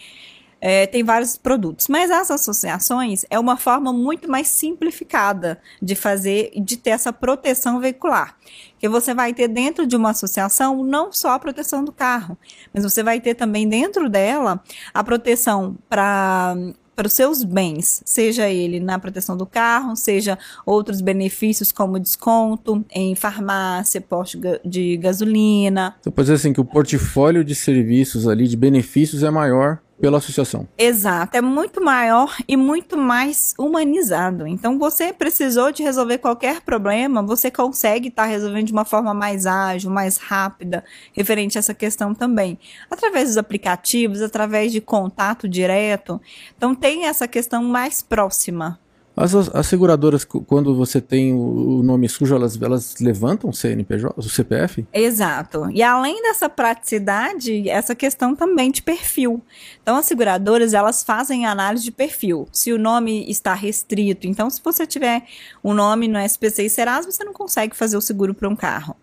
é, 0.61 0.85
tem 0.85 1.03
vários 1.03 1.35
produtos. 1.35 1.87
Mas 1.87 2.11
as 2.11 2.29
associações 2.29 3.25
é 3.29 3.39
uma 3.39 3.57
forma 3.57 3.91
muito 3.91 4.29
mais 4.29 4.47
simplificada 4.47 5.59
de 5.81 5.95
fazer, 5.95 6.51
de 6.55 6.77
ter 6.77 6.91
essa 6.91 7.11
proteção 7.11 7.79
veicular. 7.79 8.37
Que 8.77 8.87
você 8.87 9.13
vai 9.13 9.33
ter 9.33 9.47
dentro 9.47 9.87
de 9.87 9.95
uma 9.95 10.11
associação 10.11 10.83
não 10.83 11.11
só 11.11 11.31
a 11.31 11.39
proteção 11.39 11.83
do 11.83 11.91
carro, 11.91 12.37
mas 12.73 12.83
você 12.83 13.01
vai 13.01 13.19
ter 13.19 13.33
também 13.33 13.67
dentro 13.67 14.07
dela 14.07 14.63
a 14.93 15.03
proteção 15.03 15.75
para 15.89 16.55
para 16.93 17.07
os 17.07 17.13
seus 17.13 17.43
bens, 17.43 18.03
seja 18.05 18.49
ele 18.49 18.79
na 18.79 18.99
proteção 18.99 19.35
do 19.35 19.45
carro, 19.45 19.95
seja 19.95 20.37
outros 20.65 21.01
benefícios 21.01 21.71
como 21.71 21.99
desconto 21.99 22.85
em 22.91 23.15
farmácia, 23.15 23.99
posto 23.99 24.39
de 24.63 24.97
gasolina. 24.97 25.95
Então 25.99 26.11
pode 26.11 26.25
dizer 26.25 26.35
assim 26.35 26.53
que 26.53 26.61
o 26.61 26.65
portfólio 26.65 27.43
de 27.43 27.55
serviços 27.55 28.27
ali, 28.27 28.47
de 28.47 28.57
benefícios 28.57 29.23
é 29.23 29.31
maior 29.31 29.79
pela 30.01 30.17
associação. 30.17 30.67
Exato, 30.77 31.37
é 31.37 31.41
muito 31.41 31.81
maior 31.81 32.35
e 32.47 32.57
muito 32.57 32.97
mais 32.97 33.53
humanizado. 33.57 34.47
Então, 34.47 34.79
você 34.79 35.13
precisou 35.13 35.71
de 35.71 35.83
resolver 35.83 36.17
qualquer 36.17 36.61
problema, 36.61 37.21
você 37.21 37.51
consegue 37.51 38.07
estar 38.07 38.23
tá 38.23 38.27
resolvendo 38.27 38.65
de 38.65 38.73
uma 38.73 38.83
forma 38.83 39.13
mais 39.13 39.45
ágil, 39.45 39.91
mais 39.91 40.17
rápida, 40.17 40.83
referente 41.13 41.57
a 41.57 41.59
essa 41.59 41.73
questão 41.73 42.15
também. 42.15 42.57
Através 42.89 43.29
dos 43.29 43.37
aplicativos, 43.37 44.21
através 44.21 44.71
de 44.71 44.81
contato 44.81 45.47
direto. 45.47 46.19
Então, 46.57 46.73
tem 46.73 47.05
essa 47.05 47.27
questão 47.27 47.63
mais 47.63 48.01
próxima. 48.01 48.80
As, 49.15 49.35
as 49.35 49.67
seguradoras, 49.67 50.23
quando 50.23 50.73
você 50.75 51.01
tem 51.01 51.33
o 51.33 51.83
nome 51.83 52.07
sujo, 52.07 52.33
elas, 52.33 52.59
elas 52.61 52.95
levantam 52.99 53.49
o 53.49 53.53
CNPJ, 53.53 54.13
o 54.17 54.21
CPF? 54.23 54.85
Exato. 54.93 55.69
E 55.71 55.83
além 55.83 56.21
dessa 56.21 56.47
praticidade, 56.47 57.69
essa 57.69 57.93
questão 57.93 58.35
também 58.35 58.71
de 58.71 58.81
perfil. 58.81 59.41
Então, 59.81 59.97
as 59.97 60.05
seguradoras, 60.05 60.73
elas 60.73 61.03
fazem 61.03 61.45
análise 61.45 61.83
de 61.83 61.91
perfil. 61.91 62.47
Se 62.51 62.71
o 62.71 62.79
nome 62.79 63.29
está 63.29 63.53
restrito, 63.53 64.27
então 64.27 64.49
se 64.49 64.61
você 64.63 64.87
tiver 64.87 65.23
um 65.63 65.73
nome 65.73 66.07
no 66.07 66.17
SPC 66.17 66.63
e 66.63 66.69
Serasa, 66.69 67.11
você 67.11 67.23
não 67.23 67.33
consegue 67.33 67.75
fazer 67.75 67.97
o 67.97 68.01
seguro 68.01 68.33
para 68.33 68.47
um 68.47 68.55
carro. 68.55 68.95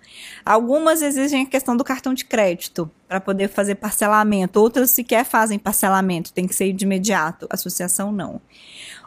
Algumas 0.45 1.03
exigem 1.03 1.43
a 1.43 1.47
questão 1.47 1.77
do 1.77 1.85
cartão 1.85 2.15
de 2.15 2.25
crédito 2.25 2.91
para 3.09 3.21
poder 3.21 3.49
fazer 3.49 3.77
parcelamento. 3.77 4.61
Outras 4.61 4.91
sequer 4.91 5.25
fazem 5.25 5.59
parcelamento, 5.59 6.33
tem 6.33 6.47
que 6.47 6.55
ser 6.55 6.73
de 6.73 6.85
imediato. 6.85 7.47
Associação 7.49 8.13
não. 8.13 8.41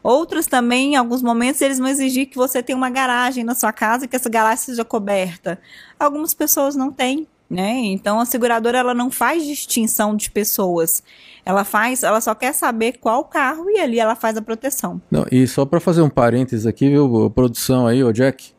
Outros 0.03 0.47
também, 0.47 0.93
em 0.93 0.95
alguns 0.95 1.21
momentos, 1.21 1.61
eles 1.61 1.77
vão 1.77 1.87
exigir 1.87 2.25
que 2.25 2.35
você 2.35 2.63
tenha 2.63 2.75
uma 2.75 2.89
garagem 2.89 3.43
na 3.43 3.53
sua 3.53 3.71
casa 3.71 4.05
e 4.05 4.07
que 4.07 4.15
essa 4.15 4.29
garagem 4.29 4.65
seja 4.65 4.83
coberta. 4.83 5.59
Algumas 5.99 6.33
pessoas 6.33 6.75
não 6.75 6.91
têm, 6.91 7.27
né? 7.47 7.73
Então 7.83 8.19
a 8.19 8.25
seguradora 8.25 8.79
ela 8.79 8.93
não 8.95 9.11
faz 9.11 9.45
distinção 9.45 10.15
de 10.15 10.31
pessoas. 10.31 11.03
Ela 11.45 11.63
faz, 11.63 12.01
ela 12.01 12.19
só 12.19 12.33
quer 12.33 12.53
saber 12.53 12.93
qual 12.93 13.23
carro 13.25 13.69
e 13.69 13.79
ali 13.79 13.99
ela 13.99 14.15
faz 14.15 14.37
a 14.37 14.41
proteção. 14.41 14.99
Não, 15.11 15.25
e 15.31 15.45
só 15.47 15.65
para 15.65 15.79
fazer 15.79 16.01
um 16.01 16.09
parênteses 16.09 16.65
aqui, 16.65 16.89
viu, 16.89 17.29
produção 17.29 17.85
aí, 17.85 18.03
o 18.03 18.11
Jack. 18.11 18.53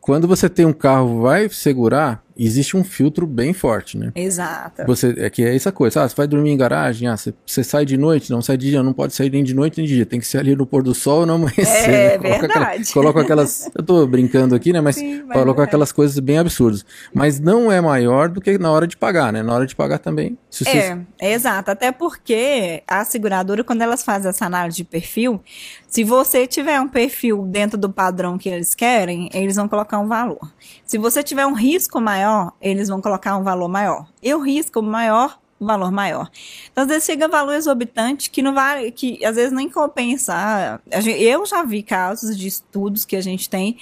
Quando 0.00 0.26
você 0.26 0.48
tem 0.48 0.64
um 0.64 0.72
carro, 0.72 1.20
vai 1.20 1.48
segurar, 1.48 2.24
existe 2.46 2.76
um 2.76 2.84
filtro 2.84 3.26
bem 3.26 3.52
forte, 3.52 3.98
né? 3.98 4.12
Exato. 4.14 4.84
Você, 4.86 5.14
é 5.18 5.30
que 5.30 5.42
é 5.42 5.54
essa 5.54 5.72
coisa, 5.72 6.02
ah, 6.02 6.08
você 6.08 6.14
vai 6.14 6.26
dormir 6.26 6.50
em 6.50 6.56
garagem, 6.56 7.08
ah, 7.08 7.16
você, 7.16 7.34
você, 7.44 7.64
sai 7.64 7.84
de 7.84 7.96
noite, 7.96 8.30
não 8.30 8.40
sai 8.40 8.56
de 8.56 8.70
dia, 8.70 8.82
não 8.82 8.92
pode 8.92 9.14
sair 9.14 9.30
nem 9.30 9.42
de 9.42 9.54
noite 9.54 9.78
nem 9.78 9.86
de 9.86 9.94
dia, 9.94 10.06
tem 10.06 10.20
que 10.20 10.26
ser 10.26 10.38
ali 10.38 10.54
no 10.54 10.66
pôr 10.66 10.82
do 10.82 10.94
sol 10.94 11.20
ou 11.20 11.26
no 11.26 11.34
amanhecer. 11.48 11.90
É 11.90 12.18
né? 12.18 12.38
verdade. 12.38 12.92
Coloca 12.92 13.20
aquelas, 13.20 13.70
eu 13.74 13.82
tô 13.82 14.06
brincando 14.06 14.54
aqui, 14.54 14.72
né, 14.72 14.80
mas 14.80 14.96
Sim, 14.96 15.26
coloca 15.32 15.62
aquelas 15.62 15.92
coisas 15.92 16.18
bem 16.18 16.38
absurdas. 16.38 16.84
Mas 17.12 17.40
não 17.40 17.72
é 17.72 17.80
maior 17.80 18.28
do 18.28 18.40
que 18.40 18.58
na 18.58 18.70
hora 18.70 18.86
de 18.86 18.96
pagar, 18.96 19.32
né? 19.32 19.42
Na 19.42 19.54
hora 19.54 19.66
de 19.66 19.74
pagar 19.74 19.98
também. 19.98 20.38
É, 20.66 20.98
é, 21.20 21.32
exato, 21.32 21.70
até 21.70 21.92
porque 21.92 22.82
a 22.86 23.04
seguradora, 23.04 23.62
quando 23.64 23.82
elas 23.82 24.02
fazem 24.02 24.30
essa 24.30 24.46
análise 24.46 24.76
de 24.78 24.84
perfil, 24.84 25.42
se 25.88 26.04
você 26.04 26.46
tiver 26.46 26.78
um 26.78 26.86
perfil 26.86 27.46
dentro 27.46 27.78
do 27.78 27.90
padrão 27.90 28.36
que 28.36 28.48
eles 28.48 28.74
querem, 28.74 29.30
eles 29.32 29.56
vão 29.56 29.66
colocar 29.66 29.98
um 29.98 30.06
valor. 30.06 30.52
Se 30.84 30.98
você 30.98 31.22
tiver 31.22 31.46
um 31.46 31.54
risco 31.54 31.98
maior, 31.98 32.52
eles 32.60 32.88
vão 32.88 33.00
colocar 33.00 33.36
um 33.38 33.42
valor 33.42 33.68
maior. 33.68 34.06
E 34.22 34.32
o 34.34 34.38
risco 34.38 34.82
maior, 34.82 35.38
um 35.58 35.66
valor 35.66 35.90
maior. 35.90 36.30
Então, 36.70 36.82
às 36.84 36.88
vezes 36.88 37.04
chega 37.04 37.26
valor 37.26 37.54
exorbitante 37.54 38.28
que 38.28 38.42
não 38.42 38.52
vale, 38.52 38.92
que 38.92 39.24
às 39.24 39.36
vezes 39.36 39.50
nem 39.50 39.70
compensa. 39.70 40.78
Eu 40.90 41.46
já 41.46 41.64
vi 41.64 41.82
casos 41.82 42.36
de 42.36 42.46
estudos 42.46 43.06
que 43.06 43.16
a 43.16 43.22
gente 43.22 43.48
tem 43.48 43.78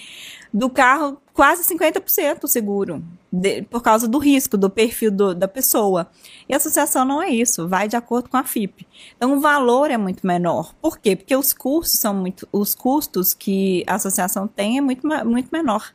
do 0.53 0.71
carro 0.71 1.19
quase 1.33 1.63
50% 1.63 2.47
seguro, 2.47 3.05
de, 3.31 3.63
por 3.63 3.83
causa 3.83 4.09
do 4.09 4.19
risco, 4.19 4.57
do 4.57 4.71
perfil 4.71 5.11
do, 5.11 5.35
da 5.35 5.47
pessoa. 5.47 6.09
E 6.49 6.55
a 6.55 6.57
associação 6.57 7.05
não 7.05 7.23
é 7.23 7.29
isso, 7.29 7.69
vai 7.69 7.87
de 7.89 7.97
acordo 7.97 8.31
com 8.31 8.37
a 8.39 8.45
FIP. 8.45 8.87
Então 9.17 9.37
o 9.37 9.41
valor 9.41 9.91
é 9.91 9.99
muito 9.99 10.27
menor. 10.27 10.75
Por 10.81 10.99
quê? 10.99 11.15
Porque 11.15 11.37
os 11.37 11.53
custos 11.53 11.99
são 11.99 12.15
muito, 12.15 12.49
os 12.51 12.75
custos 12.75 13.35
que 13.35 13.85
a 13.87 13.97
associação 13.97 14.49
tem 14.49 14.79
é 14.79 14.81
muito, 14.81 15.07
muito 15.27 15.51
menor. 15.53 15.93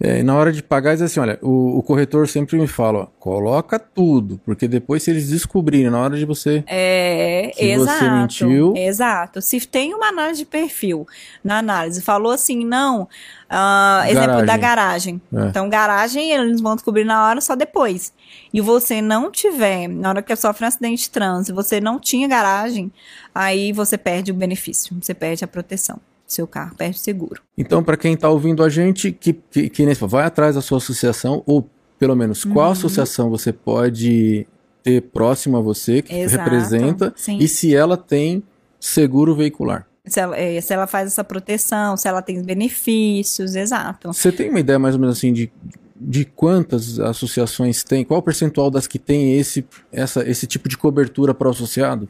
É, 0.00 0.24
na 0.24 0.34
hora 0.34 0.52
de 0.52 0.62
pagar, 0.62 0.94
diz 0.94 1.02
assim: 1.02 1.20
olha, 1.20 1.38
o, 1.40 1.78
o, 1.78 1.82
corretor 1.82 2.26
sempre 2.26 2.58
me 2.58 2.66
fala, 2.66 3.00
ó, 3.00 3.06
coloca 3.18 3.78
tudo, 3.78 4.40
porque 4.44 4.66
depois 4.66 5.02
se 5.02 5.10
eles 5.10 5.28
descobrirem 5.28 5.88
na 5.88 6.00
hora 6.00 6.16
de 6.16 6.24
você. 6.24 6.64
É, 6.66 7.52
exato. 7.56 7.98
Você 7.98 8.10
mentiu. 8.10 8.74
Exato. 8.76 9.40
Se 9.40 9.60
tem 9.60 9.94
uma 9.94 10.08
análise 10.08 10.40
de 10.40 10.46
perfil 10.46 11.06
na 11.44 11.58
análise, 11.58 12.02
falou 12.02 12.32
assim, 12.32 12.64
não. 12.64 13.08
Uh, 13.44 14.10
exemplo 14.10 14.44
da 14.44 14.56
garagem. 14.56 15.22
É. 15.32 15.46
Então, 15.46 15.68
garagem, 15.68 16.32
eles 16.32 16.60
vão 16.60 16.74
descobrir 16.74 17.04
na 17.04 17.28
hora 17.28 17.40
só 17.40 17.54
depois. 17.54 18.12
E 18.52 18.60
você 18.60 19.00
não 19.00 19.30
tiver, 19.30 19.86
na 19.86 20.08
hora 20.08 20.22
que 20.22 20.34
sofre 20.34 20.64
um 20.64 20.68
acidente 20.68 21.04
de 21.04 21.10
trânsito, 21.10 21.54
você 21.54 21.80
não 21.80 22.00
tinha 22.00 22.26
garagem, 22.26 22.90
aí 23.32 23.72
você 23.72 23.96
perde 23.96 24.32
o 24.32 24.34
benefício, 24.34 24.96
você 25.00 25.14
perde 25.14 25.44
a 25.44 25.48
proteção 25.48 26.00
seu 26.26 26.46
carro, 26.46 26.74
perde 26.76 26.98
seguro. 26.98 27.42
Então, 27.56 27.82
para 27.82 27.96
quem 27.96 28.14
está 28.14 28.28
ouvindo 28.28 28.62
a 28.62 28.68
gente, 28.68 29.12
que, 29.12 29.32
que, 29.32 29.68
que 29.68 29.94
vai 30.06 30.24
atrás 30.24 30.54
da 30.54 30.60
sua 30.60 30.78
associação, 30.78 31.42
ou 31.46 31.68
pelo 31.98 32.14
menos 32.14 32.44
qual 32.44 32.66
uhum. 32.66 32.72
associação 32.72 33.30
você 33.30 33.52
pode 33.52 34.46
ter 34.82 35.00
próximo 35.00 35.56
a 35.56 35.60
você, 35.60 36.02
que 36.02 36.14
Exato, 36.14 36.44
representa, 36.44 37.12
sim. 37.16 37.38
e 37.38 37.48
se 37.48 37.74
ela 37.74 37.96
tem 37.96 38.42
seguro 38.78 39.34
veicular. 39.34 39.86
Se 40.06 40.20
ela, 40.20 40.36
é, 40.36 40.60
se 40.60 40.74
ela, 40.74 40.86
faz 40.86 41.06
essa 41.06 41.24
proteção, 41.24 41.96
se 41.96 42.06
ela 42.06 42.20
tem 42.20 42.42
benefícios, 42.42 43.54
exato. 43.54 44.12
Você 44.12 44.30
tem 44.30 44.50
uma 44.50 44.60
ideia 44.60 44.78
mais 44.78 44.94
ou 44.94 45.00
menos 45.00 45.16
assim 45.16 45.32
de, 45.32 45.50
de 45.96 46.26
quantas 46.26 47.00
associações 47.00 47.82
tem? 47.82 48.04
Qual 48.04 48.20
o 48.20 48.22
percentual 48.22 48.70
das 48.70 48.86
que 48.86 48.98
tem 48.98 49.38
esse, 49.38 49.66
essa, 49.90 50.28
esse 50.28 50.46
tipo 50.46 50.68
de 50.68 50.76
cobertura 50.76 51.32
para 51.32 51.48
o 51.48 51.50
associado? 51.50 52.06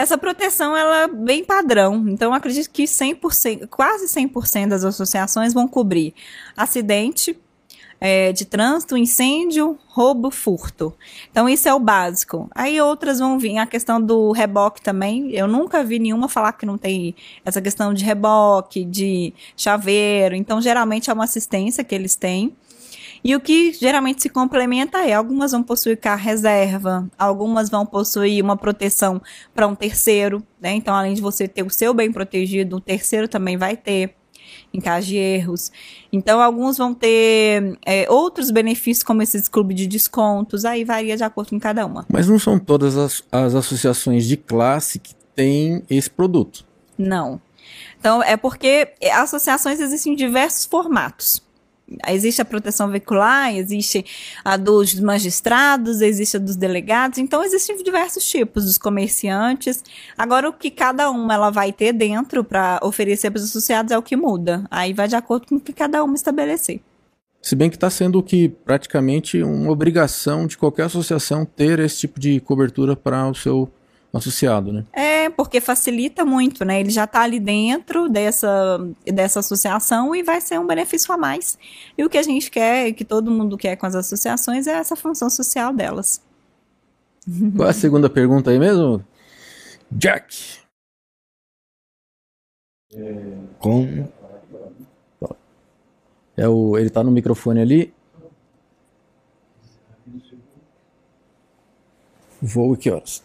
Essa 0.00 0.16
proteção 0.16 0.74
ela 0.74 1.02
é 1.02 1.08
bem 1.08 1.44
padrão, 1.44 2.06
então 2.08 2.32
acredito 2.32 2.70
que 2.70 2.84
100%, 2.84 3.66
quase 3.66 4.06
100% 4.06 4.68
das 4.68 4.82
associações 4.82 5.52
vão 5.52 5.68
cobrir 5.68 6.14
acidente 6.56 7.38
é, 8.00 8.32
de 8.32 8.46
trânsito, 8.46 8.96
incêndio, 8.96 9.78
roubo, 9.88 10.30
furto. 10.30 10.94
Então 11.30 11.46
isso 11.46 11.68
é 11.68 11.74
o 11.74 11.78
básico. 11.78 12.48
Aí 12.54 12.80
outras 12.80 13.18
vão 13.18 13.38
vir 13.38 13.58
a 13.58 13.66
questão 13.66 14.00
do 14.00 14.32
reboque 14.32 14.80
também. 14.80 15.30
Eu 15.32 15.46
nunca 15.46 15.84
vi 15.84 15.98
nenhuma 15.98 16.30
falar 16.30 16.54
que 16.54 16.64
não 16.64 16.78
tem 16.78 17.14
essa 17.44 17.60
questão 17.60 17.92
de 17.92 18.02
reboque, 18.02 18.86
de 18.86 19.34
chaveiro. 19.54 20.34
Então 20.34 20.62
geralmente 20.62 21.10
é 21.10 21.12
uma 21.12 21.24
assistência 21.24 21.84
que 21.84 21.94
eles 21.94 22.16
têm. 22.16 22.56
E 23.22 23.36
o 23.36 23.40
que 23.40 23.72
geralmente 23.72 24.22
se 24.22 24.28
complementa 24.28 24.98
é, 24.98 25.12
algumas 25.12 25.52
vão 25.52 25.62
possuir 25.62 25.98
carro 25.98 26.22
reserva, 26.22 27.08
algumas 27.18 27.68
vão 27.68 27.84
possuir 27.84 28.42
uma 28.42 28.56
proteção 28.56 29.20
para 29.54 29.66
um 29.66 29.74
terceiro, 29.74 30.42
né? 30.60 30.72
Então, 30.72 30.94
além 30.94 31.14
de 31.14 31.20
você 31.20 31.46
ter 31.46 31.62
o 31.62 31.70
seu 31.70 31.92
bem 31.92 32.10
protegido, 32.10 32.76
o 32.76 32.80
terceiro 32.80 33.28
também 33.28 33.56
vai 33.56 33.76
ter 33.76 34.14
em 34.72 34.80
caso 34.80 35.06
de 35.06 35.16
erros. 35.16 35.70
Então, 36.12 36.40
alguns 36.40 36.78
vão 36.78 36.94
ter 36.94 37.78
é, 37.84 38.10
outros 38.10 38.50
benefícios, 38.50 39.02
como 39.02 39.22
esses 39.22 39.48
clubes 39.48 39.76
de 39.76 39.86
descontos, 39.86 40.64
aí 40.64 40.84
varia 40.84 41.16
de 41.16 41.24
acordo 41.24 41.50
com 41.50 41.60
cada 41.60 41.84
uma. 41.84 42.06
Mas 42.08 42.28
não 42.28 42.38
são 42.38 42.58
todas 42.58 42.96
as, 42.96 43.22
as 43.30 43.54
associações 43.54 44.26
de 44.26 44.36
classe 44.36 44.98
que 44.98 45.14
têm 45.34 45.82
esse 45.90 46.10
produto. 46.10 46.64
Não. 46.96 47.40
Então, 47.98 48.22
é 48.22 48.36
porque 48.36 48.92
associações 49.12 49.80
existem 49.80 50.12
em 50.12 50.16
diversos 50.16 50.64
formatos. 50.64 51.42
Existe 52.08 52.40
a 52.40 52.44
proteção 52.44 52.90
veicular, 52.90 53.54
existe 53.54 54.04
a 54.44 54.56
dos 54.56 54.98
magistrados, 55.00 56.00
existe 56.00 56.36
a 56.36 56.40
dos 56.40 56.56
delegados, 56.56 57.18
então 57.18 57.42
existem 57.42 57.82
diversos 57.82 58.24
tipos 58.28 58.64
dos 58.64 58.78
comerciantes. 58.78 59.82
Agora, 60.16 60.48
o 60.48 60.52
que 60.52 60.70
cada 60.70 61.10
uma 61.10 61.34
ela 61.34 61.50
vai 61.50 61.72
ter 61.72 61.92
dentro 61.92 62.44
para 62.44 62.78
oferecer 62.82 63.30
para 63.30 63.38
os 63.38 63.44
associados 63.44 63.92
é 63.92 63.98
o 63.98 64.02
que 64.02 64.16
muda. 64.16 64.64
Aí 64.70 64.92
vai 64.92 65.08
de 65.08 65.16
acordo 65.16 65.46
com 65.46 65.56
o 65.56 65.60
que 65.60 65.72
cada 65.72 66.02
uma 66.04 66.14
estabelecer. 66.14 66.80
Se 67.42 67.56
bem 67.56 67.70
que 67.70 67.76
está 67.76 67.88
sendo 67.88 68.22
que 68.22 68.48
praticamente 68.48 69.42
uma 69.42 69.70
obrigação 69.70 70.46
de 70.46 70.58
qualquer 70.58 70.84
associação 70.84 71.46
ter 71.46 71.78
esse 71.78 72.00
tipo 72.00 72.20
de 72.20 72.38
cobertura 72.40 72.94
para 72.94 73.26
o 73.28 73.34
seu 73.34 73.70
associado, 74.12 74.72
né? 74.72 74.84
É, 74.92 75.30
porque 75.30 75.60
facilita 75.60 76.24
muito, 76.24 76.64
né? 76.64 76.80
Ele 76.80 76.90
já 76.90 77.04
está 77.04 77.22
ali 77.22 77.38
dentro 77.38 78.08
dessa, 78.08 78.78
dessa 79.04 79.40
associação 79.40 80.14
e 80.14 80.22
vai 80.22 80.40
ser 80.40 80.58
um 80.58 80.66
benefício 80.66 81.14
a 81.14 81.16
mais. 81.16 81.58
E 81.96 82.04
o 82.04 82.10
que 82.10 82.18
a 82.18 82.22
gente 82.22 82.50
quer, 82.50 82.92
que 82.92 83.04
todo 83.04 83.30
mundo 83.30 83.56
quer 83.56 83.76
com 83.76 83.86
as 83.86 83.94
associações, 83.94 84.66
é 84.66 84.72
essa 84.72 84.96
função 84.96 85.30
social 85.30 85.72
delas. 85.72 86.20
Qual 87.56 87.68
é 87.68 87.70
a 87.70 87.74
segunda 87.74 88.10
pergunta 88.10 88.50
aí 88.50 88.58
mesmo? 88.58 89.04
Jack. 89.90 90.60
Com. 93.58 94.08
É 96.36 96.48
o, 96.48 96.78
ele 96.78 96.90
tá 96.90 97.04
no 97.04 97.10
microfone 97.10 97.60
ali. 97.60 97.92
Voo 102.40 102.76
que 102.76 102.90
horas? 102.90 103.22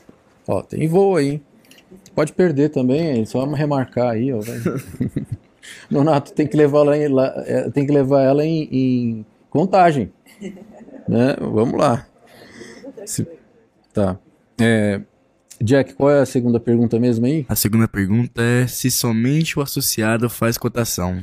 Ó, 0.48 0.62
tem 0.62 0.88
voo 0.88 1.16
aí. 1.16 1.42
Pode 2.14 2.34
perder 2.34 2.70
também, 2.70 3.26
só 3.26 3.46
remarcar 3.46 4.12
aí, 4.12 4.32
ó. 4.34 4.40
Nonato, 5.90 6.34
tem 6.34 6.48
que 6.48 6.56
levar 6.56 6.80
ela 6.80 6.98
em, 6.98 7.08
é, 7.46 7.70
tem 7.72 7.86
que 7.86 7.92
levar 7.92 8.22
ela 8.22 8.46
em, 8.46 8.70
em 8.72 9.26
contagem. 9.50 10.12
Né? 11.08 11.36
Vamos 11.40 11.80
lá. 11.80 12.08
Se, 13.06 13.28
tá. 13.94 14.18
É, 14.60 15.00
Jack, 15.62 15.94
qual 15.94 16.10
é 16.10 16.20
a 16.20 16.26
segunda 16.26 16.60
pergunta 16.60 17.00
mesmo 17.00 17.28
aí? 17.28 17.46
A 17.48 17.56
segunda 17.56 17.88
pergunta 17.88 18.42
é 18.42 18.66
se 18.66 18.90
somente 18.90 19.58
o 19.58 19.62
associado 19.62 20.28
faz 20.30 20.58
cotação. 20.58 21.22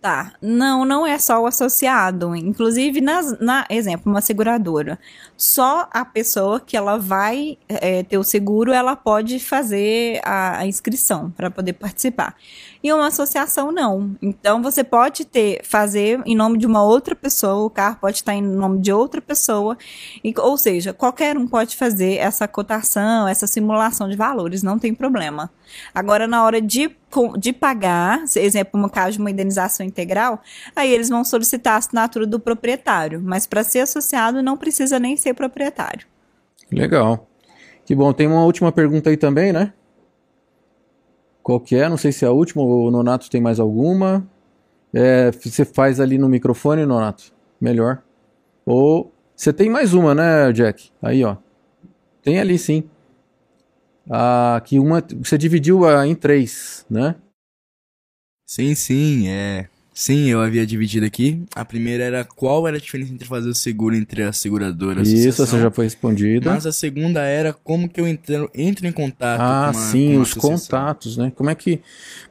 Tá, 0.00 0.32
não, 0.40 0.86
não 0.86 1.06
é 1.06 1.18
só 1.18 1.42
o 1.42 1.46
associado. 1.46 2.34
Inclusive, 2.34 3.02
nas, 3.02 3.38
na 3.38 3.66
exemplo, 3.68 4.10
uma 4.10 4.22
seguradora, 4.22 4.98
só 5.36 5.90
a 5.92 6.06
pessoa 6.06 6.58
que 6.58 6.74
ela 6.74 6.96
vai 6.96 7.58
é, 7.68 8.02
ter 8.02 8.16
o 8.16 8.24
seguro, 8.24 8.72
ela 8.72 8.96
pode 8.96 9.38
fazer 9.38 10.18
a, 10.24 10.60
a 10.60 10.66
inscrição 10.66 11.30
para 11.30 11.50
poder 11.50 11.74
participar. 11.74 12.34
E 12.82 12.90
uma 12.90 13.08
associação 13.08 13.70
não. 13.70 14.16
Então, 14.22 14.62
você 14.62 14.82
pode 14.82 15.26
ter 15.26 15.60
fazer 15.64 16.22
em 16.24 16.34
nome 16.34 16.56
de 16.56 16.66
uma 16.66 16.82
outra 16.82 17.14
pessoa, 17.14 17.66
o 17.66 17.70
carro 17.70 17.98
pode 18.00 18.16
estar 18.16 18.32
em 18.34 18.40
nome 18.40 18.80
de 18.80 18.90
outra 18.90 19.20
pessoa, 19.20 19.76
e, 20.24 20.32
ou 20.38 20.56
seja, 20.56 20.94
qualquer 20.94 21.36
um 21.36 21.46
pode 21.46 21.76
fazer 21.76 22.14
essa 22.14 22.48
cotação, 22.48 23.28
essa 23.28 23.46
simulação 23.46 24.08
de 24.08 24.16
valores, 24.16 24.62
não 24.62 24.78
tem 24.78 24.94
problema. 24.94 25.50
Agora, 25.94 26.26
na 26.26 26.42
hora 26.42 26.58
de, 26.58 26.90
de 27.38 27.52
pagar, 27.52 28.22
exemplo, 28.36 28.80
no 28.80 28.88
caso 28.88 29.12
de 29.12 29.18
uma 29.18 29.30
indenização 29.30 29.84
integral, 29.84 30.40
aí 30.76 30.92
eles 30.92 31.08
vão 31.08 31.24
solicitar 31.24 31.74
a 31.74 31.76
assinatura 31.78 32.26
do 32.26 32.38
proprietário, 32.38 33.20
mas 33.20 33.46
para 33.46 33.64
ser 33.64 33.80
associado 33.80 34.42
não 34.42 34.56
precisa 34.56 34.98
nem 34.98 35.16
ser 35.16 35.34
proprietário. 35.34 36.06
Legal. 36.70 37.26
Que 37.84 37.94
bom, 37.94 38.12
tem 38.12 38.26
uma 38.26 38.44
última 38.44 38.70
pergunta 38.70 39.10
aí 39.10 39.16
também, 39.16 39.52
né? 39.52 39.72
Qual 41.42 41.58
que 41.58 41.74
é? 41.74 41.88
Não 41.88 41.96
sei 41.96 42.12
se 42.12 42.24
é 42.24 42.28
a 42.28 42.32
última 42.32 42.62
ou 42.62 42.86
o 42.86 42.90
Nonato 42.90 43.28
tem 43.28 43.40
mais 43.40 43.58
alguma. 43.58 44.24
É, 44.92 45.30
você 45.32 45.64
faz 45.64 45.98
ali 45.98 46.18
no 46.18 46.28
microfone, 46.28 46.86
Nonato. 46.86 47.32
Melhor. 47.60 48.02
Ou 48.64 49.12
você 49.34 49.52
tem 49.52 49.68
mais 49.68 49.94
uma, 49.94 50.14
né, 50.14 50.52
Jack? 50.52 50.90
Aí, 51.02 51.24
ó. 51.24 51.36
Tem 52.22 52.38
ali 52.38 52.58
sim. 52.58 52.88
Ah, 54.10 54.60
que 54.64 54.78
uma 54.78 55.04
você 55.22 55.38
dividiu 55.38 55.86
a, 55.86 56.06
em 56.06 56.14
três, 56.14 56.84
né? 56.90 57.14
Sim, 58.44 58.74
sim, 58.74 59.28
é. 59.28 59.68
Sim, 59.92 60.28
eu 60.28 60.40
havia 60.40 60.66
dividido 60.66 61.04
aqui. 61.04 61.44
A 61.54 61.64
primeira 61.64 62.02
era 62.02 62.24
qual 62.24 62.66
era 62.66 62.78
a 62.78 62.80
diferença 62.80 63.12
entre 63.12 63.28
fazer 63.28 63.50
o 63.50 63.54
seguro 63.54 63.94
entre 63.94 64.22
a 64.22 64.32
seguradora 64.32 65.00
e 65.00 65.02
a 65.02 65.28
Isso, 65.28 65.42
essa 65.42 65.58
já 65.58 65.70
foi 65.70 65.84
respondida. 65.84 66.50
Mas 66.50 66.64
a 66.64 66.72
segunda 66.72 67.20
era 67.20 67.52
como 67.52 67.88
que 67.88 68.00
eu 68.00 68.08
entro, 68.08 68.50
entro 68.54 68.86
em 68.86 68.92
contato 68.92 69.40
ah, 69.40 69.70
com 69.72 69.78
Ah, 69.78 69.82
sim, 69.82 70.14
com 70.14 70.20
os 70.22 70.34
contatos, 70.34 71.16
né? 71.16 71.30
Como 71.36 71.50
é 71.50 71.54
que... 71.54 71.80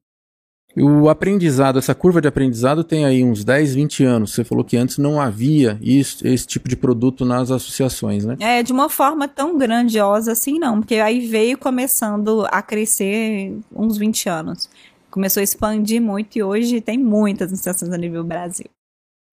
O 0.77 1.07
aprendizado, 1.07 1.79
essa 1.79 1.95
curva 1.95 2.19
de 2.19 2.27
aprendizado 2.27 2.83
tem 2.83 3.05
aí 3.05 3.23
uns 3.23 3.45
10, 3.45 3.75
20 3.75 4.03
anos. 4.03 4.33
Você 4.33 4.43
falou 4.43 4.63
que 4.63 4.75
antes 4.75 4.97
não 4.97 5.21
havia 5.21 5.79
isso, 5.81 6.27
esse 6.27 6.45
tipo 6.45 6.67
de 6.67 6.75
produto 6.75 7.23
nas 7.23 7.49
associações, 7.49 8.25
né? 8.25 8.35
É, 8.41 8.61
de 8.61 8.73
uma 8.73 8.89
forma 8.89 9.25
tão 9.25 9.57
grandiosa 9.57 10.33
assim, 10.33 10.59
não, 10.59 10.81
porque 10.81 10.95
aí 10.95 11.25
veio 11.27 11.57
começando 11.57 12.45
a 12.51 12.61
crescer 12.61 13.57
uns 13.73 13.97
20 13.97 14.27
anos. 14.27 14.69
Começou 15.15 15.39
a 15.39 15.45
expandir 15.45 16.01
muito 16.01 16.37
e 16.37 16.43
hoje 16.43 16.81
tem 16.81 16.97
muitas 16.97 17.53
associações 17.53 17.89
a 17.93 17.97
nível 17.97 18.21
Brasil. 18.21 18.65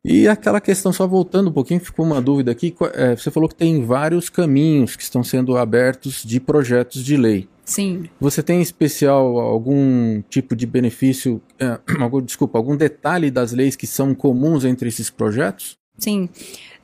E 0.04 0.28
aquela 0.28 0.60
questão, 0.60 0.92
só 0.92 1.08
voltando 1.08 1.50
um 1.50 1.52
pouquinho, 1.52 1.80
ficou 1.80 2.06
uma 2.06 2.22
dúvida 2.22 2.52
aqui. 2.52 2.72
É, 2.94 3.16
você 3.16 3.32
falou 3.32 3.48
que 3.48 3.56
tem 3.56 3.84
vários 3.84 4.30
caminhos 4.30 4.94
que 4.94 5.02
estão 5.02 5.24
sendo 5.24 5.56
abertos 5.56 6.22
de 6.22 6.38
projetos 6.38 7.04
de 7.04 7.16
lei. 7.16 7.48
Sim. 7.64 8.04
Você 8.20 8.44
tem 8.44 8.60
em 8.60 8.62
especial 8.62 9.40
algum 9.40 10.22
tipo 10.30 10.54
de 10.54 10.66
benefício, 10.66 11.42
é, 11.58 11.80
algum, 11.98 12.22
desculpa, 12.22 12.58
algum 12.58 12.76
detalhe 12.76 13.28
das 13.28 13.50
leis 13.50 13.74
que 13.74 13.86
são 13.88 14.14
comuns 14.14 14.64
entre 14.64 14.88
esses 14.88 15.10
projetos? 15.10 15.76
Sim, 16.02 16.28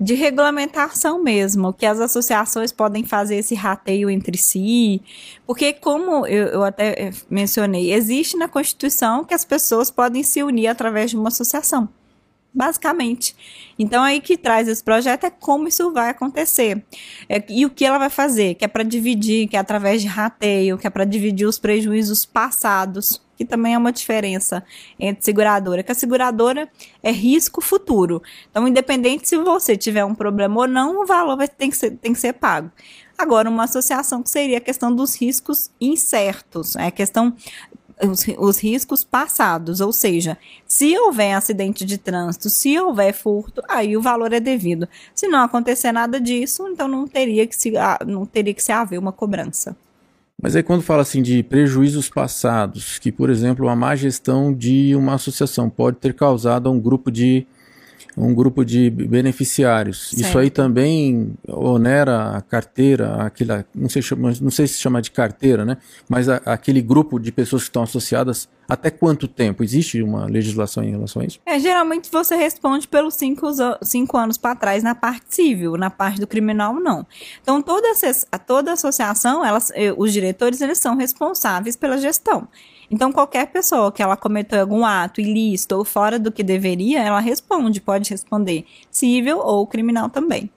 de 0.00 0.14
regulamentação 0.14 1.20
mesmo, 1.20 1.72
que 1.72 1.84
as 1.84 1.98
associações 1.98 2.70
podem 2.70 3.02
fazer 3.02 3.34
esse 3.34 3.52
rateio 3.52 4.08
entre 4.08 4.38
si, 4.38 5.02
porque 5.44 5.72
como 5.72 6.24
eu, 6.24 6.46
eu 6.46 6.62
até 6.62 7.10
mencionei, 7.28 7.92
existe 7.92 8.36
na 8.36 8.46
Constituição 8.46 9.24
que 9.24 9.34
as 9.34 9.44
pessoas 9.44 9.90
podem 9.90 10.22
se 10.22 10.40
unir 10.40 10.68
através 10.68 11.10
de 11.10 11.16
uma 11.16 11.30
associação 11.30 11.88
basicamente. 12.52 13.36
Então 13.78 14.02
aí 14.02 14.20
que 14.20 14.36
traz 14.36 14.68
esse 14.68 14.82
projeto 14.82 15.24
é 15.24 15.30
como 15.30 15.68
isso 15.68 15.92
vai 15.92 16.10
acontecer 16.10 16.84
é, 17.28 17.42
e 17.48 17.64
o 17.64 17.70
que 17.70 17.84
ela 17.84 17.98
vai 17.98 18.10
fazer, 18.10 18.54
que 18.54 18.64
é 18.64 18.68
para 18.68 18.82
dividir, 18.82 19.48
que 19.48 19.56
é 19.56 19.60
através 19.60 20.02
de 20.02 20.08
rateio, 20.08 20.78
que 20.78 20.86
é 20.86 20.90
para 20.90 21.04
dividir 21.04 21.46
os 21.46 21.58
prejuízos 21.58 22.24
passados, 22.24 23.22
que 23.36 23.44
também 23.44 23.74
é 23.74 23.78
uma 23.78 23.92
diferença 23.92 24.64
entre 24.98 25.24
seguradora, 25.24 25.84
que 25.84 25.92
a 25.92 25.94
seguradora 25.94 26.68
é 27.00 27.12
risco 27.12 27.60
futuro. 27.60 28.20
Então, 28.50 28.66
independente 28.66 29.28
se 29.28 29.36
você 29.36 29.76
tiver 29.76 30.04
um 30.04 30.14
problema 30.14 30.62
ou 30.62 30.66
não, 30.66 31.02
o 31.02 31.06
valor 31.06 31.36
vai, 31.36 31.46
tem, 31.46 31.70
que 31.70 31.76
ser, 31.76 31.92
tem 31.92 32.12
que 32.12 32.18
ser 32.18 32.32
pago. 32.32 32.72
Agora, 33.16 33.48
uma 33.48 33.64
associação 33.64 34.22
que 34.22 34.30
seria 34.30 34.58
a 34.58 34.60
questão 34.60 34.94
dos 34.94 35.14
riscos 35.20 35.70
incertos, 35.80 36.74
é 36.74 36.86
a 36.86 36.90
questão 36.90 37.34
os, 38.06 38.26
os 38.38 38.58
riscos 38.62 39.04
passados, 39.04 39.80
ou 39.80 39.92
seja, 39.92 40.36
se 40.66 40.96
houver 40.98 41.34
acidente 41.34 41.84
de 41.84 41.98
trânsito, 41.98 42.50
se 42.50 42.78
houver 42.78 43.12
furto, 43.12 43.62
aí 43.68 43.96
o 43.96 44.02
valor 44.02 44.32
é 44.32 44.40
devido. 44.40 44.88
Se 45.14 45.28
não 45.28 45.40
acontecer 45.42 45.92
nada 45.92 46.20
disso, 46.20 46.66
então 46.68 46.86
não 46.86 47.06
teria 47.06 47.46
que 47.46 47.56
se, 47.56 47.72
não 48.06 48.26
teria 48.26 48.54
que 48.54 48.62
se 48.62 48.72
haver 48.72 48.98
uma 48.98 49.12
cobrança. 49.12 49.76
Mas 50.40 50.54
aí 50.54 50.62
quando 50.62 50.82
fala 50.82 51.02
assim 51.02 51.20
de 51.20 51.42
prejuízos 51.42 52.08
passados, 52.08 52.98
que 52.98 53.10
por 53.10 53.28
exemplo 53.28 53.68
a 53.68 53.74
má 53.74 53.96
gestão 53.96 54.54
de 54.54 54.94
uma 54.94 55.14
associação 55.14 55.68
pode 55.68 55.96
ter 55.96 56.14
causado 56.14 56.68
a 56.68 56.72
um 56.72 56.78
grupo 56.78 57.10
de 57.10 57.44
um 58.16 58.34
grupo 58.34 58.64
de 58.64 58.90
beneficiários. 58.90 60.10
Certo. 60.10 60.20
Isso 60.22 60.38
aí 60.38 60.50
também 60.50 61.34
onera 61.48 62.36
a 62.36 62.42
carteira, 62.42 63.22
aquela, 63.22 63.64
não 63.74 63.88
sei, 63.88 64.02
não 64.40 64.50
sei 64.50 64.66
se 64.66 64.80
chama 64.80 65.00
de 65.00 65.10
carteira, 65.10 65.64
né? 65.64 65.76
Mas 66.08 66.28
a, 66.28 66.36
aquele 66.44 66.82
grupo 66.82 67.18
de 67.18 67.30
pessoas 67.30 67.62
que 67.62 67.68
estão 67.68 67.82
associadas, 67.82 68.48
até 68.68 68.90
quanto 68.90 69.26
tempo? 69.26 69.62
Existe 69.62 70.02
uma 70.02 70.26
legislação 70.26 70.82
em 70.82 70.90
relação 70.90 71.22
a 71.22 71.24
isso? 71.24 71.40
É, 71.46 71.58
geralmente 71.58 72.10
você 72.10 72.36
responde 72.36 72.86
pelos 72.86 73.14
cinco, 73.14 73.46
cinco 73.82 74.16
anos 74.16 74.36
para 74.36 74.54
trás 74.54 74.82
na 74.82 74.94
parte 74.94 75.34
civil, 75.34 75.76
na 75.76 75.90
parte 75.90 76.20
do 76.20 76.26
criminal 76.26 76.74
não. 76.74 77.06
Então 77.40 77.62
toda, 77.62 77.88
toda 78.46 78.72
associação, 78.72 79.44
elas, 79.44 79.70
eh, 79.74 79.94
os 79.96 80.12
diretores, 80.12 80.60
eles 80.60 80.78
são 80.78 80.96
responsáveis 80.96 81.76
pela 81.76 81.98
gestão. 81.98 82.48
Então, 82.90 83.12
qualquer 83.12 83.46
pessoa 83.48 83.92
que 83.92 84.02
ela 84.02 84.16
cometeu 84.16 84.60
algum 84.60 84.84
ato 84.84 85.20
ilícito 85.20 85.76
ou 85.76 85.84
fora 85.84 86.18
do 86.18 86.32
que 86.32 86.42
deveria, 86.42 87.02
ela 87.02 87.20
responde, 87.20 87.80
pode 87.80 88.10
responder 88.10 88.64
civil 88.90 89.38
ou 89.38 89.66
criminal 89.66 90.08
também. 90.08 90.50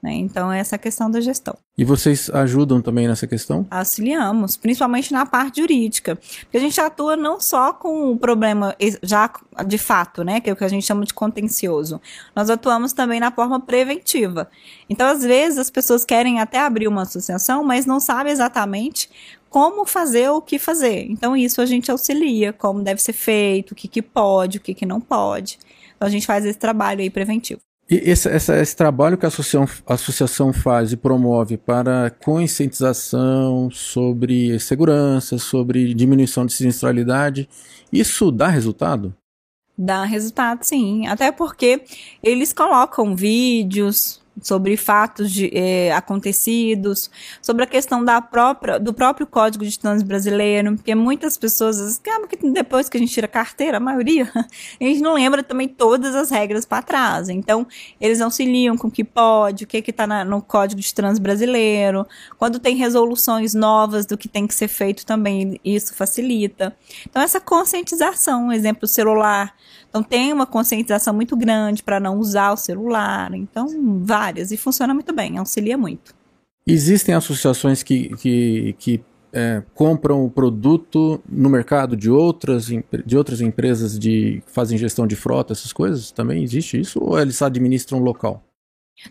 Né? 0.00 0.12
Então, 0.12 0.52
essa 0.52 0.74
é 0.74 0.76
a 0.76 0.78
questão 0.78 1.10
da 1.10 1.20
gestão. 1.20 1.56
E 1.76 1.84
vocês 1.84 2.30
ajudam 2.30 2.80
também 2.80 3.08
nessa 3.08 3.26
questão? 3.26 3.66
Auxiliamos, 3.68 4.56
principalmente 4.56 5.12
na 5.12 5.26
parte 5.26 5.60
jurídica. 5.60 6.16
Porque 6.42 6.56
a 6.56 6.60
gente 6.60 6.80
atua 6.80 7.16
não 7.16 7.40
só 7.40 7.72
com 7.72 8.12
o 8.12 8.16
problema 8.16 8.76
já 9.02 9.30
de 9.66 9.78
fato, 9.78 10.22
né? 10.22 10.40
Que 10.40 10.50
é 10.50 10.52
o 10.52 10.56
que 10.56 10.64
a 10.64 10.68
gente 10.68 10.86
chama 10.86 11.04
de 11.04 11.12
contencioso. 11.12 12.00
Nós 12.34 12.48
atuamos 12.48 12.92
também 12.92 13.18
na 13.18 13.32
forma 13.32 13.58
preventiva. 13.58 14.48
Então, 14.88 15.06
às 15.08 15.22
vezes, 15.22 15.58
as 15.58 15.70
pessoas 15.70 16.04
querem 16.04 16.40
até 16.40 16.60
abrir 16.60 16.86
uma 16.86 17.02
associação, 17.02 17.64
mas 17.64 17.84
não 17.84 17.98
sabem 17.98 18.32
exatamente 18.32 19.10
como 19.48 19.84
fazer 19.86 20.28
o 20.30 20.40
que 20.40 20.58
fazer. 20.58 21.06
Então, 21.08 21.36
isso 21.36 21.60
a 21.60 21.66
gente 21.66 21.90
auxilia, 21.90 22.52
como 22.52 22.82
deve 22.82 23.00
ser 23.00 23.12
feito, 23.12 23.72
o 23.72 23.74
que, 23.74 23.88
que 23.88 24.02
pode, 24.02 24.58
o 24.58 24.60
que, 24.60 24.74
que 24.74 24.86
não 24.86 25.00
pode. 25.00 25.58
Então, 25.96 26.06
a 26.06 26.10
gente 26.10 26.26
faz 26.26 26.44
esse 26.44 26.58
trabalho 26.58 27.00
aí 27.00 27.10
preventivo. 27.10 27.60
E 27.90 27.96
esse, 28.10 28.28
esse, 28.28 28.52
esse 28.52 28.76
trabalho 28.76 29.16
que 29.16 29.24
a 29.24 29.28
associação, 29.28 29.66
a 29.86 29.94
associação 29.94 30.52
faz 30.52 30.92
e 30.92 30.96
promove 30.96 31.56
para 31.56 32.10
conscientização 32.22 33.70
sobre 33.70 34.60
segurança, 34.60 35.38
sobre 35.38 35.94
diminuição 35.94 36.44
de 36.44 36.52
sinistralidade, 36.52 37.48
isso 37.90 38.30
dá 38.30 38.48
resultado? 38.48 39.14
Dá 39.76 40.04
resultado, 40.04 40.64
sim. 40.64 41.06
Até 41.06 41.32
porque 41.32 41.82
eles 42.22 42.52
colocam 42.52 43.16
vídeos, 43.16 44.20
sobre 44.42 44.76
fatos 44.76 45.30
de, 45.30 45.50
é, 45.52 45.92
acontecidos, 45.92 47.10
sobre 47.42 47.64
a 47.64 47.66
questão 47.66 48.04
da 48.04 48.20
própria, 48.20 48.78
do 48.78 48.92
próprio 48.92 49.26
Código 49.26 49.64
de 49.64 49.78
Trânsito 49.78 50.06
brasileiro, 50.06 50.74
porque 50.76 50.94
muitas 50.94 51.36
pessoas, 51.36 51.98
acabam 51.98 52.28
que 52.28 52.36
depois 52.50 52.88
que 52.88 52.96
a 52.96 53.00
gente 53.00 53.12
tira 53.12 53.26
a 53.26 53.28
carteira, 53.28 53.76
a 53.78 53.80
maioria, 53.80 54.30
a 54.34 54.84
gente 54.84 55.00
não 55.00 55.14
lembra 55.14 55.42
também 55.42 55.68
todas 55.68 56.14
as 56.14 56.30
regras 56.30 56.64
para 56.64 56.82
trás. 56.82 57.28
Então, 57.28 57.66
eles 58.00 58.20
auxiliam 58.20 58.76
com 58.76 58.88
o 58.88 58.90
que 58.90 59.04
pode, 59.04 59.64
o 59.64 59.66
que 59.66 59.78
está 59.78 60.06
no 60.24 60.42
Código 60.42 60.80
de 60.80 60.94
Trânsito 60.94 61.22
brasileiro, 61.22 62.06
quando 62.36 62.58
tem 62.58 62.76
resoluções 62.76 63.54
novas 63.54 64.06
do 64.06 64.16
que 64.16 64.28
tem 64.28 64.46
que 64.46 64.54
ser 64.54 64.68
feito 64.68 65.04
também, 65.04 65.60
isso 65.64 65.94
facilita. 65.94 66.76
Então, 67.08 67.22
essa 67.22 67.40
conscientização, 67.40 68.52
exemplo, 68.52 68.86
celular, 68.86 69.54
então 69.88 70.02
tem 70.02 70.32
uma 70.32 70.46
conscientização 70.46 71.14
muito 71.14 71.36
grande 71.36 71.82
para 71.82 71.98
não 71.98 72.18
usar 72.18 72.52
o 72.52 72.56
celular. 72.56 73.32
Então, 73.34 73.66
várias. 74.02 74.52
E 74.52 74.56
funciona 74.56 74.92
muito 74.92 75.12
bem, 75.12 75.38
auxilia 75.38 75.78
muito. 75.78 76.14
Existem 76.66 77.14
associações 77.14 77.82
que, 77.82 78.14
que, 78.16 78.76
que 78.78 79.00
é, 79.32 79.62
compram 79.74 80.24
o 80.24 80.30
produto 80.30 81.22
no 81.28 81.48
mercado 81.48 81.96
de 81.96 82.10
outras, 82.10 82.66
de 83.06 83.16
outras 83.16 83.40
empresas 83.40 83.98
de, 83.98 84.42
que 84.44 84.52
fazem 84.52 84.76
gestão 84.76 85.06
de 85.06 85.16
frota, 85.16 85.54
essas 85.54 85.72
coisas? 85.72 86.10
Também 86.10 86.42
existe 86.42 86.78
isso? 86.78 86.98
Ou 87.02 87.18
eles 87.18 87.40
administram 87.40 87.98
local? 88.00 88.44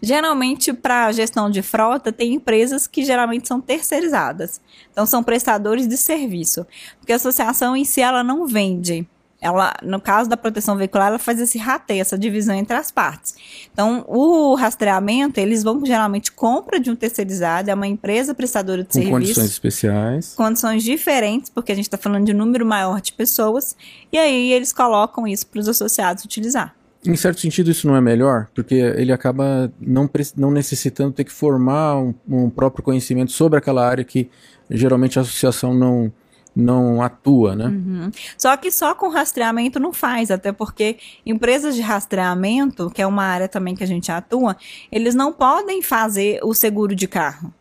Geralmente, 0.02 0.74
para 0.74 1.12
gestão 1.14 1.50
de 1.50 1.62
frota, 1.62 2.12
tem 2.12 2.34
empresas 2.34 2.86
que 2.86 3.06
geralmente 3.06 3.48
são 3.48 3.60
terceirizadas. 3.60 4.62
Então, 4.92 5.06
são 5.06 5.24
prestadores 5.24 5.88
de 5.88 5.98
serviço. 5.98 6.68
Porque 7.00 7.14
a 7.14 7.16
associação 7.16 7.76
em 7.76 7.86
si, 7.86 8.02
ela 8.02 8.24
não 8.24 8.46
vende 8.46 9.08
ela, 9.40 9.74
no 9.84 10.02
caso 10.02 10.30
da 10.30 10.36
proteção 10.36 10.76
veicular, 10.76 11.10
ela 11.10 11.20
faz 11.20 11.40
esse 11.40 11.58
rateio, 11.58 12.02
essa 12.02 12.18
divisão 12.18 12.56
entre 12.56 12.76
as 12.76 12.90
partes. 12.90 13.36
Então, 13.72 14.04
o 14.08 14.56
rastreamento, 14.56 15.40
eles 15.40 15.64
vão 15.64 15.86
geralmente 15.86 16.32
compra 16.32 16.80
de 16.80 16.90
um 16.90 16.96
terceirizado, 16.96 17.70
é 17.70 17.74
uma 17.74 17.88
empresa 17.88 18.34
prestadora 18.34 18.82
de 18.82 18.88
Com 18.88 18.94
serviço. 18.94 19.12
condições 19.12 19.50
especiais. 19.50 20.34
Condições 20.36 20.84
diferentes, 20.84 21.50
porque 21.50 21.72
a 21.72 21.76
gente 21.76 21.86
está 21.86 21.98
falando 21.98 22.26
de 22.26 22.34
um 22.34 22.38
número 22.38 22.66
maior 22.66 23.00
de 23.00 23.14
pessoas, 23.14 23.76
e 24.12 24.18
aí 24.18 24.52
eles 24.52 24.74
colocam 24.74 25.28
isso 25.28 25.46
para 25.48 25.60
os 25.60 25.68
associados 25.68 26.26
utilizar. 26.26 26.76
Em 27.06 27.16
certo 27.16 27.40
sentido, 27.40 27.70
isso 27.70 27.88
não 27.88 27.96
é 27.96 28.02
melhor, 28.02 28.48
porque 28.56 28.74
ele 28.74 29.12
acaba 29.12 29.72
não, 29.80 30.10
não 30.36 30.52
necessitando 30.52 31.14
ter 31.14 31.24
que 31.24 31.32
formar 31.32 31.96
um, 31.98 32.14
um 32.28 32.50
próprio 32.50 32.84
conhecimento 32.84 33.32
sobre 33.32 33.60
aquela 33.60 33.88
área 33.88 34.04
que 34.04 34.30
geralmente 34.70 35.18
a 35.18 35.22
associação 35.22 35.74
não, 35.74 36.12
não 36.58 37.02
atua, 37.04 37.56
né? 37.56 37.66
Uhum. 37.66 38.12
Só 38.38 38.58
que 38.58 38.72
só 38.72 38.96
com 38.96 39.10
rastreamento 39.10 39.80
não 39.80 39.94
faz, 39.94 40.32
até 40.32 40.52
porque 40.52 40.98
empresas 41.26 41.76
de 41.76 41.82
rastreamento, 41.82 42.90
que 42.90 43.02
é 43.02 43.08
uma 43.08 43.24
área 43.24 43.48
também 43.48 43.76
que 43.76 43.84
a 43.84 43.88
gente 43.88 44.12
atua, 44.12 44.58
eles 44.92 45.14
não 45.14 45.32
podem 45.32 45.84
fazer 45.84 46.40
o 46.44 46.54
seguro 46.54 46.96
de 46.96 47.08
carro. 47.08 47.54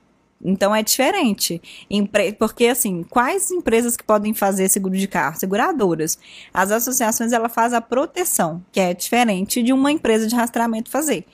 Então 0.45 0.75
é 0.75 0.83
diferente. 0.83 1.61
Porque, 2.39 2.67
assim, 2.67 3.03
quais 3.03 3.51
empresas 3.51 3.97
que 3.97 4.05
podem 4.05 4.35
fazer 4.35 4.69
seguro 4.69 4.97
de 4.97 5.09
carro? 5.09 5.39
Seguradoras. 5.39 6.19
As 6.53 6.71
associações, 6.71 7.33
ela 7.33 7.49
faz 7.49 7.73
a 7.73 7.81
proteção, 7.81 8.63
que 8.71 8.79
é 8.79 8.93
diferente 8.93 9.63
de 9.63 9.73
uma 9.73 9.91
empresa 9.91 10.27
de 10.27 10.35
rastreamento 10.35 10.91
fazer. 10.91 11.25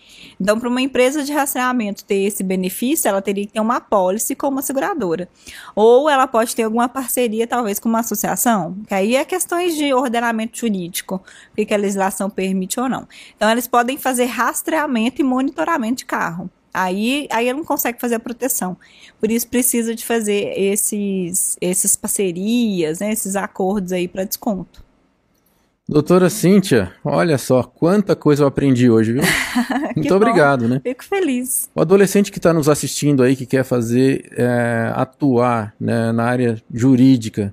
Então, 0.40 0.58
para 0.58 0.68
uma 0.68 0.80
empresa 0.80 1.24
de 1.24 1.32
rastreamento 1.32 2.04
ter 2.04 2.22
esse 2.22 2.42
benefício, 2.42 3.08
ela 3.08 3.20
teria 3.20 3.46
que 3.46 3.52
ter 3.52 3.60
uma 3.60 3.76
apólice 3.76 4.34
com 4.34 4.48
uma 4.48 4.62
seguradora. 4.62 5.28
Ou 5.74 6.08
ela 6.08 6.26
pode 6.26 6.54
ter 6.54 6.62
alguma 6.62 6.88
parceria, 6.88 7.46
talvez, 7.46 7.78
com 7.78 7.88
uma 7.88 8.00
associação, 8.00 8.76
que 8.86 8.94
aí 8.94 9.16
é 9.16 9.24
questões 9.24 9.76
de 9.76 9.92
ordenamento 9.92 10.58
jurídico, 10.58 11.22
o 11.50 11.66
que 11.66 11.74
a 11.74 11.76
legislação 11.76 12.30
permite 12.30 12.78
ou 12.78 12.88
não. 12.88 13.06
Então, 13.36 13.50
eles 13.50 13.66
podem 13.66 13.98
fazer 13.98 14.26
rastreamento 14.26 15.20
e 15.20 15.24
monitoramento 15.24 15.96
de 15.96 16.04
carro. 16.06 16.48
Aí, 16.72 17.28
aí 17.30 17.48
ele 17.48 17.58
não 17.58 17.64
consegue 17.64 18.00
fazer 18.00 18.14
a 18.14 18.20
proteção. 18.20 18.76
Por 19.20 19.30
isso 19.30 19.46
precisa 19.46 19.94
de 19.94 20.04
fazer 20.04 20.58
esses, 20.58 21.56
esses 21.60 21.94
parcerias, 21.96 23.00
né, 23.00 23.12
esses 23.12 23.36
acordos 23.36 23.92
aí 23.92 24.08
para 24.08 24.24
desconto. 24.24 24.82
Doutora 25.88 26.30
Cíntia, 26.30 26.92
olha 27.04 27.36
só 27.36 27.62
quanta 27.62 28.16
coisa 28.16 28.44
eu 28.44 28.46
aprendi 28.46 28.88
hoje, 28.88 29.12
viu? 29.12 29.22
Muito 29.94 30.08
bom. 30.08 30.14
obrigado, 30.14 30.66
né? 30.66 30.80
Fico 30.82 31.04
feliz. 31.04 31.68
O 31.74 31.80
adolescente 31.80 32.30
que 32.32 32.38
está 32.38 32.52
nos 32.52 32.68
assistindo 32.68 33.22
aí, 33.22 33.36
que 33.36 33.44
quer 33.44 33.64
fazer, 33.64 34.32
é, 34.36 34.92
atuar 34.94 35.74
né, 35.78 36.10
na 36.12 36.24
área 36.24 36.62
jurídica 36.72 37.52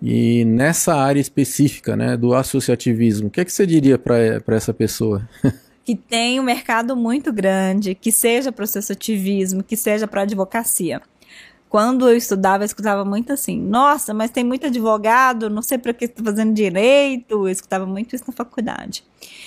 e 0.00 0.44
nessa 0.44 0.94
área 0.94 1.20
específica 1.20 1.96
né, 1.96 2.16
do 2.16 2.34
associativismo, 2.34 3.28
o 3.28 3.30
que, 3.30 3.40
é 3.40 3.44
que 3.44 3.52
você 3.52 3.66
diria 3.66 3.98
para 3.98 4.42
essa 4.48 4.72
pessoa? 4.72 5.28
que 5.84 5.96
tem 5.96 6.38
um 6.38 6.42
mercado 6.42 6.96
muito 6.96 7.32
grande, 7.32 7.94
que 7.94 8.12
seja 8.12 8.52
para 8.52 8.62
o 8.62 8.64
associativismo, 8.64 9.62
que 9.62 9.76
seja 9.76 10.06
para 10.06 10.20
a 10.20 10.24
advocacia. 10.24 11.00
Quando 11.72 12.06
eu 12.06 12.14
estudava, 12.14 12.64
eu 12.64 12.66
escutava 12.66 13.02
muito 13.02 13.32
assim: 13.32 13.58
nossa, 13.58 14.12
mas 14.12 14.30
tem 14.30 14.44
muito 14.44 14.66
advogado, 14.66 15.48
não 15.48 15.62
sei 15.62 15.78
para 15.78 15.94
que 15.94 16.04
está 16.04 16.22
fazendo 16.22 16.52
direito. 16.52 17.32
Eu 17.32 17.48
escutava 17.48 17.86
muito 17.86 18.14
isso 18.14 18.24
na 18.26 18.32
faculdade. 18.34 19.02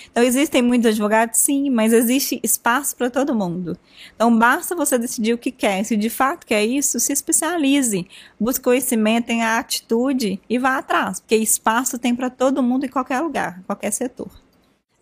Então, 0.09 0.23
existem 0.23 0.63
muitos 0.63 0.87
advogados, 0.89 1.39
sim, 1.39 1.69
mas 1.69 1.93
existe 1.93 2.39
espaço 2.41 2.95
para 2.95 3.11
todo 3.11 3.35
mundo. 3.35 3.77
Então, 4.15 4.35
basta 4.35 4.75
você 4.75 4.97
decidir 4.97 5.33
o 5.33 5.37
que 5.37 5.51
quer. 5.51 5.83
Se 5.83 5.95
de 5.95 6.09
fato 6.09 6.47
quer 6.47 6.65
isso, 6.65 6.99
se 6.99 7.13
especialize, 7.13 8.07
busque 8.39 8.63
conhecimento, 8.63 9.27
tenha 9.27 9.59
atitude 9.59 10.41
e 10.49 10.57
vá 10.57 10.79
atrás, 10.79 11.19
porque 11.19 11.35
espaço 11.35 11.99
tem 11.99 12.15
para 12.15 12.31
todo 12.31 12.63
mundo 12.63 12.87
em 12.87 12.89
qualquer 12.89 13.19
lugar, 13.19 13.61
qualquer 13.67 13.91
setor. 13.91 14.44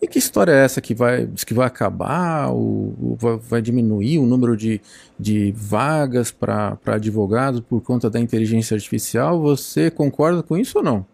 E 0.03 0.07
que 0.07 0.19
história 0.19 0.51
é 0.51 0.65
essa 0.65 0.81
que 0.81 0.93
vai, 0.93 1.25
que 1.27 1.53
vai 1.53 1.65
acabar, 1.65 2.49
ou, 2.49 2.93
ou 2.99 3.37
vai 3.39 3.61
diminuir 3.61 4.19
o 4.19 4.25
número 4.25 4.57
de, 4.57 4.81
de 5.17 5.53
vagas 5.53 6.29
para 6.29 6.77
advogados 6.87 7.61
por 7.61 7.81
conta 7.81 8.09
da 8.09 8.19
inteligência 8.19 8.75
artificial? 8.75 9.41
Você 9.41 9.89
concorda 9.89 10.43
com 10.43 10.57
isso 10.57 10.79
ou 10.79 10.83
não? 10.83 11.05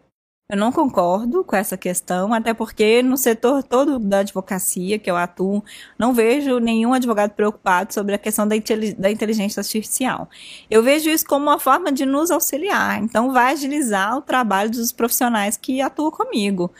Eu 0.52 0.58
não 0.58 0.72
concordo 0.72 1.44
com 1.44 1.56
essa 1.56 1.78
questão, 1.78 2.34
até 2.34 2.56
porque 2.56 3.04
no 3.04 3.16
setor 3.16 3.62
todo 3.62 4.00
da 4.00 4.22
advocacia 4.22 4.98
que 4.98 5.12
eu 5.12 5.16
atuo, 5.16 5.64
não 5.96 6.12
vejo 6.12 6.58
nenhum 6.58 6.92
advogado 6.92 7.34
preocupado 7.34 7.94
sobre 7.94 8.16
a 8.16 8.18
questão 8.18 8.48
da, 8.48 8.56
da 8.98 9.12
inteligência 9.12 9.60
artificial. 9.60 10.28
Eu 10.68 10.82
vejo 10.82 11.08
isso 11.08 11.24
como 11.28 11.46
uma 11.46 11.60
forma 11.60 11.92
de 11.92 12.04
nos 12.04 12.32
auxiliar, 12.32 13.00
então 13.00 13.32
vai 13.32 13.54
agilizar 13.54 14.18
o 14.18 14.24
trabalho 14.24 14.72
dos 14.72 14.92
profissionais 14.92 15.56
que 15.56 15.80
atuam 15.82 16.10
comigo. 16.10 16.72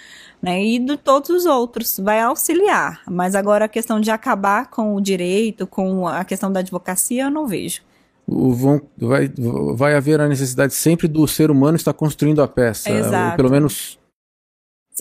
Né, 0.42 0.64
e 0.64 0.80
de 0.80 0.96
todos 0.96 1.30
os 1.30 1.46
outros, 1.46 2.00
vai 2.00 2.22
auxiliar. 2.22 3.02
Mas 3.06 3.36
agora 3.36 3.66
a 3.66 3.68
questão 3.68 4.00
de 4.00 4.10
acabar 4.10 4.70
com 4.70 4.96
o 4.96 5.02
direito, 5.02 5.68
com 5.68 6.08
a 6.08 6.24
questão 6.24 6.50
da 6.50 6.62
advocacia, 6.62 7.24
eu 7.24 7.30
não 7.30 7.46
vejo 7.46 7.82
vão, 8.30 8.82
vai, 8.98 9.32
vai 9.76 9.96
haver 9.96 10.22
a 10.22 10.28
necessidade 10.28 10.74
sempre 10.74 11.08
do 11.08 11.28
ser 11.28 11.50
humano 11.50 11.76
estar 11.76 11.94
construindo 11.94 12.42
a 12.42 12.48
peça. 12.48 12.92
Exato. 12.92 13.36
pelo 13.36 13.50
menos. 13.50 13.98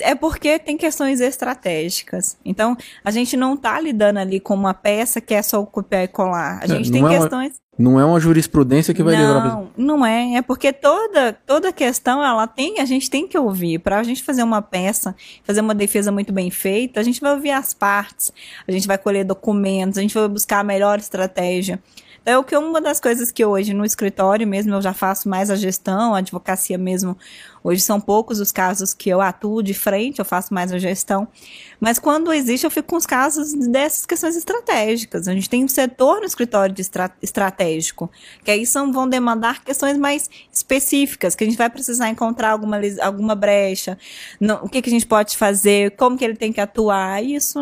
É 0.01 0.14
porque 0.14 0.59
tem 0.59 0.76
questões 0.76 1.20
estratégicas. 1.20 2.36
Então, 2.44 2.76
a 3.05 3.11
gente 3.11 3.36
não 3.36 3.55
está 3.55 3.80
lidando 3.80 4.18
ali 4.18 4.40
com 4.40 4.55
uma 4.55 4.74
peça 4.74 5.20
que 5.20 5.34
é 5.34 5.42
só 5.42 5.64
copiar 5.64 6.05
e 6.05 6.09
colar. 6.09 6.61
A 6.61 6.64
é, 6.64 6.68
gente 6.68 6.90
é, 6.90 6.92
tem 6.92 7.07
é 7.07 7.09
questões. 7.09 7.53
Uma, 7.53 7.90
não 7.90 8.01
é 8.01 8.05
uma 8.05 8.18
jurisprudência 8.18 8.92
que 8.92 9.03
vai 9.03 9.16
não, 9.16 9.34
levar. 9.34 9.46
Não, 9.46 9.70
não 9.76 10.07
é. 10.07 10.34
É 10.34 10.42
porque 10.42 10.72
toda, 10.72 11.32
toda 11.32 11.72
questão, 11.72 12.24
ela 12.24 12.46
tem, 12.46 12.80
a 12.80 12.84
gente 12.84 13.09
tem 13.09 13.26
que 13.26 13.38
ouvir. 13.38 13.78
Para 13.78 14.01
a 14.01 14.03
gente 14.03 14.22
fazer 14.22 14.42
uma 14.42 14.61
peça, 14.61 15.14
fazer 15.44 15.61
uma 15.61 15.74
defesa 15.74 16.11
muito 16.11 16.32
bem 16.32 16.51
feita, 16.51 16.99
a 16.99 17.03
gente 17.03 17.20
vai 17.20 17.32
ouvir 17.32 17.53
as 17.53 17.72
partes, 17.72 18.32
a 18.66 18.72
gente 18.72 18.86
vai 18.86 18.99
colher 18.99 19.24
documentos, 19.24 19.96
a 19.96 20.03
gente 20.03 20.14
vai 20.14 20.28
buscar 20.28 20.59
a 20.59 20.64
melhor 20.64 20.99
estratégia. 20.99 21.80
É 22.28 22.36
o 22.36 22.44
que 22.44 22.55
uma 22.55 22.78
das 22.78 23.01
coisas 23.01 23.32
que 23.32 23.42
hoje 23.42 23.72
no 23.72 23.86
escritório 23.86 24.46
mesmo 24.46 24.74
eu 24.74 24.82
já 24.82 24.92
faço 24.92 25.28
mais 25.30 25.51
a 25.51 25.57
gestão, 25.57 26.14
a 26.14 26.18
advocacia 26.18 26.76
mesmo. 26.76 27.16
Hoje 27.69 27.83
são 27.83 28.01
poucos 28.01 28.41
os 28.41 28.51
casos 28.51 28.95
que 28.95 29.11
eu 29.11 29.21
atuo 29.21 29.62
de 29.62 29.75
frente, 29.75 30.21
eu 30.21 30.25
faço 30.25 30.55
mais 30.55 30.73
a 30.73 30.79
gestão. 30.79 31.29
Mas 31.79 31.99
quando 31.99 32.33
existe, 32.33 32.64
eu 32.64 32.71
fico 32.71 32.89
com 32.89 32.97
os 32.97 33.05
casos 33.05 33.53
dessas 33.53 34.07
questões 34.07 34.35
estratégicas. 34.37 35.29
A 35.29 35.35
gente 35.35 35.51
tem 35.51 35.62
um 35.62 35.69
setor 35.69 36.21
no 36.21 36.25
escritório 36.25 36.75
de 36.75 36.81
estra 36.81 37.11
estratégico, 37.21 38.11
que 38.43 38.51
aí 38.51 38.64
são, 38.64 38.91
vão 38.91 39.07
demandar 39.07 39.62
questões 39.62 39.99
mais 39.99 40.31
específicas, 40.51 41.35
que 41.35 41.45
a 41.45 41.47
gente 41.47 41.59
vai 41.59 41.69
precisar 41.69 42.09
encontrar 42.09 42.53
alguma, 42.53 42.81
alguma 43.03 43.35
brecha, 43.35 43.99
o 44.62 44.69
que, 44.71 44.81
que 44.81 44.89
a 44.89 44.93
gente 44.93 45.07
pode 45.07 45.37
fazer, 45.37 45.91
como 45.91 46.16
que 46.16 46.25
ele 46.25 46.37
tem 46.37 46.51
que 46.51 46.62
atuar. 46.62 47.23
Isso, 47.23 47.59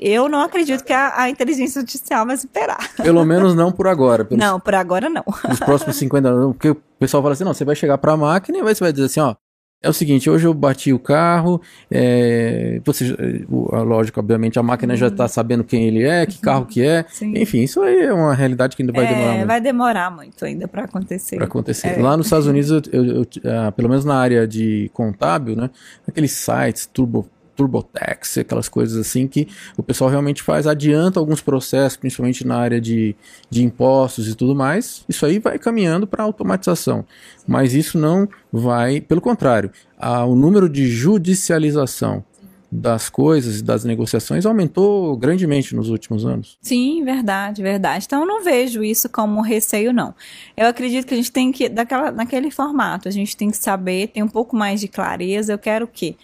eu 0.00 0.26
não 0.30 0.40
acredito 0.40 0.82
que 0.82 0.92
a, 0.94 1.20
a 1.20 1.28
inteligência 1.28 1.82
artificial 1.82 2.24
vai 2.24 2.38
superar. 2.38 2.94
Pelo 2.96 3.26
menos 3.26 3.54
não 3.54 3.70
por 3.70 3.88
agora. 3.88 4.24
Pelos, 4.24 4.42
não, 4.42 4.58
por 4.58 4.74
agora 4.74 5.10
não. 5.10 5.24
Nos 5.46 5.60
próximos 5.60 5.96
50 5.96 6.28
anos, 6.30 6.56
porque 6.56 6.74
o 6.98 7.00
pessoal 7.00 7.22
fala 7.22 7.32
assim, 7.32 7.44
não, 7.44 7.54
você 7.54 7.64
vai 7.64 7.76
chegar 7.76 7.96
para 7.96 8.12
a 8.12 8.16
máquina 8.16 8.58
e 8.58 8.62
você 8.62 8.82
vai 8.82 8.92
dizer 8.92 9.04
assim, 9.04 9.20
ó, 9.20 9.36
é 9.80 9.88
o 9.88 9.92
seguinte, 9.92 10.28
hoje 10.28 10.44
eu 10.44 10.52
bati 10.52 10.92
o 10.92 10.98
carro, 10.98 11.62
é, 11.88 12.80
você, 12.84 13.16
lógico, 13.48 14.18
obviamente 14.18 14.58
a 14.58 14.62
máquina 14.64 14.94
uhum. 14.94 14.98
já 14.98 15.06
está 15.06 15.28
sabendo 15.28 15.62
quem 15.62 15.86
ele 15.86 16.02
é, 16.02 16.26
que 16.26 16.40
carro 16.40 16.66
que 16.66 16.84
é, 16.84 17.04
Sim. 17.08 17.32
enfim, 17.36 17.62
isso 17.62 17.80
aí 17.80 18.00
é 18.00 18.12
uma 18.12 18.34
realidade 18.34 18.74
que 18.74 18.82
ainda 18.82 18.92
vai 18.92 19.04
é, 19.04 19.08
demorar 19.08 19.32
muito. 19.34 19.46
Vai 19.46 19.60
demorar 19.60 20.10
muito 20.10 20.44
ainda 20.44 20.66
para 20.66 20.82
acontecer. 20.82 21.36
Para 21.36 21.44
acontecer. 21.44 21.88
É. 21.96 22.02
Lá 22.02 22.16
nos 22.16 22.26
Estados 22.26 22.48
Unidos, 22.48 22.70
eu, 22.70 22.82
eu, 22.92 23.04
eu, 23.04 23.26
ah, 23.44 23.70
pelo 23.70 23.88
menos 23.88 24.04
na 24.04 24.16
área 24.16 24.48
de 24.48 24.90
contábil, 24.92 25.54
né, 25.54 25.70
aqueles 26.08 26.32
sites, 26.32 26.84
turbo 26.84 27.30
TurboTax, 27.58 28.38
aquelas 28.38 28.68
coisas 28.68 28.96
assim 28.96 29.26
que 29.26 29.48
o 29.76 29.82
pessoal 29.82 30.08
realmente 30.08 30.44
faz, 30.44 30.64
adianta 30.64 31.18
alguns 31.18 31.40
processos, 31.40 31.96
principalmente 31.96 32.46
na 32.46 32.56
área 32.56 32.80
de, 32.80 33.16
de 33.50 33.64
impostos 33.64 34.28
e 34.28 34.34
tudo 34.36 34.54
mais. 34.54 35.04
Isso 35.08 35.26
aí 35.26 35.40
vai 35.40 35.58
caminhando 35.58 36.06
para 36.06 36.22
automatização. 36.22 37.04
Mas 37.46 37.74
isso 37.74 37.98
não 37.98 38.28
vai, 38.52 39.00
pelo 39.00 39.20
contrário, 39.20 39.72
a, 39.98 40.24
o 40.24 40.36
número 40.36 40.68
de 40.68 40.86
judicialização 40.86 42.24
das 42.70 43.08
coisas 43.08 43.60
e 43.60 43.62
das 43.64 43.82
negociações 43.82 44.44
aumentou 44.44 45.16
grandemente 45.16 45.74
nos 45.74 45.88
últimos 45.88 46.24
anos. 46.24 46.58
Sim, 46.60 47.02
verdade, 47.02 47.62
verdade. 47.62 48.04
Então 48.06 48.20
eu 48.20 48.26
não 48.26 48.44
vejo 48.44 48.84
isso 48.84 49.08
como 49.08 49.40
receio, 49.40 49.92
não. 49.92 50.14
Eu 50.56 50.66
acredito 50.66 51.06
que 51.06 51.14
a 51.14 51.16
gente 51.16 51.32
tem 51.32 51.50
que, 51.50 51.68
daquela, 51.68 52.12
naquele 52.12 52.50
formato, 52.50 53.08
a 53.08 53.10
gente 53.10 53.36
tem 53.36 53.50
que 53.50 53.56
saber, 53.56 54.08
ter 54.08 54.22
um 54.22 54.28
pouco 54.28 54.54
mais 54.54 54.80
de 54.80 54.86
clareza. 54.86 55.52
Eu 55.52 55.58
quero 55.58 55.86
o 55.86 55.88
quê? 55.88 56.14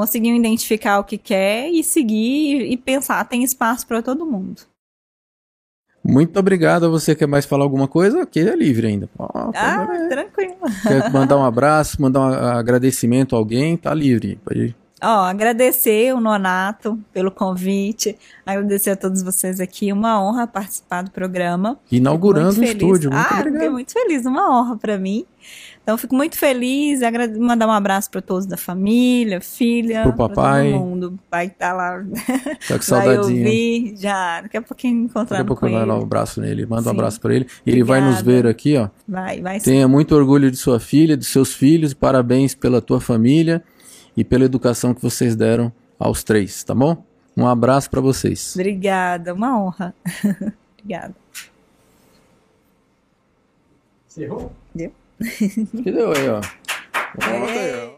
Conseguiu 0.00 0.34
identificar 0.34 0.98
o 0.98 1.04
que 1.04 1.18
quer 1.18 1.68
e 1.68 1.84
seguir 1.84 2.62
e 2.72 2.74
pensar, 2.74 3.22
tem 3.26 3.44
espaço 3.44 3.86
para 3.86 4.00
todo 4.00 4.24
mundo. 4.24 4.62
Muito 6.02 6.38
obrigado 6.38 6.86
a 6.86 6.88
você. 6.88 7.14
Quer 7.14 7.28
mais 7.28 7.44
falar 7.44 7.64
alguma 7.64 7.86
coisa? 7.86 8.22
Aqui 8.22 8.40
é 8.40 8.56
livre 8.56 8.86
ainda. 8.86 9.10
Oh, 9.18 9.26
ah, 9.54 9.86
é. 9.92 10.08
tranquilo. 10.08 10.56
Quer 10.82 11.10
mandar 11.12 11.36
um 11.36 11.44
abraço, 11.44 12.00
mandar 12.00 12.20
um 12.20 12.32
agradecimento 12.32 13.36
a 13.36 13.38
alguém? 13.38 13.76
Tá 13.76 13.92
livre. 13.92 14.40
Pode 14.42 14.60
ir. 14.60 14.76
Ó, 15.02 15.06
oh, 15.06 15.24
agradecer 15.24 16.14
o 16.14 16.20
Nonato 16.20 16.98
pelo 17.12 17.30
convite, 17.30 18.18
agradecer 18.44 18.90
a 18.90 18.96
todos 18.96 19.22
vocês 19.22 19.58
aqui, 19.58 19.90
uma 19.92 20.22
honra 20.22 20.46
participar 20.46 21.02
do 21.02 21.10
programa. 21.10 21.78
Inaugurando 21.90 22.60
o 22.60 22.64
estúdio, 22.64 23.10
muito 23.10 23.26
ah, 23.26 23.38
obrigado. 23.38 23.52
Fiquei 23.54 23.70
muito 23.70 23.92
feliz, 23.92 24.26
uma 24.26 24.50
honra 24.50 24.76
para 24.76 24.98
mim. 24.98 25.24
Então, 25.90 25.98
fico 25.98 26.14
muito 26.14 26.38
feliz, 26.38 27.00
mandar 27.36 27.66
um 27.66 27.72
abraço 27.72 28.08
para 28.08 28.22
todos 28.22 28.46
da 28.46 28.56
família, 28.56 29.40
filha, 29.40 30.02
pro 30.02 30.12
papai. 30.12 30.70
todo 30.70 30.78
mundo. 30.78 31.06
O 31.08 31.18
pai 31.28 31.50
tá 31.50 31.72
lá. 31.72 32.04
Tá 32.68 32.76
com 32.76 32.82
saudadinha. 32.82 33.42
Vai 33.42 33.50
ouvir, 33.50 33.96
já. 33.96 34.40
Daqui 34.42 34.56
a 34.56 34.62
pouquinho 34.62 35.04
encontrar 35.04 35.38
Daqui 35.38 35.42
a 35.42 35.44
pouco 35.44 35.68
vai 35.68 35.84
dar 35.84 35.96
um 35.96 36.02
abraço 36.02 36.40
nele, 36.40 36.64
manda 36.64 36.82
Sim. 36.82 36.88
um 36.88 36.92
abraço 36.92 37.20
para 37.20 37.34
ele. 37.34 37.48
E 37.66 37.70
ele 37.70 37.82
vai 37.82 38.00
nos 38.00 38.22
ver 38.22 38.46
aqui, 38.46 38.76
ó. 38.76 38.88
Vai, 39.08 39.40
vai 39.40 39.58
Tenha 39.58 39.86
sim. 39.86 39.90
muito 39.90 40.14
orgulho 40.14 40.48
de 40.48 40.56
sua 40.56 40.78
filha, 40.78 41.16
de 41.16 41.24
seus 41.24 41.52
filhos, 41.52 41.92
parabéns 41.92 42.54
pela 42.54 42.80
tua 42.80 43.00
família 43.00 43.60
e 44.16 44.22
pela 44.22 44.44
educação 44.44 44.94
que 44.94 45.02
vocês 45.02 45.34
deram 45.34 45.72
aos 45.98 46.22
três, 46.22 46.62
tá 46.62 46.72
bom? 46.72 47.04
Um 47.36 47.48
abraço 47.48 47.90
para 47.90 48.00
vocês. 48.00 48.54
Obrigada, 48.54 49.34
uma 49.34 49.60
honra. 49.60 49.92
Obrigada. 50.78 51.16
Você 54.06 54.22
errou? 54.22 54.52
Deu. 54.72 54.99
Que 55.82 55.92
deu 55.92 56.12
aí, 56.12 56.28
ó. 56.28 56.40
É. 57.20 57.60
Aí, 57.60 57.86
ó. 57.86 57.89